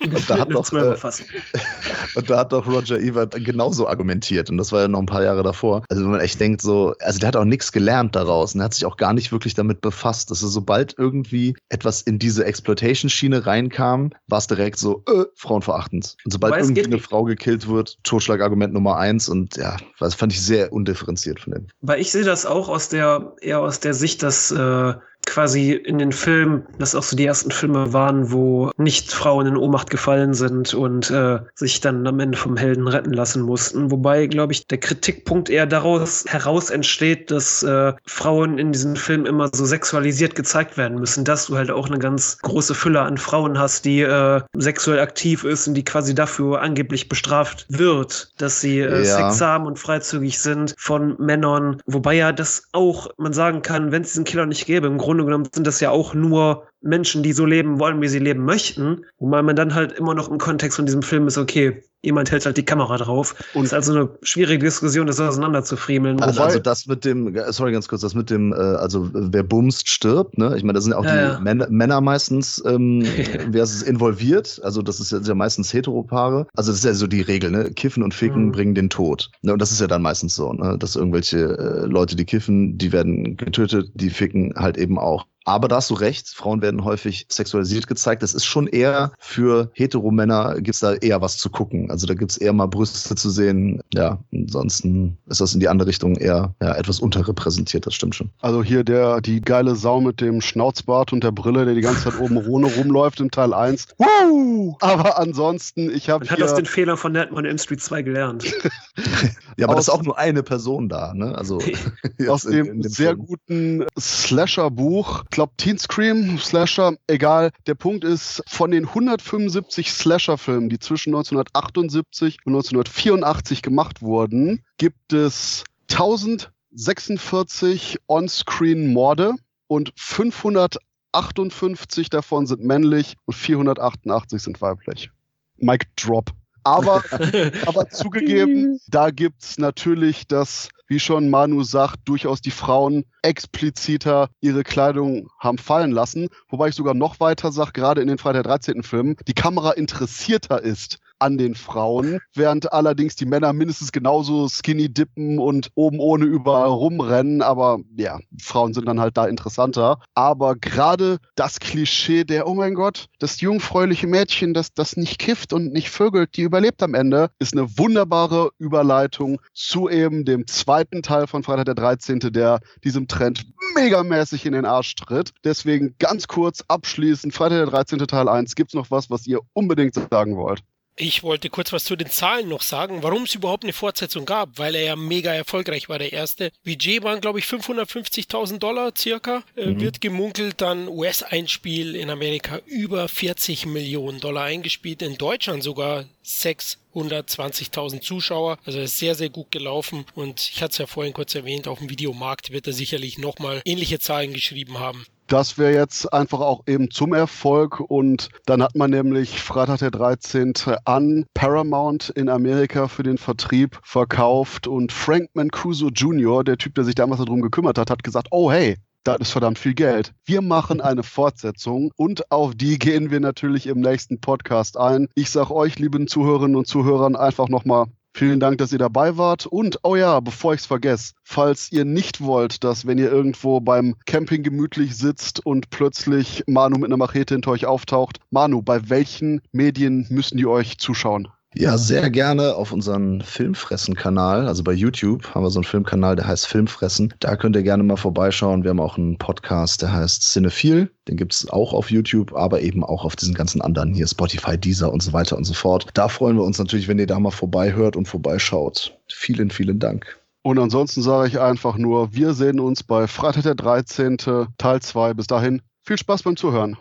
und, 0.01 0.29
da 0.31 0.39
hat 0.39 0.53
doch, 0.53 0.73
äh, 0.73 0.95
und 2.15 2.31
da 2.31 2.39
hat 2.39 2.53
doch 2.53 2.67
Roger 2.67 3.01
Ebert 3.01 3.35
genauso 3.45 3.89
argumentiert. 3.89 4.51
Und 4.51 4.59
das 4.59 4.73
war 4.73 4.83
ja 4.83 4.89
noch 4.89 5.01
ein 5.01 5.07
paar 5.07 5.23
Jahre 5.23 5.43
davor. 5.43 5.83
Also 5.89 6.03
wenn 6.03 6.11
man 6.11 6.21
echt 6.21 6.41
denkt, 6.41 6.61
so, 6.61 6.95
also 7.01 7.19
der 7.19 7.29
hat 7.29 7.37
auch 7.37 7.45
nichts 7.45 7.73
gelernt 7.73 8.15
daraus 8.15 8.55
und 8.55 8.61
er 8.61 8.65
hat 8.65 8.75
sich 8.75 8.85
auch 8.85 8.97
gar 8.97 9.13
nicht 9.13 9.33
wirklich 9.33 9.55
damit 9.55 9.81
befasst. 9.81 10.31
Dass 10.31 10.43
er 10.43 10.49
sobald 10.73 10.95
irgendwie 10.97 11.55
etwas 11.69 12.01
in 12.01 12.19
diese 12.19 12.47
Exploitation-Schiene 12.47 13.45
reinkam, 13.45 14.11
war 14.27 14.39
es 14.39 14.47
direkt 14.47 14.79
so, 14.79 15.05
äh, 15.07 15.25
frauenverachtend. 15.35 16.17
Und 16.25 16.31
sobald 16.31 16.57
irgendwie 16.57 16.83
eine 16.83 16.99
Frau 16.99 17.25
gekillt 17.25 17.69
wird, 17.69 17.99
Totschlagargument 18.05 18.73
Nummer 18.73 18.97
eins. 18.97 19.29
Und 19.29 19.57
ja, 19.59 19.77
das 19.99 20.15
fand 20.15 20.33
ich 20.33 20.41
sehr 20.41 20.73
undifferenziert 20.73 21.41
von 21.41 21.53
dem. 21.53 21.67
Weil 21.83 22.01
ich 22.01 22.11
sehe 22.11 22.25
das 22.25 22.47
auch 22.47 22.71
aus 22.71 22.89
der, 22.89 23.35
eher 23.43 23.61
aus 23.61 23.81
der 23.81 23.93
Sicht, 23.93 24.23
dass 24.23 24.51
äh, 24.51 24.95
quasi 25.27 25.73
in 25.73 25.99
den 25.99 26.13
Filmen, 26.13 26.67
das 26.79 26.95
auch 26.95 27.03
so 27.03 27.17
die 27.17 27.27
ersten 27.27 27.51
Filme 27.51 27.93
waren, 27.93 28.33
wo 28.33 28.71
nicht 28.77 29.13
Frauen 29.13 29.47
in 29.47 29.57
Ohnmacht 29.57 29.91
gefallen 29.91 30.35
sind 30.35 30.75
und 30.75 31.11
äh, 31.11 31.39
sich 31.55 31.81
dann 31.81 32.07
am 32.07 32.21
Ende 32.21 32.37
vom 32.37 32.57
Helden 32.57 32.89
retten 32.89 33.13
lassen 33.13 33.43
mussten. 33.43 33.91
Wobei, 33.91 34.27
glaube 34.27 34.53
ich, 34.53 34.67
der 34.67 34.79
Kritikpunkt 34.79 35.49
eher 35.49 35.67
daraus 35.67 36.25
heraus 36.27 36.71
entsteht, 36.71 37.31
dass 37.31 37.63
äh, 37.63 37.93
Frauen 38.07 38.59
in 38.59 38.73
diesen 38.73 38.97
Filmen 38.97 39.27
immer 39.27 39.49
so 39.53 39.65
sexualisiert 39.65 40.35
gezeigt 40.35 40.77
werden 40.77 40.99
müssen, 40.99 41.25
dass 41.25 41.47
du 41.47 41.57
halt 41.57 41.71
auch 41.71 41.89
eine 41.89 41.99
ganz 41.99 42.39
große 42.43 42.75
Fülle 42.75 43.01
an 43.01 43.17
Frauen 43.17 43.59
hast, 43.59 43.85
die 43.85 44.01
äh, 44.01 44.41
sexuell 44.55 45.01
aktiv 45.01 45.45
ist 45.45 45.67
und 45.67 45.75
die 45.75 45.85
quasi 45.85 46.15
dafür 46.15 46.61
angeblich 46.61 47.09
bestraft 47.09 47.67
wird, 47.69 48.33
dass 48.39 48.61
sie 48.61 48.81
äh, 48.81 49.05
ja. 49.05 49.31
Sex 49.31 49.41
haben 49.41 49.67
und 49.67 49.79
freizügig 49.79 50.39
sind 50.39 50.75
von 50.79 51.17
Männern. 51.19 51.81
Wobei 51.87 52.15
ja 52.15 52.33
das 52.33 52.65
auch, 52.73 53.09
man 53.17 53.33
sagen 53.33 53.63
kann, 53.63 53.93
wenn 53.93 54.03
es 54.03 54.09
diesen 54.09 54.25
Killer 54.25 54.47
nicht 54.47 54.67
gäbe, 54.67 54.87
im 54.87 54.99
Grunde 54.99 55.12
Grunde 55.13 55.25
genommen 55.27 55.49
sind 55.53 55.67
das 55.67 55.81
ja 55.81 55.91
auch 55.91 56.15
nur 56.15 56.67
Menschen, 56.81 57.23
die 57.23 57.33
so 57.33 57.45
leben 57.45 57.79
wollen, 57.79 58.01
wie 58.01 58.09
sie 58.09 58.19
leben 58.19 58.45
möchten. 58.45 59.05
Wobei 59.19 59.43
man 59.43 59.57
dann 59.57 59.75
halt 59.75 59.93
immer 59.93 60.15
noch 60.15 60.31
im 60.31 60.39
Kontext 60.39 60.77
von 60.77 60.87
diesem 60.87 61.03
Film 61.03 61.27
ist, 61.27 61.37
okay, 61.37 61.83
jemand 62.03 62.31
hält 62.31 62.45
halt 62.45 62.57
die 62.57 62.65
Kamera 62.65 62.97
drauf. 62.97 63.35
Und 63.55 63.65
es 63.65 63.69
ist 63.69 63.75
also 63.75 63.95
eine 63.95 64.09
schwierige 64.23 64.65
Diskussion, 64.65 65.07
das 65.07 65.21
auseinanderzufriemeln. 65.21 66.21
Also, 66.21 66.43
also, 66.43 66.59
das 66.59 66.87
mit 66.87 67.05
dem, 67.05 67.35
sorry 67.51 67.73
ganz 67.73 67.89
kurz, 67.89 68.03
das 68.03 68.15
mit 68.15 68.31
dem, 68.31 68.53
äh, 68.53 68.57
also 68.57 69.09
wer 69.13 69.43
bumst, 69.43 69.89
stirbt, 69.89 70.37
ne? 70.39 70.55
Ich 70.57 70.63
meine, 70.63 70.75
da 70.75 70.81
sind 70.81 70.93
ja 70.93 70.99
auch 70.99 71.05
ja, 71.05 71.39
die 71.39 71.49
ja. 71.49 71.67
Männer, 71.69 72.01
meistens, 72.01 72.63
ähm, 72.67 73.05
wer 73.49 73.63
ist 73.63 73.83
involviert, 73.83 74.61
also 74.65 74.83
das 74.83 75.01
ist 75.01 75.13
ja, 75.13 75.21
ja, 75.21 75.35
meistens 75.35 75.73
Heteropaare. 75.73 76.47
Also 76.55 76.73
das 76.73 76.81
ist 76.81 76.85
ja 76.85 76.95
so 76.95 77.07
die 77.07 77.23
Regel, 77.23 77.51
ne? 77.51 77.71
Kiffen 77.71 78.03
und 78.03 78.15
Ficken 78.15 78.47
mhm. 78.47 78.53
bringen 78.53 78.75
den 78.75 78.91
Tod. 78.91 79.31
Ne? 79.43 79.53
Und 79.53 79.63
das 79.63 79.71
ist 79.73 79.81
ja 79.81 79.87
dann 79.87 80.03
meistens 80.03 80.35
so, 80.35 80.53
ne? 80.53 80.77
Dass 80.79 80.97
irgendwelche 80.97 81.39
äh, 81.39 81.87
Leute, 81.87 82.17
die 82.17 82.25
kiffen, 82.25 82.79
die 82.79 82.93
werden 82.93 83.37
getötet, 83.37 83.91
die 83.95 84.11
ficken 84.11 84.55
halt 84.57 84.77
eben 84.77 84.99
auch. 84.99 85.27
Aber 85.45 85.69
da 85.69 85.77
hast 85.77 85.91
du 85.91 85.95
recht, 85.95 86.29
Frauen 86.29 86.63
werden 86.63 86.85
häufig 86.85 87.27
sexualisiert 87.29 87.87
gezeigt. 87.87 88.23
Das 88.23 88.35
ist 88.35 88.45
schon 88.45 88.67
eher 88.67 89.13
für 89.19 89.71
Heteromänner 89.75 90.61
gibt's 90.61 90.81
da 90.81 90.95
eher 90.95 91.21
was 91.21 91.39
zu 91.39 91.51
gucken. 91.51 91.91
Also 91.91 92.07
da 92.07 92.15
gibt's 92.15 92.37
eher 92.37 92.53
mal 92.53 92.67
Brüste 92.67 93.15
zu 93.15 93.31
sehen. 93.31 93.81
Ja, 93.93 94.19
ansonsten 94.33 95.19
ist 95.27 95.41
das 95.41 95.55
in 95.55 95.61
die 95.61 95.69
andere 95.69 95.89
Richtung 95.89 96.17
eher 96.17 96.55
ja, 96.61 96.75
etwas 96.75 97.01
unterrepräsentiert, 97.01 97.87
das 97.87 97.95
stimmt 97.95 98.15
schon. 98.15 98.31
Also 98.41 98.63
hier 98.63 98.85
der, 98.85 99.21
die 99.21 99.41
geile 99.41 99.75
Sau 99.75 100.01
mit 100.01 100.21
dem 100.21 100.41
Schnauzbart 100.41 101.13
und 101.13 101.25
der 101.25 101.33
Brille, 101.33 101.65
der 101.65 101.75
die 101.75 101.81
ganze 101.81 102.05
Zeit 102.05 102.21
oben 102.21 102.37
ohne 102.37 102.67
rumläuft 102.67 103.21
im 103.21 103.31
Teil 103.31 103.55
1. 103.55 103.89
Woo! 103.99 104.77
Aber 104.81 105.19
ansonsten, 105.19 105.91
ich 105.91 106.09
habe. 106.09 106.29
hat 106.29 106.43
aus 106.43 106.55
den 106.55 106.67
Fehlern 106.67 106.97
von 106.97 107.13
Netman 107.13 107.45
in 107.45 107.59
Street 107.59 107.83
2 107.83 108.03
gelernt. 108.03 108.45
ja, 109.57 109.67
aber 109.67 109.77
das 109.77 109.89
ist 109.89 109.91
auch 109.91 110.03
nur 110.03 110.19
eine 110.19 110.43
Person 110.43 110.89
da, 110.89 111.13
ne? 111.15 111.37
Also 111.37 111.59
aus 112.29 112.43
dem, 112.43 112.67
in, 112.67 112.67
in 112.67 112.83
dem 112.83 112.91
sehr 112.91 113.11
Film. 113.11 113.27
guten 113.27 113.87
Slasher-Buch 113.99 115.25
glaube, 115.33 115.55
Teen 115.57 115.79
Scream, 115.79 116.39
Slasher, 116.39 116.97
egal. 117.09 117.51
Der 117.67 117.75
Punkt 117.75 118.05
ist, 118.05 118.45
von 118.47 118.71
den 118.71 118.87
175 118.87 119.91
Slasher-Filmen, 119.91 120.69
die 120.69 120.79
zwischen 120.79 121.09
1978 121.11 122.39
und 122.45 122.53
1984 122.53 123.63
gemacht 123.63 124.03
wurden, 124.03 124.63
gibt 124.79 125.13
es 125.13 125.65
1046 125.91 127.99
On-Screen-Morde 128.07 129.35
und 129.67 129.93
558 129.97 132.11
davon 132.11 132.47
sind 132.47 132.63
männlich 132.63 133.17
und 133.25 133.35
488 133.35 134.41
sind 134.41 134.61
weiblich. 134.61 135.11
Mic 135.57 135.87
Drop. 135.97 136.31
Aber, 136.65 137.03
aber 137.67 137.89
zugegeben, 137.91 138.79
da 138.89 139.11
gibt 139.11 139.43
es 139.43 139.59
natürlich 139.59 140.27
das 140.27 140.69
wie 140.93 141.01
schon 141.01 141.31
Manu 141.31 141.63
sagt, 141.63 142.01
durchaus 142.05 142.43
die 142.43 142.51
Frauen 142.51 143.07
expliziter 143.23 144.29
ihre 144.43 144.63
Kleidung 144.63 145.31
haben 145.39 145.57
fallen 145.57 145.91
lassen. 145.91 146.29
Wobei 146.51 146.69
ich 146.69 146.75
sogar 146.75 146.93
noch 146.93 147.19
weiter 147.19 147.51
sage, 147.51 147.73
gerade 147.73 148.03
in 148.03 148.09
den 148.09 148.19
Freitag 148.19 148.45
13. 148.45 148.83
Filmen, 148.83 149.17
die 149.27 149.33
Kamera 149.33 149.73
interessierter 149.73 150.61
ist 150.61 150.99
an 151.23 151.39
den 151.39 151.55
Frauen, 151.55 152.19
während 152.35 152.73
allerdings 152.73 153.15
die 153.15 153.27
Männer 153.27 153.53
mindestens 153.53 153.93
genauso 153.93 154.49
skinny 154.49 154.93
dippen 154.93 155.39
und 155.39 155.71
oben 155.77 156.01
ohne 156.01 156.25
überall 156.25 156.69
rumrennen. 156.69 157.43
Aber 157.43 157.79
ja, 157.97 158.19
Frauen 158.41 158.75
sind 158.75 158.89
dann 158.89 158.99
halt 158.99 159.17
da 159.17 159.27
interessanter. 159.27 160.01
Aber 160.15 160.57
gerade 160.57 161.19
das 161.37 161.61
Klischee 161.61 162.25
der, 162.25 162.49
oh 162.49 162.55
mein 162.55 162.75
Gott, 162.75 163.07
das 163.21 163.41
jungfräuliche 163.41 164.09
Mädchen, 164.09 164.53
das, 164.53 164.75
das 164.75 164.97
nicht 164.97 165.21
kifft 165.21 165.53
und 165.53 165.73
nicht 165.73 165.91
vögelt, 165.91 166.37
die 166.37 166.43
überlebt 166.43 166.83
am 166.83 166.95
Ende, 166.95 167.31
ist 167.39 167.57
eine 167.57 167.79
wunderbare 167.79 168.51
Überleitung 168.59 169.41
zu 169.55 169.89
eben 169.89 170.25
dem 170.25 170.49
zweiten 170.49 171.03
Teil 171.03 171.29
von 171.29 171.45
Freitag 171.45 171.67
der 171.67 171.75
13., 171.77 172.19
der 172.19 172.59
diesem 172.83 173.07
Trend 173.07 173.47
megamäßig 173.77 174.45
in 174.45 174.55
den 174.55 174.65
Arsch 174.65 174.97
tritt. 174.97 175.33
Deswegen 175.45 175.95
ganz 176.01 176.27
kurz 176.27 176.65
abschließend, 176.67 177.33
Freitag 177.33 177.59
der 177.59 177.67
13. 177.67 178.01
Teil 178.01 178.29
1, 178.29 178.57
gibt 178.57 178.71
es 178.71 178.75
noch 178.75 178.91
was, 178.91 179.09
was 179.09 179.27
ihr 179.29 179.39
unbedingt 179.53 179.95
sagen 179.95 180.37
wollt? 180.37 180.65
Ich 180.97 181.23
wollte 181.23 181.49
kurz 181.49 181.73
was 181.73 181.85
zu 181.85 181.97
den 181.97 182.11
Zahlen 182.11 182.49
noch 182.49 182.61
sagen, 182.61 183.03
warum 183.03 183.23
es 183.23 183.35
überhaupt 183.35 183.65
eine 183.65 183.73
Fortsetzung 183.73 184.27
gab, 184.27 184.59
weil 184.59 184.75
er 184.75 184.83
ja 184.83 184.97
mega 184.97 185.33
erfolgreich 185.33 185.89
war, 185.89 185.99
der 185.99 186.13
erste. 186.13 186.53
Budget 186.65 187.03
waren, 187.03 187.23
glaube 187.23 187.39
ich, 187.39 187.47
550.000 187.47 188.59
Dollar 188.59 188.93
circa. 188.97 189.43
Äh, 189.57 189.67
mhm. 189.67 189.81
Wird 189.81 190.03
gemunkelt, 190.03 190.61
dann 190.61 190.89
US-Einspiel 190.89 191.97
in 191.97 192.11
Amerika 192.11 192.61
über 192.67 193.09
40 193.09 193.65
Millionen 193.67 194.21
Dollar 194.21 194.45
eingespielt, 194.45 195.01
in 195.01 195.17
Deutschland 195.17 195.63
sogar 195.63 196.05
620.000 196.27 198.03
Zuschauer. 198.03 198.59
Also 198.67 198.81
ist 198.81 198.99
sehr, 198.99 199.15
sehr 199.15 199.31
gut 199.31 199.51
gelaufen. 199.51 200.05
Und 200.15 200.51
ich 200.53 200.63
hatte 200.63 200.73
es 200.73 200.79
ja 200.79 200.87
vorhin 200.87 201.15
kurz 201.15 201.35
erwähnt, 201.35 201.69
auf 201.69 201.79
dem 201.79 201.89
Videomarkt 201.89 202.51
wird 202.51 202.67
er 202.67 202.75
sicherlich 202.75 203.17
nochmal 203.17 203.63
ähnliche 203.65 203.99
Zahlen 203.99 204.35
geschrieben 204.35 204.79
haben. 204.79 205.07
Das 205.33 205.57
wäre 205.57 205.73
jetzt 205.73 206.13
einfach 206.13 206.41
auch 206.41 206.65
eben 206.67 206.91
zum 206.91 207.15
Erfolg 207.15 207.81
und 207.81 208.29
dann 208.45 208.63
hat 208.63 208.77
man 208.77 208.91
nämlich 208.91 209.41
Freitag 209.41 209.79
der 209.79 209.91
13. 209.91 210.53
an 210.85 211.25
Paramount 211.33 212.11
in 212.11 212.29
Amerika 212.29 212.87
für 212.87 213.03
den 213.03 213.17
Vertrieb 213.17 213.81
verkauft 213.83 214.67
und 214.67 214.93
Frank 214.93 215.31
Mancuso 215.33 215.89
Jr., 215.89 216.45
der 216.45 216.59
Typ, 216.59 216.75
der 216.75 216.85
sich 216.85 216.97
damals 216.97 217.25
darum 217.25 217.41
gekümmert 217.41 217.79
hat, 217.79 217.91
hat 217.91 218.05
gesagt, 218.05 218.29
oh 218.31 218.53
hey, 218.53 218.77
das 219.05 219.21
ist 219.21 219.31
verdammt 219.31 219.59
viel 219.59 219.73
Geld. 219.73 220.13
Wir 220.27 220.43
machen 220.43 220.81
eine 220.83 221.03
Fortsetzung 221.03 221.93
und 221.97 222.31
auf 222.31 222.55
die 222.55 222.79
gehen 222.79 223.11
wir 223.11 223.21
natürlich 223.21 223.69
im 223.69 223.81
nächsten 223.81 224.21
Podcast 224.21 224.77
ein. 224.77 225.09
Ich 225.15 225.31
sage 225.31 225.55
euch, 225.55 225.79
lieben 225.79 226.09
Zuhörerinnen 226.09 226.57
und 226.57 226.67
Zuhörern, 226.67 227.17
einfach 227.17 227.49
nochmal 227.49 227.87
Vielen 228.15 228.41
Dank, 228.41 228.59
dass 228.59 228.73
ihr 228.73 228.79
dabei 228.79 229.17
wart. 229.17 229.47
Und, 229.47 229.79
oh 229.83 229.97
ja, 229.97 230.21
bevor 230.21 230.53
ich 230.53 230.61
es 230.61 230.67
vergesse, 230.67 231.15
falls 231.23 231.73
ihr 231.73 231.87
nicht 231.87 232.21
wollt, 232.21 232.63
dass 232.63 232.87
wenn 232.87 232.99
ihr 232.99 233.11
irgendwo 233.11 233.61
beim 233.61 233.97
Camping 234.05 234.43
gemütlich 234.43 234.97
sitzt 234.97 235.45
und 235.45 235.71
plötzlich 235.71 236.45
Manu 236.47 236.77
mit 236.77 236.89
einer 236.89 236.99
Machete 236.99 237.35
hinter 237.35 237.53
euch 237.53 237.65
auftaucht, 237.65 238.19
Manu, 238.31 238.61
bei 238.61 238.91
welchen 238.91 239.41
Medien 239.53 240.07
müssen 240.11 240.37
die 240.37 240.47
euch 240.47 240.77
zuschauen? 240.77 241.29
Ja, 241.55 241.77
sehr 241.77 242.09
gerne 242.09 242.55
auf 242.55 242.73
unseren 242.73 243.21
Filmfressen-Kanal. 243.21 244.49
Also 244.49 244.65
bei 244.65 244.73
YouTube 244.73 245.35
haben 245.35 245.45
wir 245.45 245.51
so 245.51 245.59
einen 245.59 245.65
Filmkanal, 245.65 246.17
der 246.17 246.27
heißt 246.27 246.47
Filmfressen. 246.47 247.13
Da 247.21 247.37
könnt 247.37 247.57
ihr 247.57 247.63
gerne 247.63 247.83
mal 247.83 247.97
vorbeischauen. 247.97 248.65
Wir 248.65 248.71
haben 248.71 248.81
auch 248.81 248.97
einen 248.97 249.19
Podcast, 249.19 249.83
der 249.83 249.93
heißt 249.93 250.23
Cinephile. 250.23 250.89
Den 251.09 251.17
gibt 251.17 251.35
es 251.35 251.51
auch 251.51 251.75
auf 251.75 251.91
YouTube, 251.91 252.33
aber 252.33 252.63
eben 252.63 252.83
auch 252.83 253.05
auf 253.05 253.17
diesen 253.17 253.35
ganzen 253.35 253.61
anderen 253.61 253.93
hier, 253.93 254.07
Spotify, 254.07 254.57
Deezer 254.57 254.91
und 254.91 255.03
so 255.03 255.13
weiter 255.13 255.37
und 255.37 255.45
so 255.45 255.53
fort. 255.53 255.89
Da 255.93 256.09
freuen 256.09 256.37
wir 256.37 256.45
uns 256.45 256.59
natürlich, 256.59 256.89
wenn 256.89 256.99
ihr 256.99 257.07
da 257.07 257.21
mal 257.21 257.31
vorbeihört 257.31 257.97
und 257.97 258.09
vorbeischaut. 258.09 258.99
Vielen, 259.13 259.51
vielen 259.51 259.79
Dank. 259.79 260.19
Und 260.43 260.59
ansonsten 260.59 261.03
sage 261.03 261.29
ich 261.29 261.39
einfach 261.39 261.77
nur, 261.77 262.15
wir 262.15 262.33
sehen 262.33 262.61
uns 262.61 262.83
bei 262.83 263.07
Freitag 263.07 263.43
der 263.43 263.55
13. 263.57 264.17
Teil 264.57 264.81
2. 264.81 265.15
Bis 265.15 265.27
dahin, 265.27 265.61
viel 265.83 265.99
Spaß 265.99 266.23
beim 266.23 266.37
Zuhören. 266.37 266.79